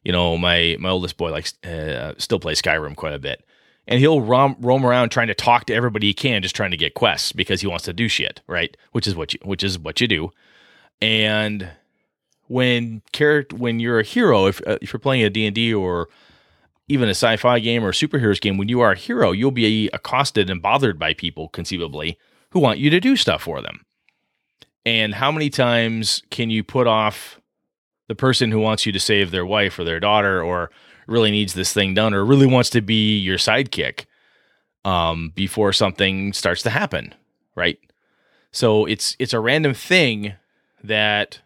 you 0.04 0.12
know 0.12 0.38
my 0.38 0.78
my 0.80 0.90
oldest 0.90 1.18
boy 1.18 1.32
likes 1.32 1.54
uh, 1.64 2.14
still 2.18 2.40
plays 2.40 2.62
Skyrim 2.62 2.96
quite 2.96 3.14
a 3.14 3.20
bit, 3.20 3.44
and 3.88 4.00
he'll 4.00 4.22
roam, 4.22 4.56
roam 4.60 4.86
around 4.86 5.10
trying 5.10 5.28
to 5.28 5.34
talk 5.34 5.66
to 5.66 5.74
everybody 5.74 6.08
he 6.08 6.14
can, 6.14 6.42
just 6.42 6.56
trying 6.56 6.72
to 6.72 6.78
get 6.78 6.94
quests 6.94 7.32
because 7.32 7.62
he 7.62 7.68
wants 7.68 7.86
to 7.86 7.94
do 7.94 8.08
shit, 8.08 8.42
right? 8.48 8.76
Which 8.92 9.08
is 9.08 9.16
what 9.16 9.34
you 9.34 9.40
which 9.44 9.64
is 9.64 9.80
what 9.80 10.02
you 10.02 10.08
do. 10.08 10.32
And 11.02 11.70
when 12.48 13.02
character 13.12 13.56
when 13.56 13.80
you're 13.80 14.00
a 14.00 14.04
hero, 14.04 14.48
if 14.48 14.62
uh, 14.68 14.78
if 14.82 14.94
you're 14.94 15.00
playing 15.00 15.24
a 15.24 15.30
D 15.30 15.46
and 15.46 15.56
D 15.56 15.74
or 15.74 16.10
even 16.88 17.08
a 17.08 17.12
sci-fi 17.12 17.60
game 17.60 17.84
or 17.84 17.92
superheroes 17.92 18.40
game, 18.40 18.58
when 18.58 18.70
you 18.70 18.80
are 18.82 18.92
a 18.92 18.98
hero, 18.98 19.32
you'll 19.32 19.52
be 19.52 19.90
accosted 19.90 20.50
and 20.50 20.62
bothered 20.62 21.00
by 21.00 21.14
people 21.14 21.50
conceivably 21.50 22.18
who 22.52 22.60
want 22.60 22.80
you 22.80 22.90
to 22.90 23.00
do 23.00 23.16
stuff 23.16 23.44
for 23.44 23.62
them. 23.62 23.86
And 24.86 25.16
how 25.16 25.32
many 25.32 25.50
times 25.50 26.22
can 26.30 26.50
you 26.50 26.64
put 26.64 26.86
off 26.88 27.40
the 28.08 28.16
person 28.16 28.52
who 28.52 28.60
wants 28.60 28.86
you 28.86 28.92
to 28.92 29.00
save 29.00 29.32
their 29.32 29.46
wife 29.46 29.80
or 29.80 29.84
their 29.84 30.00
daughter 30.00 30.44
or 30.44 30.70
really 31.08 31.32
needs 31.32 31.54
this 31.54 31.74
thing 31.74 31.94
done 31.94 32.14
or 32.14 32.24
really 32.24 32.46
wants 32.46 32.70
to 32.72 32.82
be 32.82 33.18
your 33.18 33.38
sidekick 33.38 34.06
um, 34.84 35.32
before 35.34 35.74
something 35.74 36.34
starts 36.34 36.62
to 36.64 36.70
happen, 36.70 37.14
right? 37.56 37.80
So 38.52 38.86
it's 38.86 39.16
it's 39.20 39.34
a 39.34 39.40
random 39.40 39.74
thing 39.74 40.34
that 40.84 41.42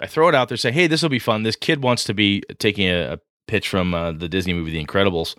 I 0.00 0.06
throw 0.06 0.28
it 0.28 0.34
out 0.34 0.48
there, 0.48 0.56
say, 0.56 0.72
"Hey, 0.72 0.86
this 0.86 1.02
will 1.02 1.10
be 1.10 1.18
fun." 1.18 1.42
This 1.42 1.54
kid 1.54 1.82
wants 1.82 2.02
to 2.04 2.14
be 2.14 2.42
taking 2.58 2.88
a, 2.88 3.12
a 3.12 3.18
pitch 3.46 3.68
from 3.68 3.94
uh, 3.94 4.12
the 4.12 4.28
Disney 4.28 4.52
movie 4.52 4.72
The 4.72 4.84
Incredibles. 4.84 5.36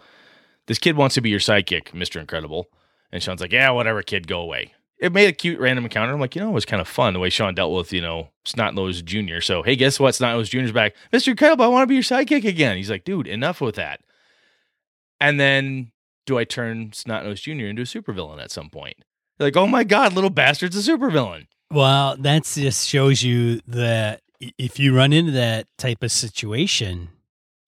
This 0.67 0.77
kid 0.77 0.95
wants 0.95 1.15
to 1.15 1.21
be 1.21 1.29
your 1.29 1.39
sidekick, 1.39 1.93
Mister 1.93 2.19
Incredible, 2.19 2.69
and 3.12 3.21
Sean's 3.21 3.41
like, 3.41 3.51
"Yeah, 3.51 3.71
whatever, 3.71 4.03
kid, 4.03 4.27
go 4.27 4.39
away." 4.39 4.73
It 5.03 5.11
made 5.11 5.27
a 5.27 5.33
cute 5.33 5.59
random 5.59 5.83
encounter. 5.83 6.13
I'm 6.13 6.21
like, 6.21 6.33
you 6.33 6.41
know, 6.41 6.47
it 6.47 6.53
was 6.53 6.63
kind 6.63 6.79
of 6.79 6.87
fun 6.87 7.11
the 7.13 7.19
way 7.19 7.29
Sean 7.29 7.53
dealt 7.53 7.73
with, 7.73 7.91
you 7.91 7.99
know, 7.99 8.29
Snot 8.45 8.73
Nose 8.73 9.01
Jr. 9.01 9.41
So, 9.41 9.61
hey, 9.61 9.75
guess 9.75 9.99
what? 9.99 10.15
Snot 10.15 10.37
Nose 10.37 10.47
Jr.'s 10.47 10.71
back. 10.71 10.95
Mr. 11.11 11.27
Incredible, 11.27 11.65
I 11.65 11.67
want 11.67 11.83
to 11.83 11.87
be 11.87 11.95
your 11.95 12.03
sidekick 12.03 12.45
again. 12.45 12.77
He's 12.77 12.89
like, 12.89 13.03
dude, 13.03 13.27
enough 13.27 13.59
with 13.59 13.75
that. 13.75 13.99
And 15.19 15.41
then 15.41 15.91
do 16.25 16.37
I 16.37 16.45
turn 16.45 16.93
Snot 16.93 17.25
Nose 17.25 17.41
Jr. 17.41 17.65
into 17.65 17.81
a 17.81 17.85
supervillain 17.85 18.41
at 18.41 18.49
some 18.49 18.69
point? 18.69 18.95
They're 19.37 19.47
like, 19.47 19.57
oh 19.57 19.67
my 19.67 19.83
God, 19.83 20.13
little 20.13 20.29
bastard's 20.29 20.77
a 20.77 20.91
supervillain. 20.91 21.47
Well, 21.69 22.15
that 22.19 22.45
just 22.45 22.87
shows 22.87 23.23
you 23.23 23.59
that 23.67 24.21
if 24.57 24.79
you 24.79 24.95
run 24.95 25.11
into 25.11 25.33
that 25.33 25.67
type 25.77 26.01
of 26.01 26.13
situation, 26.13 27.09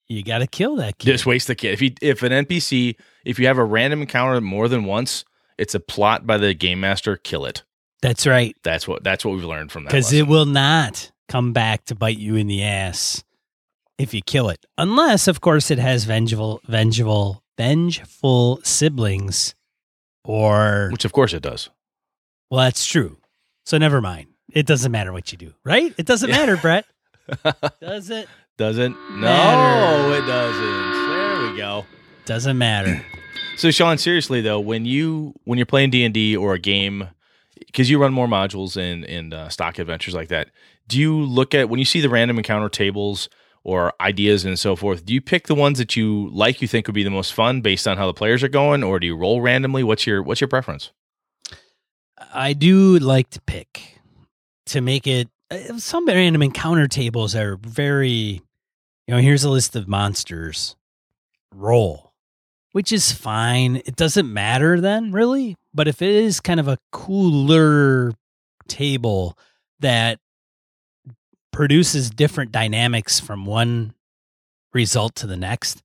you 0.08 0.24
got 0.24 0.38
to 0.38 0.48
kill 0.48 0.78
that 0.78 1.00
kid. 1.00 1.12
Just 1.12 1.26
waste 1.26 1.48
the 1.48 1.56
kid. 1.56 1.74
If 1.74 1.82
you 1.82 1.92
if 2.02 2.24
an 2.24 2.32
NPC, 2.32 2.96
if 3.26 3.40
you 3.40 3.48
have 3.48 3.58
a 3.58 3.66
random 3.66 4.00
encounter 4.02 4.40
more 4.40 4.70
than 4.70 4.86
once, 4.86 5.26
it's 5.58 5.76
a 5.76 5.80
plot 5.80 6.26
by 6.28 6.38
the 6.38 6.54
game 6.54 6.80
master. 6.82 7.18
Kill 7.18 7.46
it. 7.46 7.64
That's 8.02 8.28
right. 8.28 8.56
That's 8.64 8.88
what 8.88 9.04
that's 9.04 9.24
what 9.26 9.36
we've 9.36 9.44
learned 9.46 9.72
from 9.72 9.84
that. 9.86 9.90
Because 9.90 10.12
it 10.14 10.28
will 10.28 10.46
not 10.46 11.12
come 11.28 11.54
back 11.54 11.86
to 11.86 11.96
bite 11.96 12.18
you 12.18 12.36
in 12.36 12.48
the 12.48 12.64
ass 12.64 13.24
if 13.98 14.14
you 14.14 14.22
kill 14.22 14.50
it, 14.50 14.66
unless, 14.78 15.28
of 15.28 15.40
course, 15.42 15.72
it 15.72 15.80
has 15.80 16.04
vengeful, 16.04 16.60
vengeful, 16.68 17.42
vengeful 17.58 18.60
siblings, 18.64 19.56
or 20.24 20.90
which 20.92 21.06
of 21.06 21.14
course 21.14 21.34
it 21.34 21.42
does. 21.42 21.70
well, 22.52 22.60
that's 22.66 22.86
true. 22.86 23.18
So 23.66 23.78
never 23.78 24.02
mind. 24.02 24.28
It 24.52 24.66
doesn't 24.66 24.92
matter 24.92 25.12
what 25.12 25.32
you 25.32 25.38
do, 25.38 25.54
right? 25.64 25.94
It 25.98 26.06
doesn't 26.06 26.30
Yeah. 26.30 26.38
matter, 26.38 26.58
Brett. 26.58 26.86
Does 27.82 28.10
it? 28.12 28.30
Doesn't? 28.58 28.96
No, 29.10 29.22
Matter. 29.22 30.24
it 30.24 30.28
doesn't. 30.28 31.10
There 31.10 31.52
we 31.52 31.58
go. 31.58 31.86
Doesn't 32.26 32.58
matter. 32.58 33.04
So 33.58 33.72
Sean, 33.72 33.98
seriously 33.98 34.42
though, 34.42 34.60
when 34.60 34.86
you 34.86 35.34
when 35.46 35.58
you're 35.58 35.66
playing 35.66 35.90
D 35.90 36.04
and 36.04 36.14
D 36.14 36.36
or 36.36 36.54
a 36.54 36.60
game, 36.60 37.10
because 37.58 37.90
you 37.90 38.00
run 38.00 38.14
more 38.14 38.28
modules 38.28 38.78
and 38.78 39.06
and 39.06 39.34
uh, 39.34 39.50
stock 39.50 39.80
adventures 39.80 40.14
like 40.14 40.28
that, 40.30 40.50
do 40.88 41.00
you 41.00 41.16
look 41.24 41.54
at 41.56 41.70
when 41.70 41.80
you 41.80 41.86
see 41.86 42.02
the 42.02 42.10
random 42.10 42.38
encounter 42.38 42.70
tables 42.70 43.30
or 43.64 43.94
ideas 44.00 44.46
and 44.46 44.60
so 44.60 44.76
forth? 44.76 45.06
Do 45.06 45.14
you 45.14 45.22
pick 45.22 45.48
the 45.48 45.56
ones 45.56 45.80
that 45.80 45.96
you 45.96 46.30
like, 46.32 46.62
you 46.62 46.68
think 46.68 46.88
would 46.88 46.94
be 46.94 47.04
the 47.04 47.10
most 47.10 47.34
fun 47.34 47.62
based 47.62 47.88
on 47.88 47.98
how 47.98 48.06
the 48.08 48.14
players 48.14 48.44
are 48.44 48.50
going, 48.50 48.84
or 48.84 49.00
do 49.00 49.08
you 49.08 49.16
roll 49.16 49.42
randomly? 49.42 49.84
What's 49.84 50.06
your 50.06 50.22
what's 50.22 50.42
your 50.42 50.48
preference? 50.48 50.92
I 52.34 52.54
do 52.54 53.00
like 53.00 53.30
to 53.32 53.42
pick 53.42 54.00
to 54.68 54.82
make 54.82 55.08
it. 55.08 55.30
uh, 55.50 55.78
Some 55.78 56.06
random 56.08 56.42
encounter 56.42 56.88
tables 56.88 57.36
are 57.36 57.58
very, 57.58 58.42
you 59.08 59.16
know, 59.16 59.18
here's 59.18 59.44
a 59.44 59.50
list 59.50 59.76
of 59.76 59.88
monsters. 59.88 60.76
Roll, 61.54 62.12
which 62.76 62.92
is 62.92 63.14
fine. 63.14 63.78
It 63.86 63.96
doesn't 63.96 64.34
matter 64.34 64.82
then, 64.82 65.14
really. 65.14 65.56
But 65.74 65.88
if 65.88 66.02
it 66.02 66.10
is 66.10 66.42
kind 66.42 66.60
of 66.60 66.68
a 66.68 66.78
cooler 66.92 68.12
table 68.68 69.38
that 69.80 70.20
produces 71.54 72.10
different 72.10 72.52
dynamics 72.52 73.18
from 73.18 73.46
one 73.46 73.94
result 74.74 75.16
to 75.16 75.26
the 75.26 75.38
next, 75.38 75.84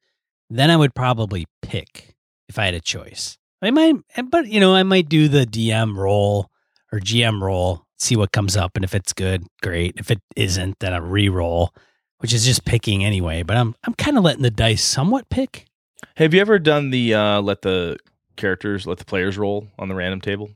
then 0.51 0.69
I 0.69 0.77
would 0.77 0.93
probably 0.93 1.47
pick 1.63 2.17
if 2.49 2.59
I 2.59 2.65
had 2.65 2.75
a 2.75 2.81
choice. 2.81 3.39
I 3.63 3.71
might, 3.71 3.95
but 4.25 4.49
you 4.49 4.59
know, 4.59 4.75
I 4.75 4.83
might 4.83 5.09
do 5.09 5.29
the 5.29 5.47
DM 5.47 5.97
roll 5.97 6.51
or 6.91 6.99
GM 6.99 7.41
roll, 7.41 7.87
see 8.01 8.17
what 8.17 8.33
comes 8.33 8.57
up, 8.57 8.73
and 8.75 8.85
if 8.85 8.97
it's 8.97 9.13
good, 9.13 9.45
great. 9.63 9.95
If 9.97 10.11
it 10.11 10.23
isn't, 10.35 10.81
then 10.81 10.93
a 10.93 11.01
re-roll, 11.01 11.73
which 12.19 12.33
is 12.33 12.45
just 12.45 12.65
picking 12.65 13.05
anyway. 13.05 13.45
But 13.45 13.59
I'm 13.59 13.77
I'm 13.85 13.95
kind 13.95 14.19
of 14.19 14.25
letting 14.25 14.43
the 14.43 14.51
dice 14.51 14.83
somewhat 14.83 15.29
pick. 15.31 15.70
Have 16.17 16.35
you 16.35 16.41
ever 16.41 16.59
done 16.59 16.91
the 16.91 17.15
uh, 17.15 17.41
let 17.41 17.63
the 17.63 17.97
characters 18.37 18.87
let 18.87 18.99
the 18.99 19.05
players 19.05 19.39
roll 19.39 19.69
on 19.79 19.89
the 19.89 19.95
random 19.95 20.21
table? 20.21 20.51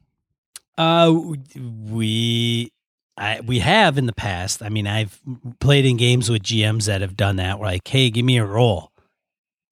Uh, 0.77 1.15
we. 1.89 2.71
I, 3.17 3.41
we 3.43 3.61
have 3.61 3.97
in 3.97 4.07
the 4.07 4.13
past. 4.13 4.61
I 4.61 4.69
mean, 4.71 4.89
I've 4.89 5.21
played 5.61 5.85
in 5.87 5.97
games 5.97 6.29
with 6.29 6.43
GMs 6.43 6.87
that 6.87 7.01
have 7.01 7.17
done 7.17 7.37
that. 7.37 7.61
We're 7.61 7.67
like, 7.67 7.87
"Hey, 7.87 8.11
give 8.11 8.25
me 8.25 8.39
a 8.39 8.45
roll," 8.45 8.91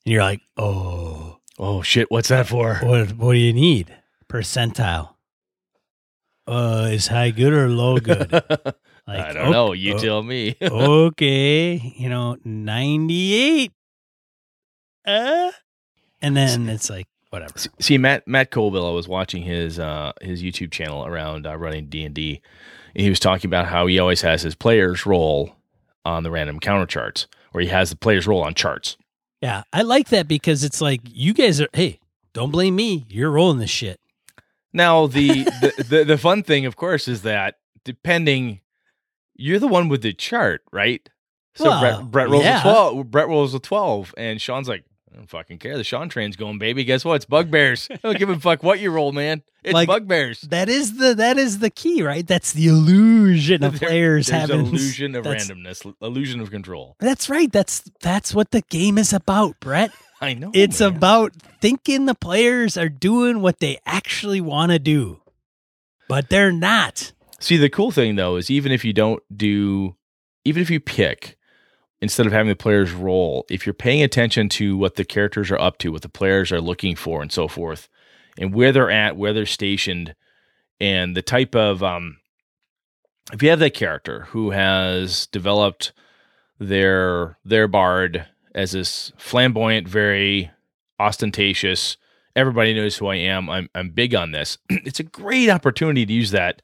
and 0.06 0.12
you're 0.12 0.22
like, 0.22 0.40
"Oh, 0.56 1.38
Oh 1.58 1.82
shit! 1.82 2.08
What's 2.10 2.28
that 2.28 2.46
for? 2.46 2.76
what? 2.76 3.12
What 3.16 3.32
do 3.32 3.38
you 3.38 3.52
need? 3.52 3.94
Percentile? 4.28 5.10
Uh, 6.46 6.88
is 6.92 7.08
high 7.08 7.30
good 7.30 7.52
or 7.52 7.68
low 7.68 7.98
good? 8.00 8.30
Like, 8.32 8.42
I 9.08 9.32
don't 9.32 9.46
"Ok- 9.46 9.50
know. 9.52 9.72
You 9.72 9.94
o- 9.94 9.98
tell 9.98 10.22
me. 10.22 10.56
okay, 10.62 11.94
you 11.98 12.08
know, 12.08 12.36
98. 12.44 13.72
Uh, 15.04 15.50
and 16.22 16.36
then 16.36 16.68
it's 16.68 16.88
like, 16.88 17.06
whatever. 17.30 17.52
See 17.80 17.98
Matt 17.98 18.26
Matt 18.26 18.50
Colville, 18.50 18.86
I 18.86 18.92
was 18.92 19.08
watching 19.08 19.42
his 19.42 19.78
uh, 19.78 20.12
his 20.20 20.42
YouTube 20.42 20.70
channel 20.70 21.04
around 21.04 21.46
uh, 21.46 21.56
running 21.56 21.86
D 21.86 22.04
and 22.04 22.14
D, 22.14 22.40
and 22.94 23.02
he 23.02 23.10
was 23.10 23.20
talking 23.20 23.48
about 23.48 23.66
how 23.66 23.86
he 23.86 23.98
always 23.98 24.20
has 24.22 24.42
his 24.42 24.54
players 24.54 25.04
roll 25.04 25.56
on 26.04 26.22
the 26.22 26.30
random 26.30 26.60
counter 26.60 26.86
charts, 26.86 27.26
or 27.52 27.60
he 27.60 27.68
has 27.68 27.90
the 27.90 27.96
players 27.96 28.26
roll 28.26 28.42
on 28.42 28.54
charts. 28.54 28.96
Yeah, 29.40 29.64
I 29.72 29.82
like 29.82 30.08
that 30.10 30.28
because 30.28 30.62
it's 30.62 30.80
like, 30.80 31.00
you 31.04 31.34
guys 31.34 31.60
are, 31.60 31.68
hey, 31.72 31.98
don't 32.32 32.52
blame 32.52 32.76
me. 32.76 33.06
You're 33.08 33.30
rolling 33.30 33.58
this 33.58 33.70
shit. 33.70 33.98
Now 34.72 35.08
the, 35.08 35.28
the 35.44 35.84
the 35.88 36.04
the 36.04 36.18
fun 36.18 36.42
thing, 36.42 36.64
of 36.64 36.76
course, 36.76 37.08
is 37.08 37.22
that 37.22 37.56
depending, 37.84 38.60
you're 39.34 39.58
the 39.58 39.68
one 39.68 39.88
with 39.88 40.02
the 40.02 40.12
chart, 40.12 40.62
right? 40.72 41.08
So 41.54 41.64
Well, 41.64 41.80
Brett, 41.80 42.10
Brett 42.10 42.30
rolls 42.30 42.44
yeah. 42.44 42.60
a 42.60 42.62
twelve. 42.62 43.10
Brett 43.10 43.28
rolls 43.28 43.54
a 43.54 43.58
twelve, 43.58 44.14
and 44.16 44.40
Sean's 44.40 44.68
like, 44.68 44.84
I 45.12 45.16
don't 45.16 45.28
fucking 45.28 45.58
care. 45.58 45.76
The 45.76 45.84
Sean 45.84 46.08
train's 46.08 46.36
going, 46.36 46.58
baby. 46.58 46.84
Guess 46.84 47.04
what? 47.04 47.16
It's 47.16 47.24
bugbears. 47.26 47.86
I 47.90 47.96
don't 47.96 48.18
give 48.18 48.30
a 48.30 48.38
fuck 48.40 48.62
what 48.62 48.80
you 48.80 48.90
roll, 48.90 49.12
man. 49.12 49.42
It's 49.62 49.74
Like- 49.74 49.86
bugbears. 49.86 50.40
That 50.42 50.68
is 50.70 50.96
the 50.96 51.14
that 51.14 51.36
is 51.38 51.58
the 51.58 51.68
key, 51.70 52.02
right? 52.02 52.26
That's 52.26 52.52
the 52.52 52.66
illusion 52.68 53.62
of 53.62 53.78
There- 53.78 53.88
players 53.90 54.28
having 54.30 54.60
illusion 54.60 55.14
of 55.14 55.24
that's- 55.24 55.48
randomness, 55.50 55.94
illusion 56.00 56.40
of 56.40 56.50
control. 56.50 56.96
That's 56.98 57.28
right. 57.28 57.52
That's 57.52 57.82
that's 58.00 58.34
what 58.34 58.52
the 58.52 58.62
game 58.62 58.96
is 58.98 59.12
about, 59.12 59.60
Brett. 59.60 59.90
I 60.22 60.34
know. 60.34 60.50
It's 60.54 60.80
man. 60.80 60.96
about 60.96 61.32
thinking 61.60 62.06
the 62.06 62.14
players 62.14 62.76
are 62.78 62.88
doing 62.88 63.42
what 63.42 63.58
they 63.58 63.78
actually 63.84 64.40
want 64.40 64.72
to 64.72 64.78
do, 64.78 65.20
but 66.08 66.30
they're 66.30 66.52
not. 66.52 67.12
See, 67.38 67.56
the 67.56 67.68
cool 67.68 67.90
thing 67.90 68.14
though 68.16 68.36
is 68.36 68.50
even 68.50 68.72
if 68.72 68.84
you 68.84 68.92
don't 68.92 69.22
do, 69.36 69.96
even 70.44 70.62
if 70.62 70.70
you 70.70 70.80
pick 70.80 71.36
instead 72.02 72.26
of 72.26 72.32
having 72.32 72.48
the 72.48 72.56
players 72.56 72.90
roll, 72.90 73.46
if 73.48 73.64
you're 73.64 73.72
paying 73.72 74.02
attention 74.02 74.48
to 74.48 74.76
what 74.76 74.96
the 74.96 75.04
characters 75.04 75.52
are 75.52 75.60
up 75.60 75.78
to, 75.78 75.92
what 75.92 76.02
the 76.02 76.08
players 76.08 76.50
are 76.50 76.60
looking 76.60 76.96
for, 76.96 77.22
and 77.22 77.30
so 77.30 77.46
forth, 77.46 77.88
and 78.36 78.52
where 78.52 78.72
they're 78.72 78.90
at, 78.90 79.16
where 79.16 79.32
they're 79.32 79.46
stationed, 79.46 80.16
and 80.80 81.16
the 81.16 81.22
type 81.22 81.54
of, 81.54 81.80
um, 81.80 82.18
if 83.32 83.40
you 83.40 83.50
have 83.50 83.60
that 83.60 83.74
character 83.74 84.24
who 84.30 84.50
has 84.50 85.28
developed 85.28 85.92
their 86.58 87.38
their 87.44 87.68
bard 87.68 88.26
as 88.52 88.72
this 88.72 89.12
flamboyant, 89.16 89.86
very 89.86 90.50
ostentatious, 90.98 91.96
everybody 92.34 92.74
knows 92.74 92.96
who 92.96 93.06
I 93.06 93.16
am. 93.16 93.48
I'm 93.48 93.68
I'm 93.76 93.90
big 93.90 94.12
on 94.12 94.32
this. 94.32 94.58
it's 94.68 95.00
a 95.00 95.04
great 95.04 95.48
opportunity 95.48 96.04
to 96.04 96.12
use 96.12 96.32
that 96.32 96.62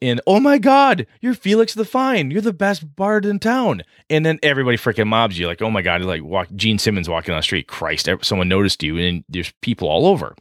in 0.00 0.20
oh 0.26 0.40
my 0.40 0.58
god, 0.58 1.06
you're 1.20 1.34
Felix 1.34 1.74
the 1.74 1.84
Fine. 1.84 2.30
You're 2.30 2.40
the 2.40 2.52
best 2.52 2.96
bard 2.96 3.24
in 3.26 3.38
town. 3.38 3.82
And 4.08 4.24
then 4.24 4.38
everybody 4.42 4.76
freaking 4.76 5.08
mobs 5.08 5.38
you 5.38 5.46
like, 5.46 5.62
oh 5.62 5.70
my 5.70 5.82
god, 5.82 6.02
like 6.02 6.22
walk 6.22 6.48
Gene 6.56 6.78
Simmons 6.78 7.08
walking 7.08 7.32
on 7.32 7.38
the 7.38 7.42
street. 7.42 7.68
Christ, 7.68 8.08
someone 8.22 8.48
noticed 8.48 8.82
you 8.82 8.98
and 8.98 9.24
there's 9.28 9.52
people 9.60 9.88
all 9.88 10.06
over. 10.06 10.34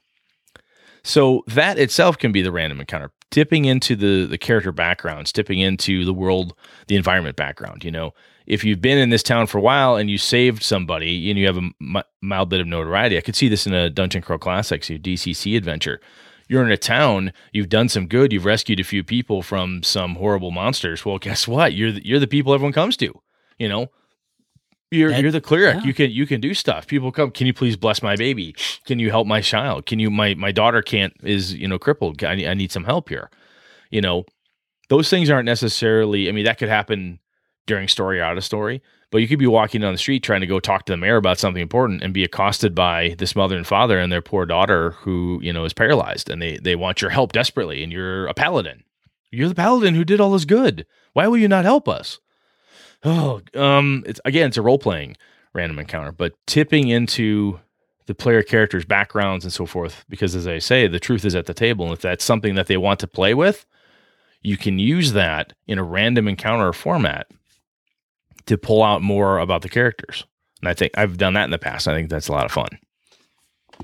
So 1.04 1.44
that 1.48 1.80
itself 1.80 2.18
can 2.18 2.32
be 2.32 2.42
the 2.42 2.52
random 2.52 2.80
encounter. 2.80 3.12
Dipping 3.32 3.66
into 3.66 3.96
the 3.96 4.26
the 4.26 4.38
character 4.38 4.72
backgrounds, 4.72 5.32
dipping 5.32 5.60
into 5.60 6.04
the 6.04 6.14
world, 6.14 6.56
the 6.88 6.96
environment 6.96 7.36
background. 7.36 7.84
You 7.84 7.92
know, 7.92 8.14
if 8.48 8.64
you've 8.64 8.82
been 8.82 8.98
in 8.98 9.12
this 9.12 9.24
town 9.24 9.46
for 9.46 9.60
a 9.60 9.62
while 9.62 9.96
and 9.96 10.10
you 10.10 10.18
saved 10.18 10.64
somebody 10.64 11.30
and 11.30 11.38
you 11.38 11.46
have 11.46 11.58
a 11.58 11.70
m- 11.80 12.04
mild 12.22 12.50
bit 12.50 12.60
of 12.60 12.68
notoriety, 12.68 13.18
I 13.18 13.22
could 13.22 13.36
see 13.36 13.48
this 13.48 13.68
in 13.68 13.74
a 13.74 13.90
Dungeon 13.90 14.24
Crawl 14.24 14.40
Classics, 14.40 14.90
your 14.90 14.98
DCC 14.98 15.56
adventure. 15.56 16.02
You're 16.50 16.66
in 16.66 16.72
a 16.72 16.78
town, 16.78 17.32
you've 17.54 17.70
done 17.70 17.88
some 17.88 18.08
good, 18.08 18.34
you've 18.34 18.44
rescued 18.46 18.80
a 18.80 18.84
few 18.84 19.04
people 19.04 19.42
from 19.44 19.84
some 19.84 20.16
horrible 20.16 20.50
monsters. 20.52 21.06
Well, 21.06 21.20
guess 21.20 21.48
what? 21.48 21.74
You're 21.74 21.92
the, 21.94 22.06
you're 22.06 22.20
the 22.20 22.28
people 22.28 22.54
everyone 22.54 22.74
comes 22.74 22.98
to. 22.98 23.14
You 23.60 23.70
know, 23.70 23.88
you're 24.92 25.12
That- 25.12 25.22
you're 25.22 25.32
the 25.32 25.42
cleric. 25.42 25.78
yeah. 25.78 25.84
You 25.86 25.94
can 25.94 26.10
you 26.12 26.26
can 26.26 26.42
do 26.42 26.54
stuff. 26.56 26.88
People 26.88 27.12
come. 27.12 27.30
Can 27.32 27.46
you 27.48 27.54
please 27.54 27.76
bless 27.78 28.02
my 28.02 28.16
baby? 28.16 28.56
Can 28.86 28.98
you 29.00 29.12
help 29.12 29.28
my 29.28 29.42
child? 29.42 29.86
Can 29.86 30.00
you 30.00 30.10
my 30.10 30.34
my 30.34 30.52
daughter 30.52 30.82
can't 30.82 31.14
is 31.24 31.54
you 31.54 31.68
know 31.68 31.78
crippled. 31.78 32.24
I 32.24 32.36
need, 32.36 32.48
I 32.48 32.54
need 32.56 32.72
some 32.72 32.86
help 32.86 33.10
here. 33.10 33.30
You 33.92 34.02
know, 34.02 34.26
those 34.90 35.10
things 35.10 35.30
aren't 35.30 35.46
necessarily. 35.46 36.28
I 36.28 36.32
mean, 36.32 36.46
that 36.46 36.58
could 36.58 36.70
happen 36.70 37.20
during 37.68 37.88
story 37.88 38.20
out 38.20 38.38
of 38.38 38.44
story. 38.44 38.82
But 39.12 39.20
you 39.20 39.28
could 39.28 39.40
be 39.40 39.48
walking 39.48 39.82
down 39.82 39.94
the 39.94 39.98
street 39.98 40.22
trying 40.22 40.42
to 40.42 40.48
go 40.48 40.60
talk 40.60 40.86
to 40.86 40.94
the 40.94 40.98
mayor 40.98 41.18
about 41.18 41.40
something 41.40 41.62
important 41.62 42.04
and 42.04 42.14
be 42.14 42.24
accosted 42.24 42.76
by 42.76 43.16
this 43.18 43.36
mother 43.36 43.58
and 43.58 43.66
father 43.66 44.00
and 44.00 44.12
their 44.12 44.22
poor 44.22 44.46
daughter 44.46 44.92
who 44.92 45.40
you 45.42 45.52
know 45.52 45.66
is 45.66 45.74
paralyzed 45.74 46.30
and 46.30 46.42
they 46.42 46.58
they 46.58 46.76
want 46.76 47.02
your 47.02 47.10
help 47.10 47.32
desperately 47.32 47.84
and 47.84 47.92
you're 47.92 48.28
a 48.28 48.34
paladin. 48.34 48.84
You're 49.32 49.50
the 49.50 49.56
paladin 49.56 49.96
who 49.96 50.04
did 50.04 50.20
all 50.20 50.32
this 50.32 50.46
good. 50.46 50.86
Why 51.14 51.28
will 51.28 51.38
you 51.38 51.48
not 51.48 51.66
help 51.66 51.88
us? 51.88 52.20
Oh, 53.04 53.42
um, 53.56 54.04
it's 54.06 54.20
again, 54.26 54.48
it's 54.48 54.58
a 54.58 54.62
role 54.62 54.80
playing 54.80 55.18
random 55.54 55.80
encounter, 55.80 56.12
but 56.12 56.34
tipping 56.46 56.90
into 56.90 57.60
the 58.06 58.16
player 58.16 58.44
characters' 58.44 58.86
backgrounds 58.86 59.46
and 59.46 59.54
so 59.54 59.66
forth, 59.66 60.04
because 60.10 60.36
as 60.36 60.48
I 60.48 60.60
say, 60.60 60.88
the 60.88 61.00
truth 61.00 61.26
is 61.26 61.36
at 61.36 61.46
the 61.46 61.54
table. 61.54 61.86
And 61.86 61.94
if 61.94 62.02
that's 62.02 62.24
something 62.24 62.56
that 62.56 62.68
they 62.68 62.78
want 62.78 63.00
to 63.02 63.08
play 63.08 63.34
with, 63.34 63.66
you 64.42 64.58
can 64.58 64.80
use 64.80 65.14
that 65.14 65.54
in 65.68 65.78
a 65.78 65.84
random 65.84 66.28
encounter 66.28 66.74
format 66.74 67.28
to 68.46 68.58
pull 68.58 68.84
out 68.84 69.02
more 69.02 69.40
about 69.40 69.62
the 69.62 69.70
characters. 69.70 70.26
And 70.62 70.70
I 70.70 70.74
think 70.74 70.92
I've 70.98 71.18
done 71.18 71.34
that 71.34 71.46
in 71.46 71.52
the 71.52 71.58
past. 71.60 71.88
I 71.88 71.94
think 71.96 72.10
that's 72.10 72.28
a 72.28 72.32
lot 72.32 72.46
of 72.46 72.52
fun. 72.52 72.68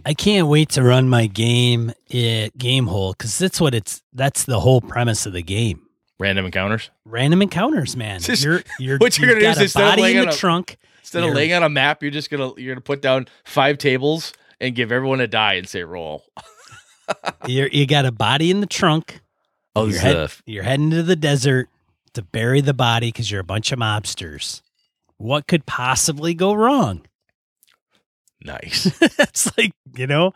I 0.06 0.14
can't 0.14 0.48
wait 0.48 0.70
to 0.72 0.84
run 0.84 1.08
my 1.08 1.26
game 1.28 1.90
at 2.10 2.58
Gamehole 2.58 3.14
because 3.18 3.38
that's 3.38 3.62
what 3.62 3.74
it's. 3.74 4.02
That's 4.14 4.44
the 4.44 4.60
whole 4.60 4.82
premise 4.82 5.26
of 5.26 5.32
the 5.34 5.42
game. 5.42 5.82
Random 6.20 6.46
encounters. 6.46 6.90
Random 7.06 7.42
encounters, 7.42 7.96
man. 7.96 8.20
Just- 8.20 8.44
you're 8.46 8.62
you're 8.80 8.98
what 8.98 9.18
you're 9.18 9.30
gonna 9.30 9.40
do 9.40 9.48
is 9.48 9.58
a 9.58 9.64
instead 9.64 9.84
of 9.84 9.90
body 9.98 10.16
in 10.18 10.26
the 10.26 10.32
a- 10.32 10.36
trunk. 10.36 10.78
Instead 11.02 11.24
of 11.24 11.34
laying 11.34 11.52
out 11.54 11.64
a 11.64 11.70
map, 11.70 12.02
you're 12.02 12.12
just 12.12 12.30
gonna 12.30 12.52
you're 12.58 12.74
gonna 12.74 12.82
put 12.82 13.02
down 13.02 13.28
five 13.46 13.78
tables 13.78 14.34
and 14.60 14.76
give 14.76 14.92
everyone 14.92 15.22
a 15.22 15.28
die 15.28 15.54
and 15.54 15.68
say 15.70 15.84
roll. 15.84 16.26
You're, 17.48 17.68
you 17.68 17.86
got 17.86 18.06
a 18.06 18.12
body 18.12 18.50
in 18.50 18.62
the 18.62 18.66
trunk. 18.66 19.22
Oh, 19.76 19.86
you're, 19.86 20.00
head- 20.00 20.32
you're 20.48 20.64
heading 20.64 20.90
to 20.90 21.04
the 21.04 21.16
desert 21.16 21.70
to 22.16 22.22
bury 22.24 22.62
the 22.62 22.74
body 22.74 23.10
because 23.10 23.30
you're 23.30 23.42
a 23.42 23.46
bunch 23.46 23.72
of 23.72 23.80
mobsters. 23.80 24.62
What 25.18 25.48
could 25.48 25.66
possibly 25.66 26.34
go 26.34 26.54
wrong? 26.54 27.06
nice. 28.46 28.86
it's 29.02 29.58
like 29.58 29.72
you 29.96 30.08
know, 30.08 30.34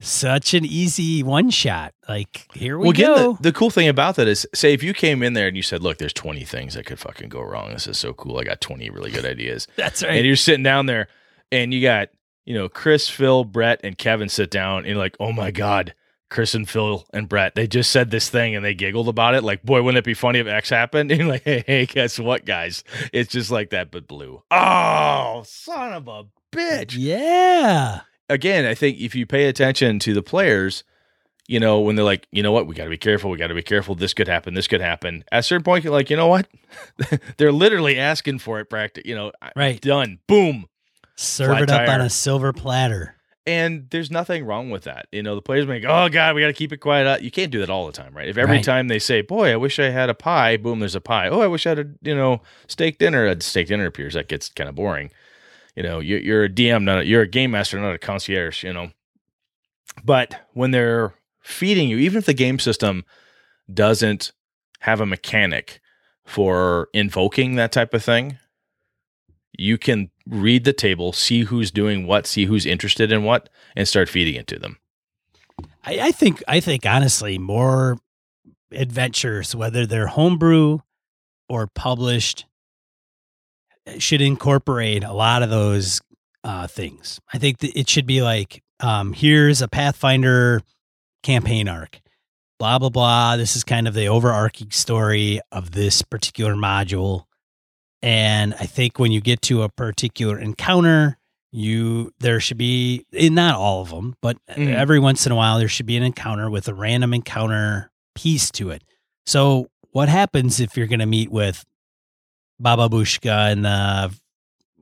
such 0.00 0.54
an 0.54 0.64
easy 0.64 1.22
one 1.22 1.50
shot. 1.50 1.94
Like 2.08 2.48
here 2.54 2.76
we 2.78 2.82
well, 2.82 2.90
again, 2.90 3.06
go. 3.06 3.32
the, 3.34 3.42
the 3.44 3.52
cool 3.52 3.70
thing 3.70 3.88
about 3.88 4.16
that 4.16 4.28
is, 4.28 4.46
say, 4.54 4.72
if 4.72 4.82
you 4.82 4.92
came 4.94 5.22
in 5.22 5.32
there 5.32 5.48
and 5.48 5.56
you 5.56 5.62
said, 5.62 5.82
"Look, 5.82 5.98
there's 5.98 6.12
20 6.12 6.44
things 6.44 6.74
that 6.74 6.86
could 6.86 6.98
fucking 6.98 7.28
go 7.28 7.40
wrong. 7.40 7.72
This 7.72 7.86
is 7.86 7.98
so 7.98 8.12
cool. 8.12 8.38
I 8.38 8.44
got 8.44 8.60
20 8.60 8.90
really 8.90 9.10
good 9.10 9.24
ideas," 9.24 9.68
That's 9.76 10.02
right. 10.02 10.16
and 10.16 10.26
you're 10.26 10.36
sitting 10.36 10.62
down 10.64 10.86
there, 10.86 11.08
and 11.50 11.72
you 11.72 11.80
got, 11.80 12.08
you 12.44 12.54
know, 12.54 12.68
Chris, 12.68 13.08
Phil, 13.08 13.44
Brett, 13.44 13.80
and 13.84 13.96
Kevin 13.96 14.28
sit 14.28 14.50
down, 14.50 14.78
and 14.78 14.88
you're 14.88 14.96
like, 14.96 15.16
"Oh 15.20 15.32
my 15.32 15.50
god." 15.50 15.94
Chris 16.32 16.54
and 16.54 16.68
Phil 16.68 17.06
and 17.12 17.28
Brett, 17.28 17.54
they 17.54 17.66
just 17.66 17.92
said 17.92 18.10
this 18.10 18.28
thing 18.30 18.56
and 18.56 18.64
they 18.64 18.72
giggled 18.74 19.06
about 19.08 19.34
it. 19.34 19.44
Like, 19.44 19.62
boy, 19.62 19.82
wouldn't 19.82 19.98
it 19.98 20.04
be 20.04 20.14
funny 20.14 20.38
if 20.38 20.46
X 20.46 20.70
happened? 20.70 21.10
And 21.12 21.20
you're 21.20 21.28
like, 21.28 21.42
hey, 21.44 21.62
hey, 21.66 21.86
guess 21.86 22.18
what, 22.18 22.44
guys? 22.46 22.82
It's 23.12 23.30
just 23.30 23.50
like 23.50 23.70
that, 23.70 23.90
but 23.90 24.08
blue. 24.08 24.42
Oh, 24.50 25.42
son 25.46 25.92
of 25.92 26.08
a 26.08 26.24
bitch 26.50 26.94
Yeah. 26.96 28.00
again, 28.30 28.64
I 28.64 28.74
think 28.74 28.98
if 28.98 29.14
you 29.14 29.26
pay 29.26 29.44
attention 29.46 29.98
to 30.00 30.14
the 30.14 30.22
players, 30.22 30.84
you 31.48 31.60
know, 31.60 31.80
when 31.80 31.96
they're 31.96 32.04
like, 32.04 32.26
you 32.32 32.42
know 32.42 32.52
what, 32.52 32.66
we 32.66 32.74
got 32.74 32.84
to 32.84 32.90
be 32.90 32.96
careful. 32.96 33.30
We 33.30 33.36
got 33.36 33.48
to 33.48 33.54
be 33.54 33.62
careful. 33.62 33.94
This 33.94 34.14
could 34.14 34.28
happen. 34.28 34.54
This 34.54 34.66
could 34.68 34.80
happen. 34.80 35.24
At 35.30 35.40
a 35.40 35.42
certain 35.42 35.64
point, 35.64 35.84
you're 35.84 35.92
like, 35.92 36.08
you 36.08 36.16
know 36.16 36.28
what? 36.28 36.48
they're 37.36 37.52
literally 37.52 37.98
asking 37.98 38.38
for 38.38 38.58
it. 38.60 38.70
Practice. 38.70 39.02
You 39.04 39.14
know, 39.16 39.32
Right. 39.54 39.78
done. 39.80 40.18
Boom. 40.26 40.66
Serve 41.14 41.48
Flat 41.58 41.62
it 41.64 41.70
up 41.70 41.88
on 41.88 42.00
a 42.00 42.08
silver 42.08 42.52
platter. 42.54 43.16
And 43.44 43.88
there's 43.90 44.08
nothing 44.10 44.44
wrong 44.44 44.70
with 44.70 44.84
that. 44.84 45.06
You 45.10 45.22
know, 45.22 45.34
the 45.34 45.42
players 45.42 45.66
make, 45.66 45.82
oh 45.84 46.08
God, 46.08 46.34
we 46.36 46.40
got 46.40 46.46
to 46.46 46.52
keep 46.52 46.72
it 46.72 46.76
quiet. 46.76 47.06
Uh, 47.08 47.18
You 47.20 47.30
can't 47.32 47.50
do 47.50 47.58
that 47.58 47.70
all 47.70 47.86
the 47.86 47.92
time, 47.92 48.14
right? 48.16 48.28
If 48.28 48.36
every 48.38 48.56
Right. 48.56 48.64
time 48.64 48.86
they 48.86 49.00
say, 49.00 49.20
boy, 49.20 49.52
I 49.52 49.56
wish 49.56 49.80
I 49.80 49.90
had 49.90 50.08
a 50.08 50.14
pie, 50.14 50.56
boom, 50.56 50.78
there's 50.78 50.94
a 50.94 51.00
pie. 51.00 51.28
Oh, 51.28 51.40
I 51.40 51.48
wish 51.48 51.66
I 51.66 51.70
had 51.70 51.78
a, 51.80 51.86
you 52.02 52.14
know, 52.14 52.40
steak 52.68 52.98
dinner. 52.98 53.26
A 53.26 53.40
steak 53.40 53.66
dinner 53.66 53.86
appears. 53.86 54.14
That 54.14 54.28
gets 54.28 54.48
kind 54.48 54.68
of 54.68 54.76
boring. 54.76 55.10
You 55.74 55.82
know, 55.82 55.98
you're, 55.98 56.20
you're 56.20 56.44
a 56.44 56.48
DM, 56.48 56.84
not 56.84 56.98
a, 57.00 57.04
you're 57.04 57.22
a 57.22 57.26
game 57.28 57.50
master, 57.50 57.80
not 57.80 57.94
a 57.94 57.98
concierge, 57.98 58.62
you 58.62 58.72
know. 58.72 58.92
But 60.04 60.48
when 60.52 60.70
they're 60.70 61.14
feeding 61.40 61.88
you, 61.88 61.96
even 61.98 62.18
if 62.18 62.26
the 62.26 62.34
game 62.34 62.60
system 62.60 63.04
doesn't 63.72 64.30
have 64.80 65.00
a 65.00 65.06
mechanic 65.06 65.80
for 66.24 66.88
invoking 66.92 67.56
that 67.56 67.72
type 67.72 67.92
of 67.92 68.04
thing, 68.04 68.38
you 69.58 69.76
can 69.78 70.10
read 70.26 70.64
the 70.64 70.72
table, 70.72 71.12
see 71.12 71.42
who's 71.42 71.70
doing 71.70 72.06
what, 72.06 72.26
see 72.26 72.44
who's 72.44 72.66
interested 72.66 73.12
in 73.12 73.24
what, 73.24 73.48
and 73.76 73.88
start 73.88 74.08
feeding 74.08 74.34
it 74.34 74.46
to 74.48 74.58
them. 74.58 74.78
I, 75.84 75.98
I 76.00 76.12
think 76.12 76.42
I 76.46 76.60
think 76.60 76.86
honestly, 76.86 77.38
more 77.38 77.98
adventures, 78.70 79.54
whether 79.54 79.86
they're 79.86 80.06
homebrew 80.08 80.78
or 81.48 81.66
published, 81.66 82.46
should 83.98 84.20
incorporate 84.20 85.04
a 85.04 85.12
lot 85.12 85.42
of 85.42 85.50
those 85.50 86.00
uh, 86.44 86.66
things. 86.66 87.20
I 87.32 87.38
think 87.38 87.58
that 87.58 87.78
it 87.78 87.88
should 87.90 88.06
be 88.06 88.22
like, 88.22 88.62
um, 88.80 89.12
here's 89.12 89.60
a 89.60 89.68
Pathfinder 89.68 90.62
campaign 91.22 91.68
arc, 91.68 92.00
blah 92.58 92.78
blah 92.78 92.88
blah. 92.88 93.36
This 93.36 93.56
is 93.56 93.64
kind 93.64 93.88
of 93.88 93.94
the 93.94 94.08
overarching 94.08 94.70
story 94.70 95.40
of 95.50 95.72
this 95.72 96.02
particular 96.02 96.54
module, 96.54 97.24
and 98.02 98.54
I 98.54 98.66
think 98.66 98.98
when 98.98 99.12
you 99.12 99.20
get 99.20 99.42
to 99.42 99.62
a 99.62 99.68
particular 99.68 100.38
encounter, 100.38 101.18
you 101.52 102.12
there 102.20 102.40
should 102.40 102.56
be 102.58 103.04
in 103.12 103.34
not 103.34 103.54
all 103.54 103.82
of 103.82 103.90
them, 103.90 104.14
but 104.22 104.36
Mhm. 104.56 104.74
every 104.74 104.98
once 104.98 105.26
in 105.26 105.32
a 105.32 105.36
while 105.36 105.58
there 105.58 105.68
should 105.68 105.86
be 105.86 105.96
an 105.96 106.02
encounter 106.02 106.48
with 106.50 106.66
a 106.68 106.74
random 106.74 107.12
encounter 107.14 107.90
piece 108.14 108.50
to 108.52 108.70
it. 108.70 108.82
So 109.26 109.68
what 109.90 110.08
happens 110.08 110.60
if 110.60 110.76
you're 110.76 110.86
going 110.86 111.00
to 111.00 111.06
meet 111.06 111.30
with 111.30 111.64
Baba 112.58 112.88
Bushka 112.88 113.52
in 113.52 113.62
the 113.62 114.14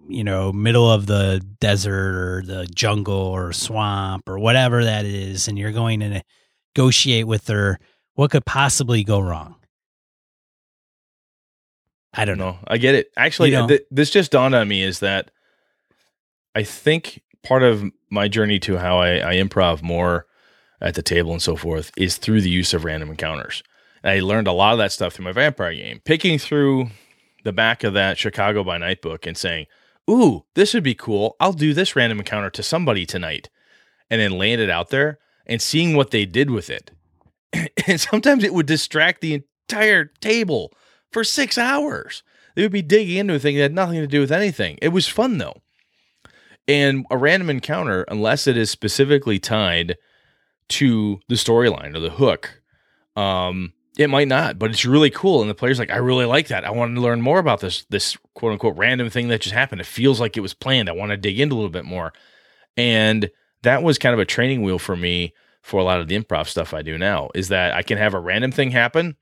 you 0.08 0.24
know 0.24 0.52
middle 0.52 0.90
of 0.90 1.06
the 1.06 1.40
desert 1.60 2.14
or 2.14 2.42
the 2.44 2.66
jungle 2.66 3.14
or 3.14 3.52
swamp 3.52 4.28
or 4.28 4.38
whatever 4.38 4.84
that 4.84 5.04
is, 5.04 5.46
and 5.48 5.58
you're 5.58 5.72
going 5.72 6.00
to 6.00 6.22
negotiate 6.76 7.26
with 7.26 7.46
her? 7.48 7.78
What 8.14 8.30
could 8.30 8.44
possibly 8.46 9.02
go 9.04 9.18
wrong? 9.20 9.56
I 12.14 12.24
don't 12.24 12.38
know. 12.38 12.52
No, 12.52 12.58
I 12.66 12.78
get 12.78 12.94
it. 12.94 13.10
Actually, 13.16 13.50
You 13.50 13.58
know- 13.58 13.68
th- 13.68 13.84
this 13.90 14.10
just 14.10 14.32
dawned 14.32 14.54
on 14.54 14.66
me 14.68 14.82
is 14.82 15.00
that 15.00 15.30
I 16.54 16.62
think 16.64 17.22
part 17.42 17.62
of 17.62 17.84
my 18.10 18.28
journey 18.28 18.58
to 18.60 18.76
how 18.78 18.98
I, 18.98 19.18
I 19.18 19.34
improv 19.36 19.82
more 19.82 20.26
at 20.80 20.94
the 20.94 21.02
table 21.02 21.32
and 21.32 21.42
so 21.42 21.56
forth 21.56 21.90
is 21.96 22.16
through 22.16 22.40
the 22.40 22.50
use 22.50 22.74
of 22.74 22.84
random 22.84 23.10
encounters. 23.10 23.62
And 24.02 24.10
I 24.10 24.20
learned 24.20 24.48
a 24.48 24.52
lot 24.52 24.72
of 24.72 24.78
that 24.78 24.92
stuff 24.92 25.14
through 25.14 25.26
my 25.26 25.32
vampire 25.32 25.74
game. 25.74 26.00
Picking 26.04 26.38
through 26.38 26.88
the 27.44 27.52
back 27.52 27.84
of 27.84 27.94
that 27.94 28.18
Chicago 28.18 28.64
by 28.64 28.78
Night 28.78 29.00
book 29.02 29.26
and 29.26 29.36
saying, 29.36 29.66
Ooh, 30.10 30.44
this 30.54 30.74
would 30.74 30.82
be 30.82 30.94
cool. 30.94 31.36
I'll 31.38 31.52
do 31.52 31.72
this 31.72 31.94
random 31.94 32.18
encounter 32.18 32.50
to 32.50 32.62
somebody 32.62 33.06
tonight. 33.06 33.48
And 34.10 34.20
then 34.20 34.32
laying 34.32 34.58
it 34.58 34.70
out 34.70 34.88
there 34.88 35.18
and 35.46 35.62
seeing 35.62 35.94
what 35.94 36.10
they 36.10 36.24
did 36.24 36.50
with 36.50 36.68
it. 36.68 36.90
and 37.86 38.00
sometimes 38.00 38.42
it 38.42 38.52
would 38.54 38.66
distract 38.66 39.20
the 39.20 39.34
entire 39.68 40.06
table 40.06 40.72
for 41.12 41.24
six 41.24 41.58
hours. 41.58 42.22
They 42.54 42.62
would 42.62 42.72
be 42.72 42.82
digging 42.82 43.16
into 43.16 43.34
a 43.34 43.38
thing 43.38 43.56
that 43.56 43.62
had 43.62 43.74
nothing 43.74 44.00
to 44.00 44.06
do 44.06 44.20
with 44.20 44.32
anything. 44.32 44.78
It 44.82 44.88
was 44.88 45.06
fun 45.08 45.38
though. 45.38 45.56
And 46.68 47.06
a 47.10 47.16
random 47.16 47.50
encounter, 47.50 48.04
unless 48.08 48.46
it 48.46 48.56
is 48.56 48.70
specifically 48.70 49.38
tied 49.38 49.96
to 50.70 51.20
the 51.28 51.34
storyline 51.34 51.96
or 51.96 52.00
the 52.00 52.10
hook, 52.10 52.62
um, 53.16 53.72
it 53.98 54.08
might 54.08 54.28
not, 54.28 54.58
but 54.58 54.70
it's 54.70 54.84
really 54.84 55.10
cool. 55.10 55.40
And 55.40 55.50
the 55.50 55.54
player's 55.54 55.78
like, 55.78 55.90
I 55.90 55.96
really 55.96 56.24
like 56.24 56.48
that. 56.48 56.64
I 56.64 56.70
want 56.70 56.94
to 56.94 57.00
learn 57.00 57.20
more 57.20 57.38
about 57.38 57.60
this 57.60 57.84
this 57.90 58.16
quote 58.34 58.52
unquote 58.52 58.76
random 58.76 59.10
thing 59.10 59.28
that 59.28 59.40
just 59.40 59.54
happened. 59.54 59.80
It 59.80 59.86
feels 59.86 60.20
like 60.20 60.36
it 60.36 60.40
was 60.40 60.54
planned. 60.54 60.88
I 60.88 60.92
want 60.92 61.10
to 61.10 61.16
dig 61.16 61.40
into 61.40 61.54
a 61.54 61.56
little 61.56 61.70
bit 61.70 61.84
more. 61.84 62.12
And 62.76 63.30
that 63.62 63.82
was 63.82 63.98
kind 63.98 64.14
of 64.14 64.20
a 64.20 64.24
training 64.24 64.62
wheel 64.62 64.78
for 64.78 64.96
me 64.96 65.34
for 65.62 65.80
a 65.80 65.84
lot 65.84 66.00
of 66.00 66.08
the 66.08 66.18
improv 66.18 66.46
stuff 66.46 66.72
I 66.72 66.82
do 66.82 66.96
now, 66.96 67.28
is 67.34 67.48
that 67.48 67.74
I 67.74 67.82
can 67.82 67.98
have 67.98 68.14
a 68.14 68.20
random 68.20 68.52
thing 68.52 68.70
happen. 68.70 69.16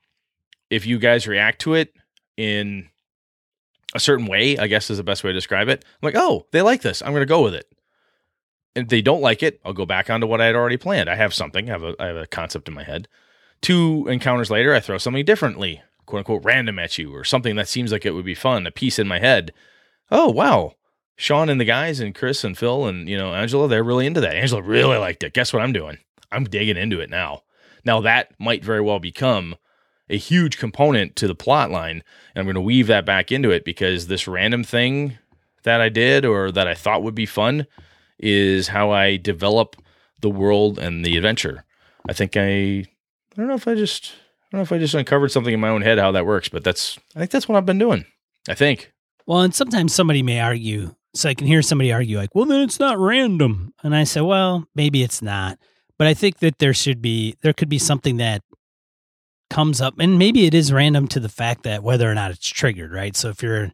If 0.71 0.87
you 0.87 0.99
guys 0.99 1.27
react 1.27 1.61
to 1.63 1.75
it 1.75 1.95
in 2.37 2.89
a 3.95 4.01
certain 4.01 4.27
way, 4.27 4.59
I 4.59 4.67
guess 4.67 4.91
is 4.91 4.99
the 4.99 5.03
best 5.03 5.25
way 5.25 5.31
to 5.31 5.35
describe 5.35 5.69
it. 5.69 5.85
I'm 5.87 6.07
like, 6.07 6.17
oh, 6.17 6.47
they 6.53 6.63
like 6.63 6.83
this. 6.83 7.01
I'm 7.03 7.13
going 7.13 7.23
to 7.23 7.27
go 7.27 7.43
with 7.43 7.55
it. 7.55 7.67
if 8.75 8.89
they 8.89 9.01
don't 9.03 9.23
like 9.23 9.43
it, 9.43 9.61
I'll 9.65 9.73
go 9.73 9.87
back 9.87 10.11
onto 10.11 10.27
what 10.27 10.41
I 10.41 10.47
had 10.47 10.55
already 10.55 10.77
planned. 10.77 11.09
I 11.09 11.17
have 11.17 11.33
something. 11.35 11.69
I 11.69 11.73
have 11.73 11.83
a 11.83 11.95
I 11.99 12.07
have 12.07 12.17
a 12.17 12.27
concept 12.27 12.69
in 12.69 12.75
my 12.75 12.85
head. 12.85 13.09
Two 13.61 14.07
encounters 14.09 14.51
later, 14.51 14.75
I 14.75 14.81
throw 14.81 14.99
something 14.99 15.25
differently, 15.25 15.83
quote 16.07 16.21
unquote, 16.21 16.45
random 16.45 16.79
at 16.79 16.97
you, 16.99 17.15
or 17.15 17.25
something 17.25 17.57
that 17.57 17.67
seems 17.69 17.91
like 17.91 18.07
it 18.07 18.13
would 18.13 18.25
be 18.25 18.35
fun. 18.35 18.67
A 18.67 18.71
piece 18.71 18.99
in 18.99 19.09
my 19.09 19.19
head. 19.19 19.53
Oh 20.11 20.31
wow, 20.31 20.75
Sean 21.17 21.49
and 21.49 21.61
the 21.61 21.65
guys 21.65 21.99
and 21.99 22.15
Chris 22.15 22.45
and 22.45 22.57
Phil 22.57 22.87
and 22.87 23.09
you 23.09 23.17
know 23.17 23.35
Angela, 23.35 23.69
they're 23.69 23.83
really 23.83 24.07
into 24.07 24.21
that. 24.21 24.37
Angela 24.37 24.63
really 24.63 24.97
liked 24.99 25.23
it. 25.25 25.35
Guess 25.35 25.53
what 25.53 25.63
I'm 25.63 25.73
doing? 25.73 25.99
I'm 26.31 26.45
digging 26.45 26.77
into 26.77 27.01
it 27.01 27.11
now. 27.11 27.43
Now 27.85 28.01
that 28.03 28.33
might 28.39 28.63
very 28.65 28.83
well 28.83 28.99
become 29.01 29.57
a 30.11 30.17
huge 30.17 30.59
component 30.59 31.17
to 31.17 31.27
the 31.27 31.35
plot 31.35 31.71
line, 31.71 32.03
and 32.35 32.41
I'm 32.41 32.45
going 32.45 32.55
to 32.55 32.61
weave 32.61 32.87
that 32.87 33.05
back 33.05 33.31
into 33.31 33.51
it 33.51 33.65
because 33.65 34.07
this 34.07 34.27
random 34.27 34.65
thing 34.65 35.19
that 35.65 35.81
I 35.81 35.89
did 35.89 36.25
or 36.25 36.51
that 36.53 36.69
I 36.69 36.75
thought 36.75 37.03
would 37.03 37.15
be 37.15 37.27
fun 37.27 37.67
is 38.19 38.69
how 38.69 38.91
I 38.91 39.17
develop 39.17 39.77
the 40.21 40.31
world 40.31 40.79
and 40.79 41.05
the 41.05 41.17
adventure. 41.17 41.65
I 42.09 42.13
think 42.13 42.37
I 42.37 42.41
I 42.41 42.85
don't 43.37 43.49
know 43.49 43.55
if 43.55 43.69
I 43.69 43.75
just 43.75 44.13
I 44.13 44.47
don't 44.53 44.59
know 44.61 44.63
if 44.63 44.73
I 44.73 44.79
just 44.79 44.95
uncovered 44.95 45.31
something 45.31 45.55
in 45.55 45.61
my 45.61 45.69
own 45.69 45.83
head 45.83 45.99
how 45.99 46.11
that 46.13 46.27
works, 46.27 46.49
but 46.49 46.65
that's 46.65 46.99
I 47.15 47.21
think 47.21 47.31
that's 47.31 47.49
what 47.49 47.57
I've 47.57 47.67
been 47.67 47.79
doing. 47.79 48.05
I 48.49 48.55
think. 48.55 48.93
Well, 49.27 49.41
and 49.41 49.55
sometimes 49.55 49.95
somebody 49.95 50.23
may 50.23 50.41
argue. 50.41 50.95
So 51.15 51.29
I 51.29 51.35
can 51.35 51.47
hear 51.47 51.63
somebody 51.63 51.93
argue 51.93 52.17
like, 52.17 52.35
"Well, 52.35 52.45
then 52.45 52.63
it's 52.63 52.79
not 52.79 52.99
random." 52.99 53.73
And 53.83 53.95
I 53.95 54.05
say, 54.05 54.21
"Well, 54.21 54.67
maybe 54.75 55.03
it's 55.03 55.23
not." 55.23 55.59
But 55.99 56.07
I 56.07 56.15
think 56.15 56.39
that 56.39 56.59
there 56.59 56.75
should 56.75 57.03
be 57.03 57.37
there 57.43 57.53
could 57.53 57.69
be 57.69 57.79
something 57.79 58.19
that 58.19 58.43
comes 59.51 59.81
up 59.81 59.95
and 59.99 60.19
maybe 60.19 60.47
it 60.47 60.55
is 60.55 60.73
random 60.73 61.09
to 61.09 61.21
the 61.21 61.29
fact 61.29 61.63
that 61.65 61.83
whether 61.83 62.11
or 62.11 62.15
not 62.15 62.31
it's 62.31 62.47
triggered, 62.47 62.93
right? 62.93 63.17
So 63.17 63.29
if 63.31 63.43
you're, 63.43 63.73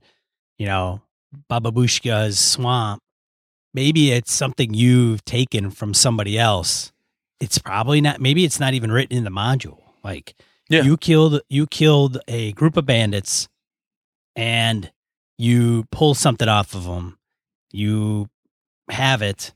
you 0.59 0.67
know, 0.67 1.03
Bababushka's 1.51 2.39
swamp, 2.39 3.03
maybe 3.73 4.13
it's 4.13 4.33
something 4.33 4.73
you've 4.75 5.25
taken 5.25 5.71
from 5.71 5.95
somebody 5.95 6.39
else. 6.39 6.93
It's 7.41 7.59
probably 7.59 8.01
not 8.01 8.21
maybe 8.21 8.45
it's 8.45 8.61
not 8.61 8.75
even 8.75 8.93
written 8.93 9.17
in 9.17 9.25
the 9.25 9.31
module. 9.31 9.81
Like 10.03 10.35
Yeah. 10.69 10.83
you 10.83 10.97
killed 10.97 11.41
you 11.49 11.67
killed 11.67 12.19
a 12.29 12.53
group 12.53 12.77
of 12.77 12.87
bandits 12.87 13.49
and 14.37 14.91
you 15.39 15.85
pull 15.91 16.15
something 16.15 16.49
off 16.49 16.75
of 16.75 16.85
them. 16.85 17.19
You 17.73 18.29
have 18.91 19.23
it 19.23 19.53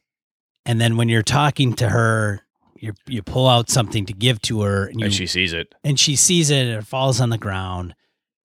and 0.66 0.80
then 0.80 0.96
when 0.96 1.08
you're 1.08 1.22
talking 1.22 1.74
to 1.74 1.88
her 1.88 2.42
you 2.81 2.95
you 3.07 3.22
pull 3.22 3.49
out 3.49 3.68
something 3.68 4.07
to 4.07 4.12
give 4.12 4.41
to 4.43 4.62
her 4.62 4.87
and 4.87 5.01
you 5.01 5.07
and 5.07 5.14
she 5.14 5.26
sees 5.26 5.53
it. 5.53 5.74
and 5.85 5.99
she 5.99 6.16
sees 6.16 6.51
it 6.51 6.66
and 6.66 6.79
it 6.79 6.87
falls 6.87 7.20
on 7.20 7.31
the 7.31 7.39
ground 7.39 7.95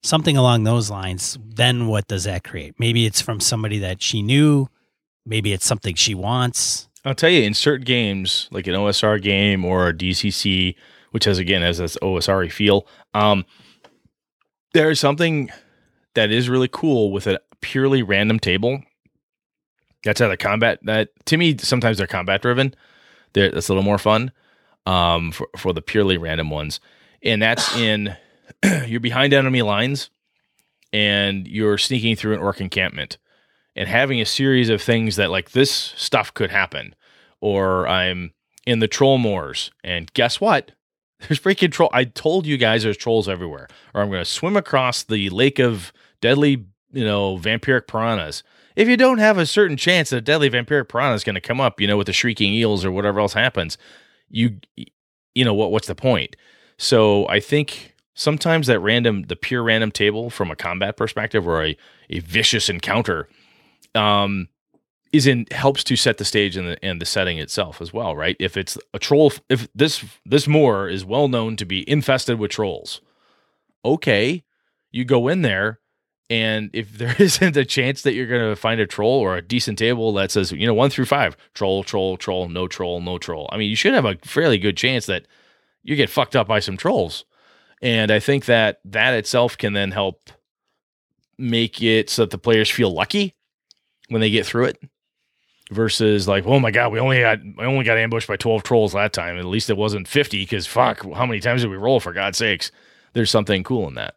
something 0.02 0.36
along 0.36 0.64
those 0.64 0.90
lines 0.90 1.38
then 1.42 1.86
what 1.86 2.06
does 2.08 2.24
that 2.24 2.44
create 2.44 2.74
maybe 2.78 3.06
it's 3.06 3.20
from 3.20 3.40
somebody 3.40 3.78
that 3.78 4.02
she 4.02 4.22
knew 4.22 4.68
maybe 5.24 5.52
it's 5.52 5.66
something 5.66 5.94
she 5.94 6.14
wants 6.14 6.88
I'll 7.04 7.14
tell 7.14 7.28
you, 7.28 7.42
in 7.42 7.52
certain 7.52 7.84
games, 7.84 8.48
like 8.50 8.66
an 8.66 8.72
OSR 8.74 9.20
game 9.20 9.64
or 9.64 9.88
a 9.88 9.92
DCC, 9.92 10.74
which 11.10 11.24
has 11.24 11.38
again 11.38 11.60
has 11.60 11.76
this 11.76 11.98
OSR 12.00 12.50
feel, 12.50 12.86
um, 13.12 13.44
there 14.72 14.90
is 14.90 15.00
something 15.00 15.50
that 16.14 16.30
is 16.30 16.48
really 16.48 16.68
cool 16.68 17.12
with 17.12 17.26
a 17.26 17.40
purely 17.60 18.02
random 18.02 18.38
table. 18.38 18.82
That's 20.02 20.20
how 20.20 20.28
the 20.28 20.36
combat. 20.36 20.78
That 20.82 21.10
to 21.26 21.36
me, 21.36 21.58
sometimes 21.58 21.98
they're 21.98 22.06
combat 22.06 22.40
driven. 22.40 22.74
They're, 23.34 23.50
that's 23.50 23.68
a 23.68 23.72
little 23.72 23.84
more 23.84 23.98
fun 23.98 24.32
um, 24.86 25.32
for 25.32 25.48
for 25.56 25.72
the 25.72 25.82
purely 25.82 26.16
random 26.16 26.50
ones, 26.50 26.80
and 27.22 27.42
that's 27.42 27.76
in 27.76 28.16
you're 28.86 29.00
behind 29.00 29.32
enemy 29.32 29.62
lines, 29.62 30.10
and 30.92 31.46
you're 31.46 31.78
sneaking 31.78 32.16
through 32.16 32.34
an 32.34 32.40
orc 32.40 32.60
encampment 32.60 33.18
and 33.76 33.88
having 33.88 34.20
a 34.20 34.26
series 34.26 34.68
of 34.68 34.80
things 34.80 35.16
that 35.16 35.30
like 35.30 35.50
this 35.50 35.70
stuff 35.70 36.32
could 36.32 36.50
happen. 36.50 36.94
Or 37.40 37.86
i'm 37.86 38.32
in 38.66 38.78
the 38.78 38.88
troll 38.88 39.18
moors 39.18 39.70
and 39.82 40.12
guess 40.14 40.40
what? 40.40 40.72
There's 41.20 41.40
freaking 41.40 41.72
troll 41.72 41.90
i 41.92 42.04
told 42.04 42.46
you 42.46 42.56
guys 42.56 42.82
there's 42.82 42.96
trolls 42.96 43.28
everywhere. 43.28 43.68
Or 43.92 44.02
i'm 44.02 44.08
going 44.08 44.20
to 44.20 44.30
swim 44.30 44.56
across 44.56 45.02
the 45.02 45.30
lake 45.30 45.58
of 45.58 45.92
deadly 46.20 46.64
you 46.92 47.04
know 47.04 47.36
vampiric 47.36 47.86
piranhas 47.86 48.42
if 48.76 48.88
you 48.88 48.96
don't 48.96 49.18
have 49.18 49.38
a 49.38 49.46
certain 49.46 49.76
chance 49.76 50.10
that 50.10 50.18
a 50.18 50.20
deadly 50.20 50.50
vampiric 50.50 50.88
piranha 50.88 51.14
is 51.14 51.24
going 51.24 51.34
to 51.34 51.40
come 51.40 51.60
up 51.60 51.80
you 51.80 51.86
know 51.86 51.96
with 51.96 52.06
the 52.06 52.12
shrieking 52.12 52.52
eels 52.52 52.84
or 52.84 52.92
whatever 52.92 53.20
else 53.20 53.32
happens 53.32 53.78
you 54.28 54.58
you 55.34 55.44
know 55.44 55.54
what 55.54 55.70
what's 55.70 55.86
the 55.88 55.94
point 55.94 56.36
so 56.78 57.26
i 57.28 57.40
think 57.40 57.94
sometimes 58.14 58.66
that 58.66 58.80
random 58.80 59.22
the 59.24 59.36
pure 59.36 59.62
random 59.62 59.90
table 59.90 60.30
from 60.30 60.50
a 60.50 60.56
combat 60.56 60.96
perspective 60.96 61.46
or 61.46 61.64
a, 61.64 61.76
a 62.10 62.20
vicious 62.20 62.68
encounter 62.68 63.28
um, 63.94 64.48
is 65.14 65.26
in 65.28 65.46
helps 65.52 65.84
to 65.84 65.94
set 65.96 66.18
the 66.18 66.24
stage 66.24 66.56
and 66.56 66.66
the 66.66 66.84
and 66.84 67.00
the 67.00 67.06
setting 67.06 67.38
itself 67.38 67.80
as 67.80 67.92
well, 67.92 68.16
right? 68.16 68.36
If 68.40 68.56
it's 68.56 68.76
a 68.92 68.98
troll, 68.98 69.32
if 69.48 69.68
this 69.74 70.04
this 70.26 70.48
moor 70.48 70.88
is 70.88 71.04
well 71.04 71.28
known 71.28 71.56
to 71.56 71.64
be 71.64 71.88
infested 71.88 72.38
with 72.38 72.50
trolls, 72.50 73.00
okay, 73.84 74.42
you 74.90 75.04
go 75.04 75.28
in 75.28 75.42
there, 75.42 75.78
and 76.30 76.70
if 76.72 76.96
there 76.98 77.14
isn't 77.18 77.56
a 77.56 77.64
chance 77.64 78.02
that 78.02 78.14
you're 78.14 78.26
going 78.26 78.48
to 78.48 78.56
find 78.56 78.80
a 78.80 78.86
troll 78.86 79.20
or 79.20 79.36
a 79.36 79.42
decent 79.42 79.78
table 79.78 80.12
that 80.14 80.30
says 80.30 80.52
you 80.52 80.66
know 80.66 80.74
one 80.74 80.90
through 80.90 81.06
five, 81.06 81.36
troll, 81.54 81.84
troll, 81.84 82.16
troll, 82.16 82.48
no 82.48 82.66
troll, 82.66 83.00
no 83.00 83.18
troll. 83.18 83.48
I 83.52 83.56
mean, 83.56 83.70
you 83.70 83.76
should 83.76 83.94
have 83.94 84.04
a 84.04 84.16
fairly 84.24 84.58
good 84.58 84.76
chance 84.76 85.06
that 85.06 85.26
you 85.82 85.96
get 85.96 86.10
fucked 86.10 86.36
up 86.36 86.48
by 86.48 86.60
some 86.60 86.76
trolls, 86.76 87.24
and 87.82 88.10
I 88.10 88.20
think 88.20 88.46
that 88.46 88.80
that 88.84 89.14
itself 89.14 89.58
can 89.58 89.72
then 89.72 89.90
help 89.90 90.30
make 91.38 91.82
it 91.82 92.10
so 92.10 92.22
that 92.22 92.30
the 92.30 92.38
players 92.38 92.70
feel 92.70 92.92
lucky 92.92 93.34
when 94.08 94.20
they 94.20 94.30
get 94.30 94.46
through 94.46 94.66
it 94.66 94.78
versus 95.70 96.28
like 96.28 96.46
oh 96.46 96.60
my 96.60 96.70
god 96.70 96.92
we 96.92 97.00
only 97.00 97.20
got 97.20 97.38
I 97.58 97.64
only 97.64 97.84
got 97.84 97.98
ambushed 97.98 98.28
by 98.28 98.36
12 98.36 98.62
trolls 98.62 98.92
that 98.92 99.12
time. 99.12 99.38
At 99.38 99.46
least 99.46 99.70
it 99.70 99.76
wasn't 99.76 100.08
50 100.08 100.42
because 100.42 100.66
fuck 100.66 101.02
how 101.14 101.26
many 101.26 101.40
times 101.40 101.62
did 101.62 101.70
we 101.70 101.76
roll 101.76 102.00
for 102.00 102.12
god's 102.12 102.38
sakes? 102.38 102.70
There's 103.14 103.30
something 103.30 103.62
cool 103.64 103.88
in 103.88 103.94
that 103.94 104.14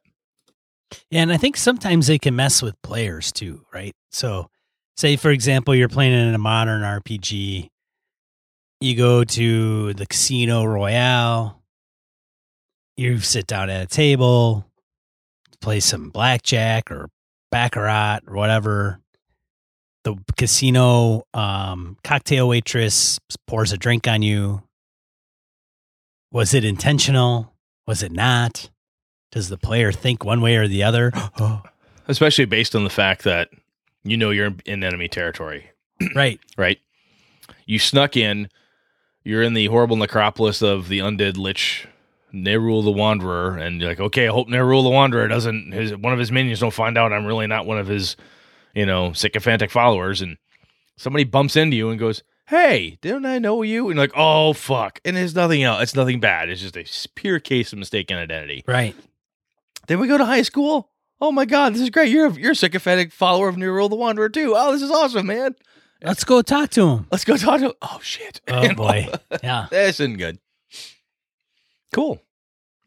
yeah 1.09 1.21
and 1.21 1.31
i 1.31 1.38
think 1.38 1.57
sometimes 1.57 2.07
they 2.07 2.17
can 2.17 2.35
mess 2.35 2.61
with 2.61 2.81
players 2.81 3.31
too 3.31 3.65
right 3.73 3.93
so 4.11 4.49
say 4.95 5.15
for 5.15 5.31
example 5.31 5.75
you're 5.75 5.89
playing 5.89 6.13
in 6.13 6.33
a 6.33 6.39
modern 6.39 6.81
rpg 6.81 7.69
you 8.79 8.95
go 8.95 9.23
to 9.23 9.93
the 9.93 10.05
casino 10.05 10.63
royale 10.63 11.61
you 12.95 13.19
sit 13.19 13.47
down 13.47 13.69
at 13.69 13.83
a 13.83 13.88
table 13.88 14.65
play 15.61 15.79
some 15.79 16.09
blackjack 16.09 16.91
or 16.91 17.09
baccarat 17.51 18.19
or 18.27 18.35
whatever 18.35 18.99
the 20.07 20.15
casino 20.38 21.23
um, 21.33 21.97
cocktail 22.01 22.47
waitress 22.47 23.19
pours 23.45 23.73
a 23.73 23.77
drink 23.77 24.07
on 24.07 24.21
you. 24.21 24.63
Was 26.31 26.53
it 26.53 26.63
intentional? 26.63 27.53
Was 27.85 28.03
it 28.03 28.13
not? 28.13 28.69
Does 29.32 29.49
the 29.49 29.57
player 29.57 29.91
think 29.91 30.23
one 30.23 30.41
way 30.41 30.55
or 30.55 30.67
the 30.67 30.84
other? 30.84 31.11
especially 32.07 32.45
based 32.45 32.75
on 32.75 32.84
the 32.84 32.89
fact 32.89 33.23
that 33.23 33.49
you 34.03 34.15
know 34.15 34.30
you're 34.30 34.53
in 34.65 34.84
enemy 34.84 35.09
territory 35.09 35.69
right. 36.15 36.39
right 36.57 36.80
you 37.65 37.78
snuck 37.78 38.15
in 38.15 38.49
you're 39.25 39.43
in 39.43 39.53
the 39.53 39.65
horrible 39.65 39.97
necropolis 39.97 40.61
of 40.61 40.88
the 40.88 40.99
undead 40.99 41.38
lich 41.38 41.88
Nerul 42.34 42.84
the 42.84 42.91
Wanderer, 42.91 43.57
and 43.57 43.80
you're 43.80 43.89
like, 43.89 44.01
okay, 44.01 44.28
I 44.28 44.32
hope 44.32 44.49
Nerul 44.49 44.84
the 44.84 44.89
Wanderer 44.89 45.28
doesn't 45.28 45.71
his 45.71 45.95
one 45.95 46.13
of 46.13 46.19
his 46.19 46.32
minions 46.32 46.59
don't 46.59 46.73
find 46.73 46.97
out 46.97 47.13
I'm 47.13 47.25
really 47.25 47.47
not 47.47 47.65
one 47.65 47.78
of 47.78 47.88
his 47.88 48.15
you 48.78 48.86
know, 48.86 49.11
sycophantic 49.11 49.71
followers, 49.71 50.21
and 50.21 50.38
somebody 50.97 51.23
bumps 51.23 51.55
into 51.55 51.75
you 51.75 51.89
and 51.89 51.99
goes, 51.99 52.21
Hey, 52.45 52.99
didn't 53.01 53.25
I 53.25 53.39
know 53.39 53.63
you? 53.63 53.89
And 53.89 53.97
you're 53.97 54.03
like, 54.03 54.13
oh 54.15 54.53
fuck. 54.53 55.01
And 55.03 55.17
it's 55.17 55.34
nothing 55.34 55.63
else. 55.63 55.82
It's 55.82 55.95
nothing 55.95 56.19
bad. 56.19 56.47
It's 56.47 56.61
just 56.61 56.78
a 56.78 57.09
pure 57.15 57.39
case 57.39 57.73
of 57.73 57.80
mistaken 57.80 58.17
identity. 58.17 58.63
Right. 58.67 58.95
Then 59.88 59.99
we 59.99 60.07
go 60.07 60.17
to 60.17 60.25
high 60.25 60.41
school. 60.41 60.89
Oh 61.19 61.31
my 61.31 61.45
god, 61.45 61.73
this 61.73 61.81
is 61.81 61.89
great. 61.89 62.11
You're 62.11 62.27
a, 62.27 62.33
you're 62.33 62.51
a 62.51 62.55
sycophantic 62.55 63.11
follower 63.11 63.47
of 63.49 63.55
Nerul 63.55 63.89
the 63.89 63.95
Wanderer 63.95 64.29
too. 64.29 64.53
Oh, 64.55 64.71
this 64.71 64.81
is 64.81 64.91
awesome, 64.91 65.25
man. 65.27 65.55
Let's 66.03 66.23
go 66.23 66.41
talk 66.43 66.69
to 66.71 66.88
him. 66.88 67.07
Let's 67.11 67.25
go 67.25 67.38
talk 67.38 67.59
to 67.59 67.67
him. 67.67 67.73
Oh 67.81 67.99
shit. 68.03 68.39
Oh 68.47 68.73
boy. 68.75 69.07
Yeah. 69.43 69.67
That's 69.71 69.99
isn't 69.99 70.17
good. 70.17 70.38
Cool. 71.93 72.21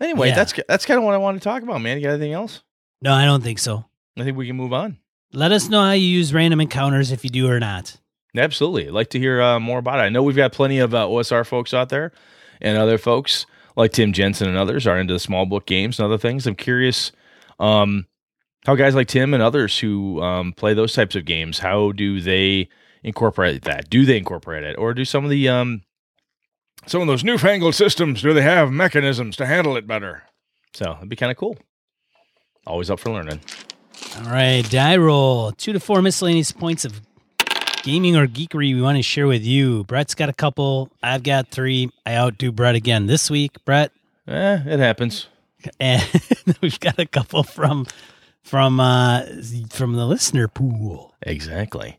Anyway, 0.01 0.28
Yeah. 0.28 0.34
that's 0.36 0.55
that's 0.68 0.86
kind 0.86 0.98
of 0.98 1.05
what 1.05 1.14
I 1.14 1.18
want 1.18 1.38
to 1.40 1.44
talk 1.44 1.62
about, 1.62 1.80
man. 1.80 1.98
You 1.98 2.05
got 2.05 2.11
anything 2.11 2.32
else? 2.32 2.62
No, 3.03 3.12
I 3.12 3.24
don't 3.24 3.42
think 3.42 3.59
so. 3.59 3.84
I 4.18 4.24
think 4.24 4.36
we 4.36 4.46
can 4.46 4.57
move 4.57 4.72
on. 4.72 4.98
Let 5.32 5.53
us 5.53 5.68
know 5.68 5.82
how 5.82 5.92
you 5.92 6.07
use 6.07 6.32
random 6.34 6.61
encounters 6.61 7.12
if 7.12 7.24
you 7.24 7.30
do 7.30 7.48
or 7.48 7.61
not. 7.61 7.96
Absolutely. 8.36 8.86
I'd 8.88 8.92
like 8.94 9.11
to 9.11 9.18
hear 9.18 9.40
uh, 9.42 9.59
more 9.61 9.78
about 9.78 9.98
it. 9.98 10.03
I 10.03 10.09
know 10.09 10.22
we've 10.22 10.36
got 10.36 10.53
plenty 10.53 10.78
of 10.78 10.94
uh, 10.94 11.07
OSR 11.07 11.46
folks 11.46 11.74
out 11.74 11.88
there 11.88 12.12
and 12.61 12.78
other 12.78 12.98
folks 12.98 13.46
like 13.81 13.93
Tim 13.93 14.12
Jensen 14.12 14.49
and 14.49 14.57
others 14.57 14.87
are 14.87 14.99
into 14.99 15.12
the 15.12 15.20
small 15.20 15.47
book 15.47 15.66
games 15.66 15.99
and 15.99 16.07
other 16.07 16.18
things. 16.18 16.47
I'm 16.47 16.55
curious 16.55 17.12
um, 17.59 18.07
how 18.66 18.74
guys 18.74 18.95
like 18.95 19.09
Tim 19.09 19.35
and 19.35 19.43
others 19.43 19.78
who 19.78 20.22
um, 20.22 20.53
play 20.53 20.74
those 20.74 20.93
types 20.93 21.16
of 21.16 21.24
games, 21.24 21.59
how 21.59 21.93
do 21.93 22.20
they 22.20 22.68
incorporate 23.03 23.62
that? 23.62 23.91
Do 23.91 24.05
they 24.05 24.18
incorporate 24.18 24.64
it? 24.64 24.76
Or 24.78 24.95
do 24.95 25.05
some 25.05 25.24
of 25.24 25.31
the 25.31 25.49
um, 25.49 25.83
Some 26.87 27.01
of 27.03 27.07
those 27.07 27.24
newfangled 27.24 27.74
systems, 27.74 28.22
do 28.22 28.33
they 28.33 28.43
have 28.43 28.70
mechanisms 28.70 29.37
to 29.37 29.47
handle 29.47 29.76
it 29.76 29.87
better? 29.87 30.22
so 30.72 30.95
it'd 30.99 31.09
be 31.09 31.16
kind 31.16 31.33
of 31.33 31.37
cool. 31.37 31.57
Always 32.66 32.91
up 32.91 33.01
for 33.01 33.11
learning. 33.11 33.41
All 34.18 34.31
right, 34.31 34.62
die 34.70 34.97
roll. 34.97 35.51
Two 35.53 35.72
to 35.72 35.81
four 35.81 36.01
miscellaneous 36.01 36.53
points 36.53 36.85
of 36.85 37.01
gaming 37.83 38.16
or 38.16 38.26
geekery 38.26 38.74
we 38.74 38.83
want 38.83 38.97
to 38.97 39.03
share 39.03 39.26
with 39.26 39.45
you. 39.45 39.85
Brett's 39.85 40.14
got 40.14 40.28
a 40.28 40.33
couple. 40.35 40.91
I've 41.03 41.22
got 41.22 41.49
three. 41.49 41.91
I 42.05 42.14
outdo 42.16 42.53
Brett 42.53 42.74
again 42.74 43.07
this 43.07 43.31
week. 43.31 43.64
Brett, 43.64 43.93
Eh, 44.28 44.62
it 44.66 44.78
happens. 44.78 45.26
and 45.78 46.03
we've 46.61 46.78
got 46.81 46.99
a 46.99 47.07
couple 47.07 47.43
from 47.43 47.87
from 48.43 48.81
uh 48.81 49.22
from 49.70 49.95
the 49.95 50.07
listener 50.07 50.49
pool. 50.49 51.14
Exactly. 51.22 51.99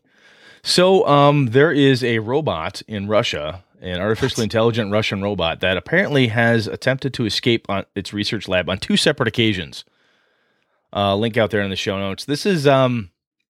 So, 0.64 1.06
um, 1.08 1.46
there 1.46 1.72
is 1.72 2.04
a 2.04 2.20
robot 2.20 2.82
in 2.86 3.08
Russia, 3.08 3.64
an 3.80 4.00
artificially 4.00 4.44
intelligent 4.44 4.92
Russian 4.92 5.20
robot 5.20 5.58
that 5.60 5.76
apparently 5.76 6.28
has 6.28 6.68
attempted 6.68 7.12
to 7.14 7.26
escape 7.26 7.68
on 7.68 7.84
its 7.96 8.12
research 8.12 8.46
lab 8.46 8.70
on 8.70 8.78
two 8.78 8.96
separate 8.96 9.26
occasions. 9.28 9.84
Uh, 10.94 11.16
link 11.16 11.36
out 11.36 11.50
there 11.50 11.62
in 11.62 11.70
the 11.70 11.76
show 11.76 11.98
notes. 11.98 12.26
This 12.26 12.44
is 12.46 12.66
um, 12.66 13.10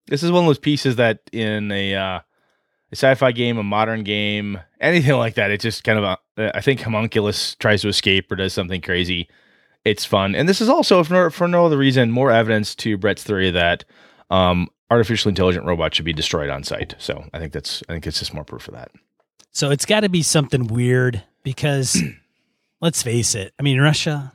this 0.07 0.23
is 0.23 0.31
one 0.31 0.43
of 0.43 0.47
those 0.47 0.59
pieces 0.59 0.95
that 0.97 1.21
in 1.31 1.71
a 1.71 1.95
uh, 1.95 2.19
a 2.91 2.95
sci-fi 2.95 3.31
game, 3.31 3.57
a 3.57 3.63
modern 3.63 4.03
game, 4.03 4.59
anything 4.79 5.15
like 5.15 5.35
that, 5.35 5.51
it 5.51 5.59
just 5.59 5.83
kind 5.83 5.99
of 5.99 6.19
a, 6.37 6.57
I 6.57 6.61
think 6.61 6.81
homunculus 6.81 7.55
tries 7.55 7.81
to 7.81 7.87
escape 7.87 8.31
or 8.31 8.35
does 8.35 8.53
something 8.53 8.81
crazy. 8.81 9.27
It's 9.83 10.05
fun, 10.05 10.35
and 10.35 10.49
this 10.49 10.61
is 10.61 10.69
also 10.69 11.03
for, 11.03 11.29
for 11.29 11.47
no 11.47 11.65
other 11.65 11.77
reason 11.77 12.11
more 12.11 12.31
evidence 12.31 12.73
to 12.75 12.97
Brett's 12.97 13.23
theory 13.23 13.51
that 13.51 13.85
um, 14.31 14.67
artificially 14.89 15.31
intelligent 15.31 15.65
robots 15.65 15.95
should 15.95 16.05
be 16.05 16.13
destroyed 16.13 16.49
on 16.49 16.63
site. 16.63 16.95
So 16.97 17.23
I 17.33 17.39
think 17.39 17.53
that's 17.53 17.83
I 17.87 17.93
think 17.93 18.07
it's 18.07 18.19
just 18.19 18.33
more 18.33 18.43
proof 18.43 18.67
of 18.67 18.73
that. 18.73 18.91
So 19.51 19.71
it's 19.71 19.85
got 19.85 20.01
to 20.01 20.09
be 20.09 20.23
something 20.23 20.67
weird 20.67 21.23
because 21.43 22.01
let's 22.81 23.03
face 23.03 23.35
it. 23.35 23.53
I 23.59 23.63
mean, 23.63 23.79
Russia. 23.79 24.33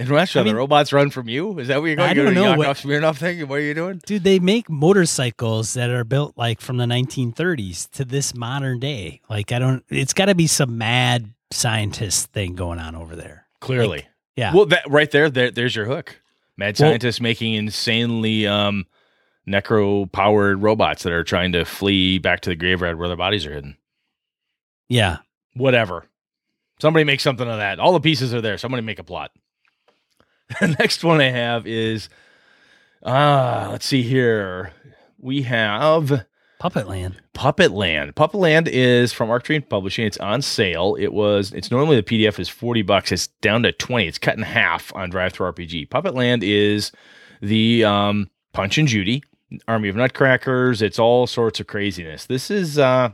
In 0.00 0.08
Russia, 0.08 0.40
I 0.40 0.42
mean- 0.42 0.52
the 0.54 0.58
robots 0.58 0.92
run 0.92 1.10
from 1.10 1.28
you. 1.28 1.58
Is 1.58 1.68
that 1.68 1.80
what 1.80 1.86
you're 1.86 1.96
going? 1.96 2.10
I 2.10 2.12
You're 2.14 2.24
don't 2.26 2.34
know 2.34 2.52
to 2.52 2.58
what- 2.58 2.76
Smirnoff 2.76 3.16
thing? 3.18 3.46
What 3.48 3.58
are 3.58 3.62
you 3.62 3.74
doing? 3.74 4.00
Dude, 4.06 4.24
they 4.24 4.38
make 4.38 4.68
motorcycles 4.70 5.74
that 5.74 5.90
are 5.90 6.04
built 6.04 6.36
like 6.36 6.60
from 6.60 6.76
the 6.78 6.86
1930s 6.86 7.90
to 7.92 8.04
this 8.04 8.34
modern 8.34 8.78
day. 8.80 9.20
Like, 9.28 9.52
I 9.52 9.58
don't, 9.58 9.84
it's 9.88 10.12
got 10.12 10.26
to 10.26 10.34
be 10.34 10.46
some 10.46 10.78
mad 10.78 11.32
scientist 11.50 12.32
thing 12.32 12.54
going 12.54 12.78
on 12.78 12.94
over 12.94 13.14
there. 13.16 13.46
Clearly, 13.60 14.06
Yeah. 14.36 14.54
Well, 14.54 14.66
that 14.66 14.88
right 14.88 15.10
there, 15.10 15.28
there 15.28 15.50
there's 15.50 15.76
your 15.76 15.86
hook. 15.86 16.20
Mad 16.56 16.78
Well- 16.78 16.90
scientists 16.90 17.20
making 17.20 17.54
insanely 17.54 18.46
um, 18.46 18.86
necro 19.48 20.10
powered 20.10 20.62
robots 20.62 21.02
that 21.02 21.12
are 21.12 21.24
trying 21.24 21.52
to 21.52 21.64
flee 21.64 22.18
back 22.18 22.40
to 22.40 22.50
the 22.50 22.56
graveyard 22.56 22.98
where 22.98 23.08
their 23.08 23.16
bodies 23.16 23.44
are 23.46 23.52
hidden. 23.52 23.76
yeah. 24.88 25.18
Whatever. 25.54 26.06
Somebody 26.80 27.04
make 27.04 27.18
something 27.20 27.46
of 27.48 27.58
that. 27.58 27.80
All 27.80 27.92
the 27.92 28.00
pieces 28.00 28.32
are 28.32 28.40
there. 28.40 28.56
Somebody 28.56 28.82
make 28.82 28.98
a 29.00 29.04
plot. 29.04 29.32
the 30.60 30.76
next 30.78 31.04
one 31.04 31.20
I 31.20 31.30
have 31.30 31.66
is 31.66 32.08
ah, 33.04 33.68
let's 33.70 33.86
see 33.86 34.02
here. 34.02 34.72
We 35.18 35.42
have 35.42 36.26
Puppet 36.58 36.88
Land. 36.88 37.16
Puppet 37.34 37.70
Land. 37.72 38.16
Puppet 38.16 38.40
Land 38.40 38.68
is 38.68 39.12
from 39.12 39.30
Arc 39.30 39.44
Dream 39.44 39.62
Publishing. 39.62 40.06
It's 40.06 40.18
on 40.18 40.42
sale. 40.42 40.96
It 40.98 41.12
was. 41.12 41.52
It's 41.52 41.70
normally 41.70 41.96
the 41.96 42.02
PDF 42.02 42.38
is 42.38 42.48
forty 42.48 42.82
bucks. 42.82 43.12
It's 43.12 43.28
down 43.28 43.62
to 43.62 43.72
twenty. 43.72 44.06
It's 44.06 44.18
cut 44.18 44.36
in 44.36 44.42
half 44.42 44.94
on 44.94 45.10
Drive 45.10 45.32
Through 45.32 45.52
RPG. 45.52 45.90
Puppet 45.90 46.14
Land 46.14 46.42
is 46.42 46.90
the 47.40 47.84
um, 47.84 48.30
Punch 48.52 48.78
and 48.78 48.88
Judy 48.88 49.22
Army 49.68 49.88
of 49.88 49.96
Nutcrackers. 49.96 50.82
It's 50.82 50.98
all 50.98 51.26
sorts 51.26 51.60
of 51.60 51.66
craziness. 51.66 52.26
This 52.26 52.50
is 52.50 52.78
uh, 52.78 53.10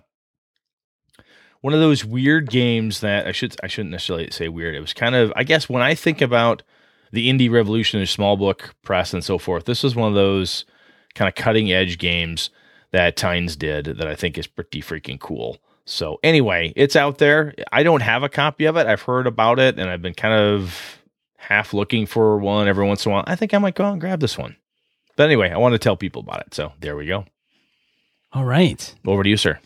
one 1.60 1.74
of 1.74 1.80
those 1.80 2.04
weird 2.04 2.50
games 2.50 3.00
that 3.00 3.26
I 3.26 3.32
should 3.32 3.56
I 3.62 3.66
shouldn't 3.66 3.92
necessarily 3.92 4.30
say 4.30 4.48
weird. 4.48 4.74
It 4.74 4.80
was 4.80 4.94
kind 4.94 5.14
of 5.14 5.32
I 5.36 5.44
guess 5.44 5.68
when 5.68 5.82
I 5.82 5.94
think 5.94 6.20
about 6.20 6.62
the 7.16 7.30
indie 7.30 7.50
revolution, 7.50 8.04
small 8.06 8.36
book 8.36 8.74
press 8.82 9.14
and 9.14 9.24
so 9.24 9.38
forth. 9.38 9.64
This 9.64 9.82
was 9.82 9.96
one 9.96 10.08
of 10.08 10.14
those 10.14 10.66
kind 11.14 11.28
of 11.28 11.34
cutting 11.34 11.72
edge 11.72 11.96
games 11.96 12.50
that 12.92 13.16
Tynes 13.16 13.56
did 13.56 13.86
that 13.86 14.06
I 14.06 14.14
think 14.14 14.36
is 14.36 14.46
pretty 14.46 14.82
freaking 14.82 15.18
cool. 15.18 15.56
So 15.86 16.20
anyway, 16.22 16.74
it's 16.76 16.94
out 16.94 17.16
there. 17.16 17.54
I 17.72 17.84
don't 17.84 18.02
have 18.02 18.22
a 18.22 18.28
copy 18.28 18.66
of 18.66 18.76
it. 18.76 18.86
I've 18.86 19.00
heard 19.00 19.26
about 19.26 19.58
it 19.58 19.78
and 19.78 19.88
I've 19.88 20.02
been 20.02 20.12
kind 20.12 20.34
of 20.34 21.02
half 21.38 21.72
looking 21.72 22.04
for 22.04 22.36
one 22.36 22.68
every 22.68 22.86
once 22.86 23.06
in 23.06 23.12
a 23.12 23.14
while. 23.14 23.24
I 23.26 23.34
think 23.34 23.54
I 23.54 23.58
might 23.58 23.74
go 23.74 23.84
out 23.84 23.92
and 23.92 24.00
grab 24.00 24.20
this 24.20 24.36
one. 24.36 24.56
But 25.16 25.24
anyway, 25.24 25.50
I 25.50 25.56
want 25.56 25.72
to 25.72 25.78
tell 25.78 25.96
people 25.96 26.20
about 26.20 26.42
it. 26.42 26.52
So 26.52 26.74
there 26.80 26.96
we 26.96 27.06
go. 27.06 27.24
All 28.34 28.44
right. 28.44 28.94
Over 29.06 29.22
to 29.22 29.30
you, 29.30 29.38
sir. 29.38 29.58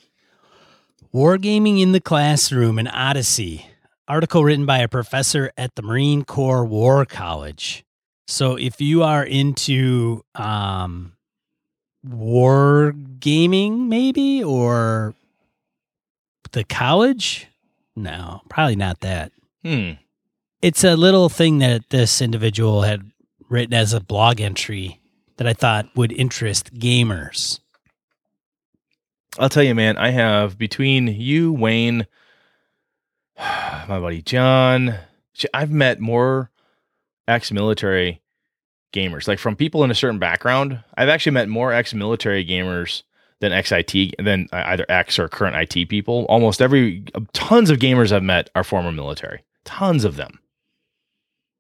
Wargaming 1.12 1.80
in 1.80 1.90
the 1.90 2.00
Classroom, 2.00 2.78
an 2.78 2.86
Odyssey. 2.86 3.66
Article 4.10 4.42
written 4.42 4.66
by 4.66 4.78
a 4.78 4.88
professor 4.88 5.52
at 5.56 5.76
the 5.76 5.82
Marine 5.82 6.24
Corps 6.24 6.64
War 6.64 7.06
College. 7.06 7.84
So 8.26 8.56
if 8.56 8.80
you 8.80 9.04
are 9.04 9.22
into 9.22 10.24
um, 10.34 11.12
war 12.02 12.92
gaming, 13.20 13.88
maybe, 13.88 14.42
or 14.42 15.14
the 16.50 16.64
college, 16.64 17.46
no, 17.94 18.42
probably 18.48 18.74
not 18.74 18.98
that. 18.98 19.30
Hmm. 19.64 19.92
It's 20.60 20.82
a 20.82 20.96
little 20.96 21.28
thing 21.28 21.58
that 21.58 21.90
this 21.90 22.20
individual 22.20 22.82
had 22.82 23.12
written 23.48 23.74
as 23.74 23.92
a 23.92 24.00
blog 24.00 24.40
entry 24.40 24.98
that 25.36 25.46
I 25.46 25.52
thought 25.52 25.86
would 25.94 26.10
interest 26.10 26.74
gamers. 26.74 27.60
I'll 29.38 29.48
tell 29.48 29.62
you, 29.62 29.76
man, 29.76 29.96
I 29.98 30.10
have 30.10 30.58
between 30.58 31.06
you, 31.06 31.52
Wayne, 31.52 32.08
my 33.88 33.98
buddy 34.00 34.22
John, 34.22 34.94
I've 35.54 35.70
met 35.70 36.00
more 36.00 36.50
ex 37.26 37.50
military 37.50 38.20
gamers, 38.92 39.28
like 39.28 39.38
from 39.38 39.56
people 39.56 39.84
in 39.84 39.90
a 39.90 39.94
certain 39.94 40.18
background. 40.18 40.82
I've 40.96 41.08
actually 41.08 41.32
met 41.32 41.48
more 41.48 41.72
ex 41.72 41.94
military 41.94 42.44
gamers 42.44 43.02
than 43.40 43.52
ex 43.52 43.72
IT, 43.72 44.14
than 44.18 44.48
either 44.52 44.84
ex 44.88 45.18
or 45.18 45.28
current 45.28 45.56
IT 45.56 45.88
people. 45.88 46.26
Almost 46.28 46.60
every, 46.60 47.04
tons 47.32 47.70
of 47.70 47.78
gamers 47.78 48.12
I've 48.12 48.22
met 48.22 48.50
are 48.54 48.64
former 48.64 48.92
military. 48.92 49.42
Tons 49.64 50.04
of 50.04 50.16
them. 50.16 50.40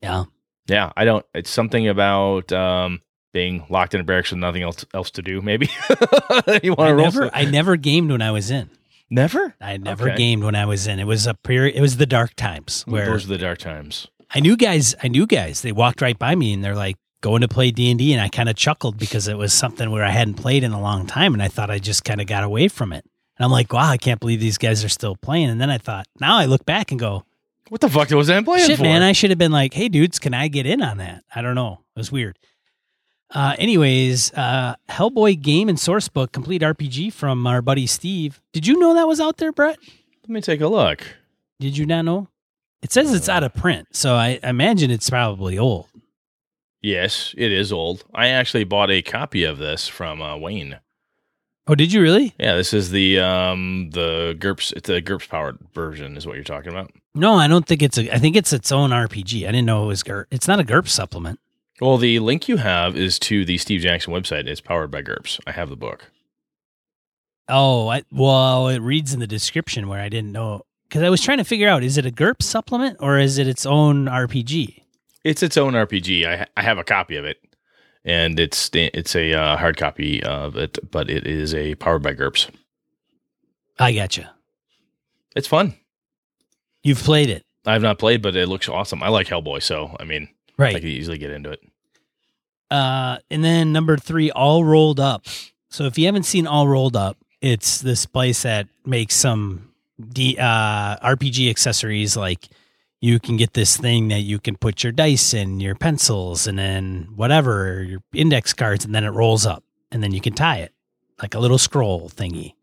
Yeah. 0.02 0.24
Yeah, 0.68 0.92
I 0.96 1.04
don't, 1.04 1.24
it's 1.34 1.50
something 1.50 1.88
about, 1.88 2.52
um, 2.52 3.00
being 3.32 3.64
locked 3.70 3.94
in 3.94 4.00
a 4.00 4.04
barracks 4.04 4.30
with 4.30 4.40
nothing 4.40 4.62
else 4.62 4.84
else 4.92 5.12
to 5.12 5.22
do. 5.22 5.40
Maybe 5.40 5.66
you 6.62 6.74
want 6.74 6.88
to 6.88 6.94
roll. 6.94 7.04
never, 7.04 7.30
I 7.32 7.44
never 7.44 7.76
gamed 7.76 8.10
when 8.10 8.22
I 8.22 8.32
was 8.32 8.50
in. 8.50 8.68
Never. 9.10 9.54
I 9.60 9.76
never 9.76 10.08
Okay. 10.08 10.16
gamed 10.16 10.44
when 10.44 10.54
I 10.54 10.64
was 10.66 10.86
in. 10.86 10.98
It 11.00 11.06
was 11.06 11.26
a 11.26 11.34
period. 11.34 11.76
It 11.76 11.80
was 11.80 11.96
the 11.96 12.06
dark 12.06 12.34
times 12.36 12.82
where 12.86 13.06
Those 13.06 13.24
are 13.24 13.28
the 13.28 13.38
dark 13.38 13.58
times. 13.58 14.06
I 14.32 14.40
knew 14.40 14.56
guys. 14.56 14.94
I 15.02 15.08
knew 15.08 15.26
guys. 15.26 15.62
They 15.62 15.72
walked 15.72 16.00
right 16.00 16.18
by 16.18 16.34
me 16.34 16.52
and 16.52 16.62
they're 16.64 16.76
like 16.76 16.96
going 17.20 17.40
to 17.42 17.48
play 17.48 17.70
D 17.70 17.90
and 17.90 17.98
D, 17.98 18.12
and 18.14 18.22
I 18.22 18.28
kind 18.28 18.48
of 18.48 18.56
chuckled 18.56 18.96
because 18.96 19.28
it 19.28 19.36
was 19.36 19.52
something 19.52 19.90
where 19.90 20.04
I 20.04 20.10
hadn't 20.10 20.34
played 20.34 20.64
in 20.64 20.72
a 20.72 20.80
long 20.80 21.06
time, 21.06 21.34
and 21.34 21.42
I 21.42 21.48
thought 21.48 21.70
I 21.70 21.78
just 21.78 22.02
kind 22.04 22.20
of 22.20 22.26
got 22.26 22.44
away 22.44 22.68
from 22.68 22.92
it. 22.94 23.04
And 23.36 23.44
I'm 23.44 23.50
like, 23.50 23.72
wow, 23.72 23.90
I 23.90 23.96
can't 23.98 24.20
believe 24.20 24.40
these 24.40 24.56
guys 24.58 24.84
are 24.84 24.88
still 24.88 25.16
playing. 25.16 25.50
And 25.50 25.60
then 25.60 25.68
I 25.70 25.76
thought, 25.78 26.06
now 26.20 26.36
I 26.38 26.46
look 26.46 26.64
back 26.64 26.90
and 26.90 26.98
go, 27.00 27.24
What 27.68 27.80
the 27.82 27.88
fuck 27.90 28.08
was 28.10 28.30
I 28.30 28.40
playing 28.42 28.66
shit, 28.66 28.76
for? 28.78 28.84
man, 28.84 29.02
I 29.02 29.12
should 29.12 29.30
have 29.30 29.38
been 29.38 29.52
like, 29.52 29.74
hey, 29.74 29.88
dudes, 29.88 30.18
can 30.18 30.32
I 30.34 30.48
get 30.48 30.64
in 30.66 30.80
on 30.82 30.96
that? 30.98 31.24
I 31.34 31.40
don't 31.42 31.54
know. 31.54 31.80
It 31.94 31.98
was 31.98 32.10
weird. 32.12 32.38
Uh, 33.32 33.54
anyways, 33.58 34.32
uh, 34.34 34.74
Hellboy 34.88 35.40
game 35.40 35.68
and 35.68 35.78
source 35.78 36.08
book, 36.08 36.32
complete 36.32 36.62
RPG 36.62 37.12
from 37.12 37.46
our 37.46 37.62
buddy 37.62 37.86
Steve. 37.86 38.40
Did 38.52 38.66
you 38.66 38.78
know 38.78 38.94
that 38.94 39.06
was 39.06 39.20
out 39.20 39.36
there, 39.36 39.52
Brett? 39.52 39.78
Let 40.22 40.30
me 40.30 40.40
take 40.40 40.60
a 40.60 40.66
look. 40.68 41.02
Did 41.60 41.76
you 41.76 41.86
not 41.86 42.04
know? 42.04 42.28
It 42.82 42.92
says 42.92 43.12
it's 43.14 43.28
out 43.28 43.44
of 43.44 43.54
print, 43.54 43.88
so 43.92 44.14
I 44.14 44.40
imagine 44.42 44.90
it's 44.90 45.10
probably 45.10 45.58
old. 45.58 45.86
Yes, 46.82 47.34
it 47.36 47.52
is 47.52 47.72
old. 47.72 48.04
I 48.14 48.28
actually 48.28 48.64
bought 48.64 48.90
a 48.90 49.02
copy 49.02 49.44
of 49.44 49.58
this 49.58 49.86
from 49.86 50.22
uh, 50.22 50.36
Wayne. 50.38 50.78
Oh, 51.66 51.74
did 51.74 51.92
you 51.92 52.00
really? 52.00 52.34
Yeah, 52.38 52.56
this 52.56 52.72
is 52.72 52.90
the 52.90 53.20
um 53.20 53.90
the 53.90 54.34
GURPS. 54.40 54.72
It's 54.72 54.88
a 54.88 55.00
GURPS 55.02 55.28
powered 55.28 55.58
version, 55.72 56.16
is 56.16 56.26
what 56.26 56.34
you're 56.34 56.42
talking 56.42 56.72
about. 56.72 56.90
No, 57.14 57.34
I 57.34 57.48
don't 57.48 57.66
think 57.66 57.82
it's 57.82 57.98
a. 57.98 58.12
I 58.12 58.18
think 58.18 58.34
it's 58.34 58.52
its 58.52 58.72
own 58.72 58.90
RPG. 58.90 59.42
I 59.46 59.52
didn't 59.52 59.66
know 59.66 59.84
it 59.84 59.88
was 59.88 60.02
GURP. 60.02 60.24
It's 60.30 60.48
not 60.48 60.58
a 60.58 60.64
GURP 60.64 60.88
supplement. 60.88 61.38
Well, 61.80 61.96
the 61.96 62.18
link 62.18 62.48
you 62.48 62.58
have 62.58 62.96
is 62.96 63.18
to 63.20 63.44
the 63.44 63.58
Steve 63.58 63.80
Jackson 63.80 64.12
website. 64.12 64.46
It's 64.46 64.60
powered 64.60 64.90
by 64.90 65.02
GURPS. 65.02 65.40
I 65.46 65.52
have 65.52 65.70
the 65.70 65.76
book. 65.76 66.10
Oh, 67.48 67.88
I, 67.88 68.02
well, 68.12 68.68
it 68.68 68.80
reads 68.80 69.12
in 69.14 69.20
the 69.20 69.26
description 69.26 69.88
where 69.88 70.00
I 70.00 70.08
didn't 70.08 70.32
know 70.32 70.62
because 70.88 71.02
I 71.02 71.08
was 71.08 71.20
trying 71.20 71.38
to 71.38 71.44
figure 71.44 71.68
out 71.68 71.82
is 71.82 71.98
it 71.98 72.06
a 72.06 72.10
GURP 72.10 72.42
supplement 72.42 72.98
or 73.00 73.18
is 73.18 73.38
it 73.38 73.48
its 73.48 73.66
own 73.66 74.06
RPG? 74.06 74.82
It's 75.24 75.42
its 75.42 75.56
own 75.56 75.72
RPG. 75.72 76.26
I 76.26 76.46
I 76.56 76.62
have 76.62 76.78
a 76.78 76.84
copy 76.84 77.16
of 77.16 77.24
it, 77.24 77.38
and 78.04 78.38
it's 78.38 78.70
it's 78.72 79.16
a 79.16 79.34
uh, 79.34 79.56
hard 79.56 79.76
copy 79.76 80.22
of 80.22 80.56
it, 80.56 80.78
but 80.90 81.10
it 81.10 81.26
is 81.26 81.54
a 81.54 81.74
powered 81.74 82.02
by 82.02 82.14
GURPS. 82.14 82.50
I 83.78 83.92
gotcha. 83.92 84.32
It's 85.34 85.48
fun. 85.48 85.74
You've 86.82 87.02
played 87.02 87.30
it, 87.30 87.44
I 87.66 87.72
have 87.74 87.82
not 87.82 87.98
played, 87.98 88.22
but 88.22 88.36
it 88.36 88.48
looks 88.48 88.68
awesome. 88.68 89.02
I 89.02 89.08
like 89.08 89.26
Hellboy, 89.26 89.62
so 89.62 89.96
I 90.00 90.04
mean, 90.04 90.28
right. 90.56 90.74
I 90.74 90.80
could 90.80 90.88
easily 90.88 91.18
get 91.18 91.30
into 91.30 91.50
it. 91.50 91.60
Uh, 92.70 93.18
and 93.30 93.42
then 93.42 93.72
number 93.72 93.96
three, 93.96 94.30
all 94.30 94.64
rolled 94.64 95.00
up. 95.00 95.26
So 95.70 95.84
if 95.84 95.98
you 95.98 96.06
haven't 96.06 96.24
seen 96.24 96.46
all 96.46 96.68
rolled 96.68 96.96
up, 96.96 97.16
it's 97.40 97.80
this 97.80 98.06
place 98.06 98.42
that 98.42 98.68
makes 98.84 99.14
some 99.14 99.72
D, 100.12 100.36
uh, 100.38 100.96
RPG 100.98 101.48
accessories. 101.50 102.16
Like 102.16 102.48
you 103.00 103.18
can 103.18 103.36
get 103.36 103.54
this 103.54 103.76
thing 103.76 104.08
that 104.08 104.20
you 104.20 104.38
can 104.38 104.56
put 104.56 104.82
your 104.84 104.92
dice 104.92 105.32
in, 105.34 105.58
your 105.60 105.74
pencils, 105.74 106.46
and 106.46 106.58
then 106.58 107.08
whatever 107.16 107.82
your 107.82 108.00
index 108.12 108.52
cards, 108.52 108.84
and 108.84 108.94
then 108.94 109.04
it 109.04 109.10
rolls 109.10 109.46
up, 109.46 109.64
and 109.90 110.02
then 110.02 110.12
you 110.12 110.20
can 110.20 110.32
tie 110.34 110.58
it. 110.58 110.72
like 111.22 111.34
a 111.34 111.38
little 111.38 111.58
scroll 111.58 112.08
thingy. 112.10 112.54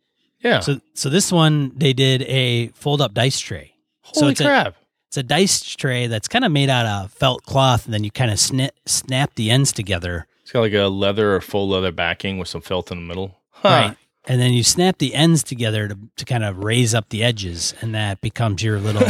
Yeah. 0.41 0.59
So 0.61 0.79
so 0.93 1.09
this 1.09 1.31
one 1.31 1.71
they 1.75 1.93
did 1.93 2.21
a 2.23 2.67
fold 2.69 3.01
up 3.01 3.13
dice 3.13 3.39
tray. 3.39 3.73
so 4.13 4.21
Holy 4.21 4.31
it's 4.31 4.41
a, 4.41 4.45
crap. 4.45 4.75
It's 5.07 5.17
a 5.17 5.23
dice 5.23 5.75
tray 5.75 6.07
that's 6.07 6.27
kind 6.27 6.45
of 6.45 6.51
made 6.51 6.69
out 6.69 6.85
of 6.85 7.11
felt 7.11 7.43
cloth, 7.43 7.85
and 7.85 7.93
then 7.93 8.03
you 8.03 8.11
kind 8.11 8.31
of 8.31 8.39
snap 8.39 9.35
the 9.35 9.49
ends 9.49 9.71
together, 9.71 10.27
it's 10.47 10.53
got 10.53 10.61
like 10.61 10.73
a 10.73 10.87
leather 10.87 11.35
or 11.35 11.41
full 11.41 11.67
leather 11.67 11.91
backing 11.91 12.37
with 12.37 12.47
some 12.47 12.61
felt 12.61 12.89
in 12.89 12.97
the 12.99 13.03
middle. 13.03 13.37
Huh. 13.49 13.67
right? 13.69 13.97
And 14.23 14.39
then 14.39 14.53
you 14.53 14.63
snap 14.63 14.97
the 14.97 15.13
ends 15.13 15.43
together 15.43 15.89
to 15.89 15.97
to 16.15 16.23
kind 16.23 16.45
of 16.45 16.63
raise 16.63 16.95
up 16.95 17.09
the 17.09 17.21
edges, 17.21 17.73
and 17.81 17.93
that 17.93 18.21
becomes 18.21 18.63
your 18.63 18.79
little 18.79 19.05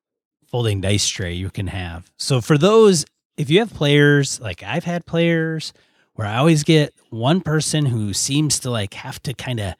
folding 0.46 0.80
dice 0.80 1.06
tray 1.06 1.34
you 1.34 1.50
can 1.50 1.68
have. 1.68 2.10
So 2.16 2.40
for 2.40 2.58
those, 2.58 3.04
if 3.36 3.50
you 3.50 3.60
have 3.60 3.72
players 3.72 4.40
like 4.40 4.62
I've 4.62 4.82
had 4.82 5.06
players 5.06 5.72
where 6.14 6.26
I 6.26 6.36
always 6.36 6.64
get 6.64 6.92
one 7.10 7.40
person 7.40 7.86
who 7.86 8.12
seems 8.12 8.58
to 8.60 8.70
like 8.70 8.94
have 8.94 9.22
to 9.22 9.34
kind 9.34 9.60
of 9.60 9.74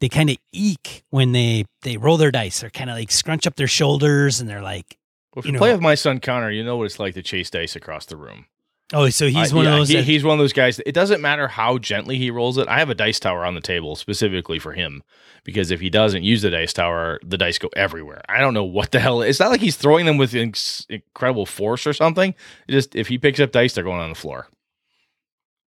they 0.00 0.08
kind 0.08 0.30
of 0.30 0.38
eek 0.52 1.04
when 1.10 1.32
they 1.32 1.64
they 1.82 1.96
roll 1.96 2.16
their 2.16 2.30
dice. 2.30 2.60
They're 2.60 2.70
kind 2.70 2.90
of 2.90 2.96
like 2.96 3.10
scrunch 3.10 3.46
up 3.46 3.56
their 3.56 3.66
shoulders 3.66 4.40
and 4.40 4.48
they're 4.48 4.62
like, 4.62 4.97
Well, 5.38 5.42
if 5.42 5.46
you 5.46 5.48
you 5.50 5.52
know- 5.54 5.58
play 5.60 5.72
with 5.72 5.80
my 5.80 5.94
son 5.94 6.18
Connor, 6.20 6.50
you 6.50 6.64
know 6.64 6.76
what 6.76 6.84
it's 6.84 6.98
like 6.98 7.14
to 7.14 7.22
chase 7.22 7.48
dice 7.50 7.76
across 7.76 8.06
the 8.06 8.16
room. 8.16 8.46
oh, 8.92 9.08
so 9.10 9.26
he's 9.28 9.52
I- 9.52 9.56
one 9.56 9.64
yeah, 9.66 9.72
of 9.72 9.78
those. 9.78 9.88
he- 9.88 9.96
that- 9.96 10.04
he's 10.04 10.24
one 10.24 10.32
of 10.34 10.38
those 10.42 10.52
guys. 10.52 10.80
It 10.84 10.92
doesn't 10.92 11.20
matter 11.20 11.46
how 11.48 11.78
gently 11.78 12.18
he 12.18 12.30
rolls 12.30 12.58
it. 12.58 12.66
I 12.68 12.78
have 12.78 12.90
a 12.90 12.94
dice 12.94 13.20
tower 13.20 13.44
on 13.44 13.54
the 13.54 13.60
table 13.60 13.94
specifically 13.96 14.58
for 14.58 14.72
him 14.72 15.02
because 15.44 15.70
if 15.70 15.80
he 15.80 15.90
doesn't 15.90 16.24
use 16.24 16.42
the 16.42 16.50
dice 16.50 16.72
tower, 16.72 17.20
the 17.24 17.38
dice 17.38 17.58
go 17.58 17.68
everywhere. 17.76 18.22
I 18.28 18.40
don't 18.40 18.54
know 18.54 18.64
what 18.64 18.90
the 18.90 18.98
hell. 19.00 19.22
It's 19.22 19.38
not 19.40 19.50
like 19.50 19.60
he's 19.60 19.76
throwing 19.76 20.06
them 20.06 20.16
with 20.16 20.32
inc- 20.32 20.86
incredible 20.90 21.46
force 21.46 21.86
or 21.86 21.92
something. 21.92 22.34
It 22.66 22.72
just 22.72 22.96
if 22.96 23.08
he 23.08 23.18
picks 23.18 23.38
up 23.40 23.52
dice, 23.52 23.74
they're 23.74 23.84
going 23.84 24.00
on 24.00 24.08
the 24.10 24.14
floor. 24.16 24.48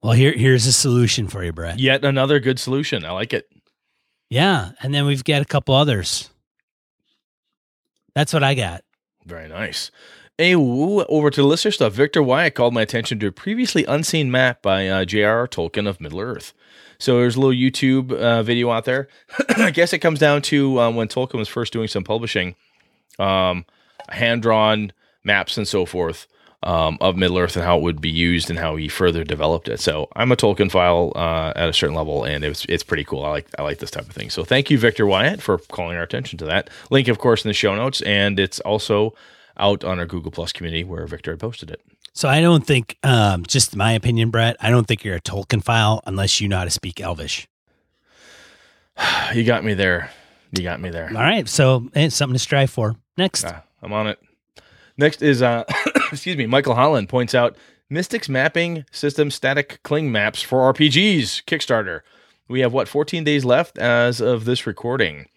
well, 0.03 0.13
here 0.13 0.34
here's 0.34 0.68
a 0.68 0.74
solution 0.74 1.28
for 1.28 1.43
you, 1.43 1.51
Brett. 1.51 1.80
Yet 1.80 2.05
another 2.05 2.39
good 2.39 2.59
solution. 2.59 3.03
I 3.03 3.11
like 3.11 3.34
it. 3.34 3.49
Yeah, 4.30 4.72
and 4.82 4.93
then 4.93 5.05
we've 5.05 5.24
got 5.24 5.41
a 5.41 5.45
couple 5.45 5.74
others. 5.76 6.30
That's 8.13 8.32
what 8.34 8.43
I 8.43 8.53
got. 8.55 8.84
Very 9.26 9.47
nice. 9.47 9.91
Hey, 10.38 10.55
woo, 10.55 11.03
over 11.05 11.30
to 11.30 11.41
the 11.41 11.47
listener 11.47 11.71
stuff. 11.71 11.93
Victor 11.93 12.21
Wyatt 12.21 12.55
called 12.55 12.73
my 12.73 12.82
attention 12.82 13.19
to 13.19 13.28
a 13.28 13.32
previously 13.32 13.86
unseen 13.86 14.30
map 14.30 14.61
by 14.61 14.88
uh, 14.88 15.05
J.R.R. 15.05 15.47
Tolkien 15.47 15.88
of 15.88 16.01
Middle 16.01 16.19
Earth. 16.19 16.53
So 16.99 17.17
there's 17.17 17.36
a 17.36 17.39
little 17.39 17.55
YouTube 17.55 18.11
uh, 18.11 18.43
video 18.43 18.69
out 18.71 18.86
there. 18.86 19.07
I 19.57 19.71
guess 19.71 19.93
it 19.93 19.99
comes 19.99 20.19
down 20.19 20.41
to 20.43 20.80
um, 20.80 20.95
when 20.95 21.07
Tolkien 21.07 21.39
was 21.39 21.47
first 21.47 21.73
doing 21.73 21.88
some 21.88 22.03
publishing, 22.03 22.55
um, 23.17 23.65
hand 24.09 24.41
drawn 24.41 24.91
maps 25.23 25.57
and 25.57 25.67
so 25.67 25.86
forth 25.86 26.28
um, 26.66 26.97
of 26.99 27.16
Middle 27.16 27.38
Earth 27.38 27.55
and 27.55 27.63
how 27.63 27.78
it 27.78 27.82
would 27.84 28.01
be 28.01 28.09
used 28.09 28.49
and 28.49 28.59
how 28.59 28.76
he 28.76 28.88
further 28.89 29.24
developed 29.24 29.70
it. 29.70 29.80
So 29.80 30.09
I'm 30.16 30.32
a 30.32 30.36
Tolkien 30.36 30.70
file 30.72 31.13
uh, 31.16 31.53
at 31.55 31.70
a 31.70 31.74
certain 31.74 31.95
level, 31.95 32.24
and 32.26 32.43
it's 32.43 32.66
it's 32.66 32.84
pretty 32.84 33.03
cool. 33.05 33.24
I 33.24 33.30
like 33.30 33.47
I 33.57 33.61
like 33.63 33.80
this 33.80 33.91
type 33.91 34.07
of 34.09 34.11
thing. 34.16 34.30
So 34.30 34.43
thank 34.43 34.70
you, 34.70 34.78
Victor 34.78 35.05
Wyatt, 35.05 35.41
for 35.41 35.57
calling 35.59 35.95
our 35.95 36.03
attention 36.03 36.38
to 36.39 36.45
that. 36.45 36.70
Link, 36.89 37.07
of 37.07 37.20
course, 37.20 37.45
in 37.45 37.49
the 37.49 37.53
show 37.53 37.76
notes, 37.76 38.01
and 38.01 38.39
it's 38.39 38.59
also 38.61 39.13
out 39.57 39.84
on 39.86 39.99
our 39.99 40.05
Google 40.05 40.32
Plus 40.32 40.51
community 40.51 40.84
where 40.84 41.05
Victor 41.07 41.32
had 41.32 41.39
posted 41.39 41.72
it. 41.72 41.82
So 42.13 42.28
I 42.30 42.41
don't 42.41 42.66
think, 42.66 42.97
um, 43.03 43.43
just 43.45 43.76
my 43.76 43.91
opinion, 43.91 44.30
Brett. 44.30 44.55
I 44.59 44.70
don't 44.70 44.88
think 44.88 45.03
you're 45.03 45.16
a 45.18 45.22
Tolkien 45.22 45.63
file 45.63 46.01
unless 46.05 46.39
you 46.41 46.47
know 46.47 46.57
how 46.57 46.63
to 46.63 46.70
speak 46.72 46.99
Elvish. 46.99 47.47
You 49.34 49.43
got 49.43 49.63
me 49.66 49.74
there. 49.74 50.09
You 50.51 50.63
got 50.63 50.80
me 50.80 50.89
there. 50.89 51.07
All 51.09 51.22
right, 51.22 51.47
so 51.49 51.89
it's 51.93 52.16
something 52.16 52.34
to 52.36 52.39
strive 52.39 52.70
for. 52.70 52.95
Next, 53.18 53.43
Ah, 53.45 53.63
I'm 53.82 53.91
on 53.91 54.07
it. 54.07 54.20
Next 54.97 55.22
is 55.22 55.41
uh 55.41 55.63
excuse 56.12 56.38
me, 56.38 56.45
Michael 56.45 56.76
Holland 56.76 57.10
points 57.10 57.36
out 57.36 57.56
Mystics 57.89 58.28
mapping 58.28 58.86
system 58.91 59.30
static 59.30 59.80
cling 59.84 60.12
maps 60.12 60.41
for 60.41 60.74
RPGs 60.74 61.43
Kickstarter. 61.45 62.01
We 62.47 62.62
have 62.62 62.74
what 62.74 62.88
14 62.88 63.24
days 63.24 63.45
left 63.45 63.78
as 63.78 64.20
of 64.20 64.45
this 64.45 64.66
recording. 64.66 65.28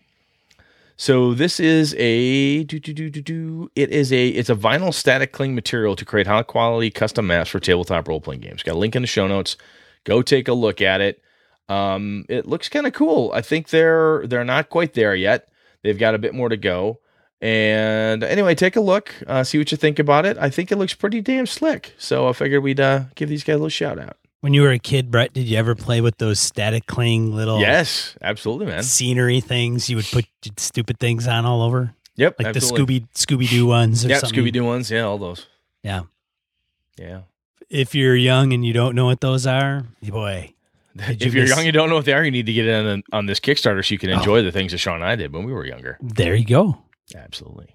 So 0.96 1.32
this 1.32 1.60
is 1.60 1.94
a 1.96 2.64
do, 2.64 2.80
do, 2.80 2.92
do, 2.92 3.08
do, 3.08 3.22
do. 3.22 3.70
it 3.76 3.90
is 3.90 4.12
a 4.12 4.28
it's 4.28 4.50
a 4.50 4.54
vinyl 4.54 4.92
static 4.92 5.30
cling 5.30 5.54
material 5.54 5.94
to 5.94 6.04
create 6.04 6.26
high 6.26 6.42
quality 6.42 6.90
custom 6.90 7.28
maps 7.28 7.50
for 7.50 7.60
tabletop 7.60 8.08
role 8.08 8.20
playing 8.20 8.40
games. 8.40 8.62
Got 8.62 8.74
a 8.74 8.78
link 8.78 8.96
in 8.96 9.02
the 9.02 9.06
show 9.06 9.28
notes. 9.28 9.56
Go 10.04 10.22
take 10.22 10.48
a 10.48 10.54
look 10.54 10.80
at 10.80 11.00
it. 11.00 11.22
Um, 11.68 12.24
it 12.28 12.46
looks 12.46 12.68
kind 12.68 12.86
of 12.86 12.94
cool. 12.94 13.30
I 13.32 13.42
think 13.42 13.68
they're 13.68 14.26
they're 14.26 14.42
not 14.42 14.70
quite 14.70 14.94
there 14.94 15.14
yet. 15.14 15.48
They've 15.82 15.98
got 15.98 16.14
a 16.14 16.18
bit 16.18 16.34
more 16.34 16.48
to 16.48 16.56
go. 16.56 16.98
And 17.40 18.24
anyway, 18.24 18.54
take 18.54 18.74
a 18.76 18.80
look, 18.80 19.14
uh, 19.26 19.44
see 19.44 19.58
what 19.58 19.70
you 19.70 19.76
think 19.78 19.98
about 19.98 20.26
it. 20.26 20.36
I 20.38 20.50
think 20.50 20.72
it 20.72 20.76
looks 20.76 20.94
pretty 20.94 21.20
damn 21.20 21.46
slick. 21.46 21.94
So 21.98 22.28
I 22.28 22.32
figured 22.32 22.62
we'd 22.62 22.80
uh, 22.80 23.04
give 23.14 23.28
these 23.28 23.44
guys 23.44 23.54
a 23.54 23.58
little 23.58 23.68
shout 23.68 23.98
out. 23.98 24.16
when 24.40 24.54
you 24.54 24.62
were 24.62 24.70
a 24.72 24.78
kid, 24.78 25.10
Brett, 25.10 25.32
did 25.32 25.46
you 25.46 25.56
ever 25.56 25.74
play 25.76 26.00
with 26.00 26.18
those 26.18 26.40
static 26.40 26.86
cling 26.86 27.32
little 27.34 27.60
Yes, 27.60 28.16
absolutely, 28.22 28.66
man. 28.66 28.82
scenery 28.82 29.40
things 29.40 29.88
you 29.88 29.96
would 29.96 30.06
put 30.06 30.26
stupid 30.56 30.98
things 30.98 31.26
on 31.28 31.44
all 31.44 31.62
over, 31.62 31.94
Yep, 32.16 32.36
like 32.40 32.48
absolutely. 32.56 32.98
the 33.00 33.06
Scooby 33.06 33.38
Scooby 33.46 33.48
Doo 33.50 33.66
ones 33.66 34.04
or 34.04 34.08
Yeah. 34.08 34.18
Scooby 34.20 34.52
Doo 34.52 34.64
ones. 34.64 34.90
Yeah, 34.90 35.02
all 35.02 35.18
those. 35.18 35.46
Yeah. 35.84 36.02
Yeah. 36.96 37.20
If 37.70 37.94
you're 37.94 38.16
young 38.16 38.52
and 38.52 38.64
you 38.64 38.72
don't 38.72 38.94
know 38.96 39.04
what 39.06 39.20
those 39.20 39.46
are, 39.46 39.84
boy, 40.02 40.54
you 40.96 41.02
if 41.20 41.34
you're 41.34 41.44
miss- 41.44 41.54
young, 41.56 41.64
you 41.66 41.70
don't 41.72 41.88
know 41.88 41.94
what 41.96 42.04
they 42.06 42.12
are. 42.14 42.24
You 42.24 42.32
need 42.32 42.46
to 42.46 42.52
get 42.52 42.66
in 42.66 42.86
on, 42.86 43.02
on 43.12 43.26
this 43.26 43.38
Kickstarter 43.38 43.84
so 43.86 43.92
you 43.92 43.98
Oh. 43.98 44.00
can 44.00 44.10
enjoy 44.10 44.42
the 44.42 44.50
things 44.50 44.72
that 44.72 44.78
Sean 44.78 44.96
and 44.96 45.04
I 45.04 45.14
did 45.14 45.32
when 45.32 45.44
we 45.44 45.52
were 45.52 45.64
younger. 45.66 45.98
there 46.00 46.34
you 46.34 46.44
go. 46.44 46.78
Absolutely. 47.14 47.74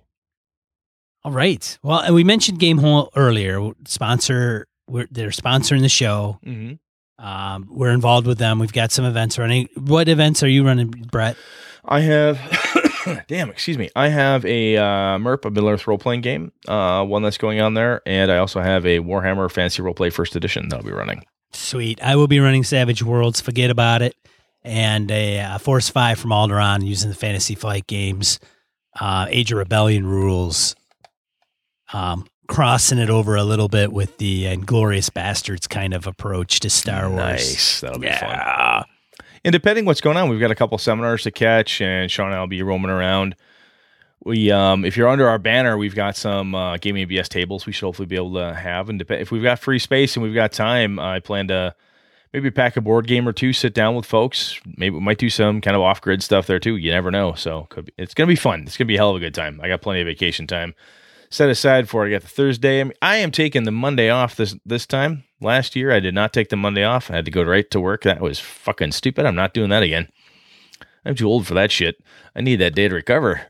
All 1.24 1.32
right. 1.32 1.78
Well, 1.84 2.00
and 2.00 2.14
we 2.16 2.24
mentioned 2.24 2.60
Gamehole 2.60 3.10
earlier. 3.16 3.72
Sponsor, 3.88 4.68
we're, 4.88 5.08
they're 5.10 5.30
sponsoring 5.30 5.82
the 5.82 5.90
show. 5.90 6.40
Mm-hmm. 6.46 7.26
Um, 7.26 7.68
we're 7.70 7.92
involved 7.92 8.28
with 8.28 8.38
them. 8.38 8.60
We've 8.60 8.74
got 8.74 8.92
some 8.92 9.06
events 9.06 9.38
running. 9.38 9.70
What 9.76 10.10
events 10.10 10.44
are 10.44 10.48
you 10.50 10.66
running, 10.66 10.90
Brett? 10.90 11.38
I 11.86 12.02
have, 12.02 12.40
damn, 13.28 13.50
excuse 13.50 13.78
me. 13.78 13.90
I 13.96 14.10
have 14.10 14.46
a 14.46 14.78
uh, 14.78 15.18
MERP, 15.18 15.46
a 15.46 15.50
Middle 15.52 15.70
Earth 15.70 15.88
role 15.88 15.98
playing 15.98 16.22
game, 16.22 16.52
uh, 16.68 17.06
one 17.06 17.24
that's 17.24 17.38
going 17.38 17.62
on 17.62 17.74
there, 17.74 18.02
and 18.06 18.32
I 18.32 18.38
also 18.38 18.60
have 18.62 18.86
a 18.86 19.00
Warhammer 19.00 19.50
Fantasy 19.50 19.82
Roleplay 19.82 20.12
First 20.12 20.36
Edition 20.36 20.70
that 20.70 20.78
I'll 20.78 20.84
be 20.84 20.92
running. 20.92 21.24
Sweet. 21.52 22.02
I 22.02 22.16
will 22.16 22.28
be 22.28 22.40
running 22.40 22.64
Savage 22.64 23.04
Worlds. 23.04 23.40
Forget 23.40 23.70
about 23.70 24.02
it. 24.02 24.16
And 24.64 25.12
a, 25.12 25.40
uh 25.42 25.58
Force 25.58 25.90
Five 25.90 26.18
from 26.20 26.32
Alderaan 26.32 26.86
using 26.86 27.10
the 27.10 27.16
Fantasy 27.16 27.54
Flight 27.54 27.86
games, 27.86 28.40
uh, 29.00 29.28
Age 29.30 29.52
of 29.52 29.58
Rebellion 29.58 30.06
rules. 30.06 30.76
Um, 31.92 32.26
crossing 32.48 32.98
it 32.98 33.10
over 33.10 33.36
a 33.36 33.44
little 33.44 33.68
bit 33.68 33.92
with 33.92 34.18
the 34.18 34.44
Inglourious 34.46 35.10
Basterds 35.10 35.70
kind 35.70 35.94
of 35.94 36.08
approach 36.08 36.60
to 36.62 36.70
Star 36.70 37.10
Wars. 37.10 37.20
Nice, 37.20 37.82
that'll 37.82 38.00
be 38.00 38.12
fun. 38.12 38.86
And 39.46 39.52
depending 39.52 39.86
what's 39.86 40.02
going 40.02 40.18
on, 40.18 40.30
we've 40.30 40.40
got 40.40 40.52
a 40.52 40.56
couple 40.56 40.78
seminars 40.78 41.24
to 41.24 41.32
catch, 41.32 41.82
and 41.82 42.10
Sean 42.10 42.28
and 42.28 42.36
I'll 42.36 42.48
be 42.48 42.62
roaming 42.62 42.92
around. 42.92 43.36
We, 44.24 44.52
um, 44.52 44.86
if 44.86 44.96
you're 44.96 45.10
under 45.10 45.28
our 45.28 45.38
banner, 45.38 45.78
we've 45.78 45.96
got 45.96 46.16
some 46.16 46.56
uh, 46.56 46.78
gaming 46.78 47.08
BS 47.08 47.28
tables 47.28 47.66
we 47.66 47.74
should 47.74 47.86
hopefully 47.86 48.06
be 48.06 48.16
able 48.16 48.36
to 48.36 48.54
have. 48.54 48.88
And 48.88 49.00
dep- 49.00 49.20
if 49.20 49.32
we've 49.32 49.44
got 49.44 49.60
free 49.60 49.80
space 49.80 50.16
and 50.16 50.24
we've 50.24 50.34
got 50.34 50.54
time, 50.54 50.98
I 50.98 51.20
plan 51.20 51.50
to 51.50 51.76
maybe 52.34 52.52
pack 52.52 52.76
a 52.76 52.82
board 52.82 53.08
game 53.08 53.28
or 53.28 53.34
two, 53.34 53.54
sit 53.54 53.74
down 53.74 53.96
with 53.96 54.06
folks. 54.06 54.60
Maybe 54.78 54.96
we 54.96 55.02
might 55.02 55.20
do 55.20 55.30
some 55.30 55.62
kind 55.62 55.76
of 55.76 55.82
off 55.82 56.02
grid 56.02 56.24
stuff 56.24 56.48
there 56.48 56.60
too. 56.60 56.76
You 56.76 56.92
never 56.92 57.12
know. 57.12 57.34
So 57.34 57.68
could 57.70 57.86
be, 57.86 57.94
it's 57.98 58.14
gonna 58.14 58.28
be 58.28 58.36
fun. 58.36 58.64
It's 58.64 58.78
gonna 58.78 58.88
be 58.88 58.96
a 58.96 59.00
hell 59.00 59.12
of 59.12 59.18
a 59.18 59.20
good 59.20 59.36
time. 59.36 59.60
I 59.64 59.68
got 59.68 59.82
plenty 59.82 60.02
of 60.02 60.08
vacation 60.08 60.48
time 60.48 60.74
set 61.34 61.50
aside 61.50 61.90
for 61.90 62.06
it. 62.06 62.10
I 62.10 62.12
got 62.12 62.22
the 62.22 62.28
Thursday. 62.28 62.80
I, 62.80 62.84
mean, 62.84 62.94
I 63.02 63.18
am 63.18 63.32
taking 63.32 63.64
the 63.64 63.72
Monday 63.72 64.10
off 64.10 64.36
this 64.36 64.56
this 64.66 64.86
time. 64.86 65.24
Last 65.42 65.76
year, 65.76 65.92
I 65.92 66.00
did 66.00 66.14
not 66.14 66.32
take 66.32 66.50
the 66.50 66.56
Monday 66.56 66.84
off. 66.84 67.12
I 67.12 67.16
had 67.16 67.26
to 67.26 67.32
go 67.32 67.44
right 67.44 67.70
to 67.72 67.80
work. 67.80 68.04
That 68.04 68.22
was 68.22 68.40
fucking 68.40 68.94
stupid. 68.94 69.26
I'm 69.26 69.36
not 69.36 69.54
doing 69.54 69.70
that 69.72 69.84
again. 69.84 70.08
I'm 71.04 71.16
too 71.16 71.28
old 71.28 71.46
for 71.46 71.54
that 71.56 71.72
shit. 71.72 72.02
I 72.34 72.40
need 72.42 72.58
that 72.58 72.76
day 72.76 72.88
to 72.88 72.96
recover. 72.96 73.42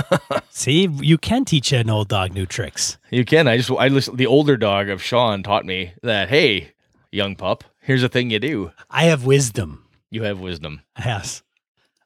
See, 0.50 0.88
you 1.00 1.18
can 1.18 1.44
teach 1.44 1.70
an 1.72 1.88
old 1.88 2.08
dog 2.08 2.32
new 2.32 2.46
tricks. 2.46 2.98
You 3.10 3.24
can. 3.24 3.46
I 3.46 3.58
just 3.58 3.70
I 3.70 3.88
listen. 3.88 4.16
The 4.16 4.26
older 4.26 4.56
dog 4.56 4.88
of 4.88 5.02
Sean 5.02 5.42
taught 5.42 5.64
me 5.64 5.92
that. 6.02 6.28
Hey, 6.28 6.72
young 7.12 7.36
pup, 7.36 7.64
here's 7.86 8.02
the 8.02 8.08
thing 8.08 8.30
you 8.30 8.38
do. 8.38 8.72
I 8.90 9.04
have 9.04 9.24
wisdom. 9.24 9.84
You 10.10 10.24
have 10.24 10.40
wisdom. 10.40 10.82
Yes. 10.98 11.42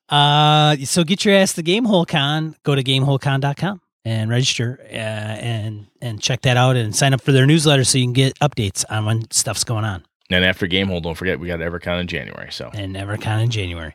Uh, 0.08 0.76
so 0.84 1.04
get 1.04 1.24
your 1.24 1.34
ass 1.34 1.54
to 1.54 1.62
GameholeCon. 1.62 2.54
Go 2.62 2.74
to 2.74 2.82
gameholecon.com 2.82 3.80
and 4.04 4.30
register 4.30 4.80
uh, 4.90 4.94
and 4.94 5.86
and 6.00 6.20
check 6.20 6.42
that 6.42 6.56
out 6.56 6.76
and 6.76 6.94
sign 6.94 7.14
up 7.14 7.20
for 7.20 7.32
their 7.32 7.46
newsletter 7.46 7.84
so 7.84 7.98
you 7.98 8.04
can 8.04 8.12
get 8.12 8.38
updates 8.40 8.84
on 8.90 9.04
when 9.04 9.30
stuff's 9.30 9.64
going 9.64 9.84
on. 9.84 10.04
And 10.30 10.44
after 10.44 10.66
Gamehole, 10.66 11.02
don't 11.02 11.16
forget 11.16 11.40
we 11.40 11.48
got 11.48 11.60
EverCon 11.60 12.00
in 12.00 12.06
January. 12.06 12.50
So 12.52 12.70
and 12.72 12.96
EverCon 12.96 13.44
in 13.44 13.50
January. 13.50 13.94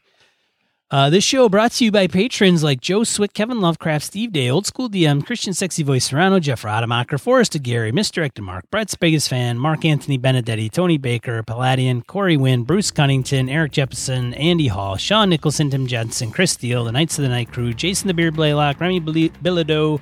Uh, 0.91 1.09
this 1.09 1.23
show 1.23 1.49
brought 1.49 1.71
to 1.71 1.83
you 1.83 1.91
by 1.91 2.05
patrons 2.05 2.63
like 2.63 2.79
Joe 2.79 3.03
Swick, 3.03 3.33
Kevin 3.33 3.59
Lovecraft, 3.59 4.05
Steve 4.05 4.31
Day, 4.31 4.51
Old 4.51 4.67
School 4.67 4.87
DM, 4.87 5.25
Christian 5.25 5.51
Sexy 5.51 5.81
Voice 5.81 6.05
Serrano, 6.05 6.39
Jeff 6.39 6.63
Rademacher, 6.63 7.17
Forrest 7.17 7.59
Gary, 7.63 7.91
Misdirected 7.91 8.43
Mark, 8.43 8.69
Brett's 8.69 8.93
biggest 8.93 9.27
fan, 9.27 9.57
Mark 9.57 9.83
Anthony 9.83 10.19
Benedetti, 10.19 10.69
Tony 10.69 10.99
Baker, 10.99 11.41
Palladian, 11.41 12.03
Corey 12.03 12.37
Wynn, 12.37 12.65
Bruce 12.65 12.91
Cunnington, 12.91 13.49
Eric 13.49 13.71
Jefferson, 13.71 14.35
Andy 14.35 14.67
Hall, 14.67 14.95
Sean 14.95 15.31
Nicholson, 15.31 15.71
Tim 15.71 15.87
Jensen, 15.87 16.29
Chris 16.29 16.51
Steele, 16.51 16.83
The 16.83 16.91
Knights 16.91 17.17
of 17.17 17.23
the 17.23 17.29
Night 17.29 17.51
Crew, 17.51 17.73
Jason 17.73 18.07
the 18.07 18.13
Beard 18.13 18.35
Blaylock, 18.35 18.79
Remy 18.79 19.01
Bilodeau, 19.01 19.99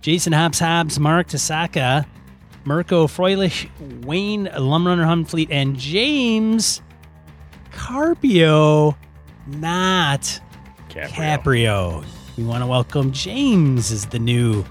Jason 0.00 0.32
Hobbs 0.32 0.60
Hobbs, 0.60 0.98
Mark 0.98 1.28
Tasaka, 1.28 2.06
Mirko 2.64 3.06
Froelich, 3.06 3.68
Wayne 4.06 4.46
Lumrunner 4.46 5.04
Humfleet, 5.04 5.48
and 5.50 5.76
James 5.76 6.80
Carpio, 7.70 8.96
not 9.46 10.40
Caprio. 10.88 11.08
Caprio. 11.10 12.04
We 12.36 12.44
want 12.44 12.62
to 12.62 12.66
welcome 12.66 13.12
James 13.12 13.90
as 13.92 14.06
the 14.06 14.18
new 14.18 14.64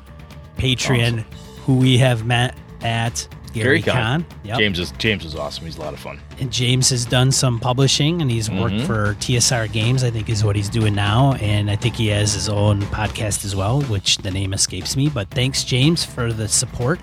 Patreon 0.58 1.20
who 1.66 1.76
we 1.78 1.98
have 1.98 2.26
met 2.26 2.56
at 2.82 3.28
Gary, 3.54 3.80
Gary 3.80 3.82
Con. 3.82 4.24
Con. 4.24 4.26
Yep. 4.44 4.58
James 4.60 4.80
is 4.80 4.92
James 4.98 5.26
is 5.26 5.34
awesome. 5.36 5.66
He's 5.66 5.78
a 5.78 5.82
lot 5.82 5.94
of 5.94 6.00
fun. 6.00 6.20
And 6.40 6.52
James 6.52 6.90
has 6.90 7.06
done 7.06 7.32
some 7.32 7.60
publishing 7.60 8.22
and 8.22 8.30
he's 8.30 8.52
worked 8.52 8.76
Mhm. 8.76 8.86
for 8.86 9.16
TSR 9.20 9.68
Games, 9.72 10.04
I 10.04 10.12
think 10.12 10.30
is 10.30 10.44
what 10.44 10.56
he's 10.56 10.70
doing 10.70 10.94
now. 10.94 11.34
And 11.34 11.72
I 11.72 11.76
think 11.78 11.96
he 11.96 12.08
has 12.08 12.34
his 12.34 12.50
own 12.50 12.82
podcast 12.84 13.46
as 13.46 13.56
well, 13.56 13.82
which 13.84 14.18
the 14.18 14.30
name 14.32 14.54
escapes 14.54 14.96
me. 14.98 15.08
But 15.10 15.30
thanks, 15.32 15.64
James, 15.64 16.04
for 16.04 16.34
the 16.34 16.48
support. 16.50 17.00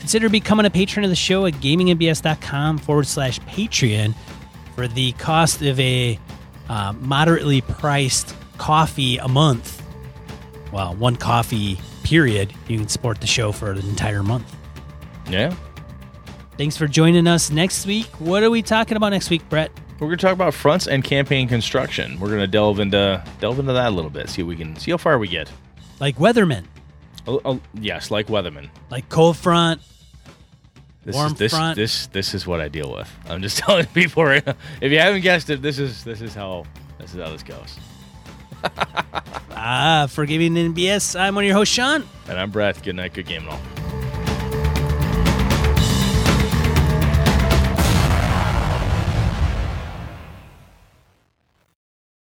Consider 0.00 0.28
becoming 0.28 0.66
a 0.66 0.70
patron 0.70 1.04
of 1.04 1.10
the 1.10 1.16
show 1.16 1.46
at 1.46 1.54
gamingandbs.com 1.54 2.78
forward 2.78 3.06
slash 3.06 3.38
Patreon 3.40 4.14
for 4.74 4.88
the 4.88 5.12
cost 5.12 5.62
of 5.62 5.78
a 5.78 6.18
uh, 6.72 6.92
moderately 7.00 7.60
priced 7.60 8.34
coffee 8.56 9.18
a 9.18 9.28
month. 9.28 9.82
Well, 10.72 10.94
one 10.94 11.16
coffee 11.16 11.78
period. 12.02 12.52
You 12.68 12.78
can 12.78 12.88
support 12.88 13.20
the 13.20 13.26
show 13.26 13.52
for 13.52 13.72
an 13.72 13.78
entire 13.78 14.22
month. 14.22 14.56
Yeah. 15.28 15.54
Thanks 16.56 16.76
for 16.76 16.86
joining 16.86 17.26
us 17.26 17.50
next 17.50 17.84
week. 17.86 18.06
What 18.18 18.42
are 18.42 18.50
we 18.50 18.62
talking 18.62 18.96
about 18.96 19.10
next 19.10 19.28
week, 19.28 19.46
Brett? 19.50 19.70
We're 20.00 20.06
gonna 20.08 20.16
talk 20.16 20.32
about 20.32 20.54
fronts 20.54 20.86
and 20.88 21.04
campaign 21.04 21.46
construction. 21.46 22.18
We're 22.18 22.30
gonna 22.30 22.46
delve 22.46 22.80
into 22.80 23.22
delve 23.40 23.58
into 23.58 23.72
that 23.74 23.88
a 23.88 23.94
little 23.94 24.10
bit. 24.10 24.28
See 24.30 24.40
if 24.42 24.48
we 24.48 24.56
can 24.56 24.74
see 24.76 24.90
how 24.90 24.96
far 24.96 25.18
we 25.18 25.28
get. 25.28 25.50
Like 26.00 26.16
Weatherman, 26.16 26.64
Oh, 27.26 27.40
oh, 27.44 27.60
yes, 27.74 28.10
like 28.10 28.26
Weatherman. 28.28 28.68
like 28.90 29.08
Cold 29.10 29.36
Front. 29.36 29.80
This 31.04 31.14
Warm 31.16 31.32
is 31.32 31.38
this 31.38 31.52
front. 31.52 31.76
this 31.76 32.06
this 32.08 32.32
is 32.34 32.46
what 32.46 32.60
I 32.60 32.68
deal 32.68 32.92
with. 32.92 33.10
I'm 33.28 33.42
just 33.42 33.58
telling 33.64 33.86
people. 33.86 34.24
right 34.24 34.44
now, 34.46 34.54
If 34.80 34.92
you 34.92 34.98
haven't 34.98 35.22
guessed 35.22 35.50
it, 35.50 35.60
this 35.62 35.78
is 35.78 36.04
this 36.04 36.20
is 36.20 36.34
how 36.34 36.64
this 36.98 37.14
is 37.14 37.20
how 37.20 37.30
this 37.30 37.42
goes. 37.42 37.76
Ah, 39.54 40.06
for 40.08 40.24
Gaming 40.26 40.54
NBS, 40.74 41.18
I'm 41.18 41.34
one 41.34 41.44
of 41.44 41.48
your 41.48 41.56
hosts, 41.56 41.74
Sean. 41.74 42.04
And 42.28 42.38
I'm 42.38 42.50
Brett. 42.50 42.82
Good 42.82 42.96
night. 42.96 43.14
Good 43.14 43.26
game 43.26 43.42
and 43.42 43.50
all. 43.50 43.81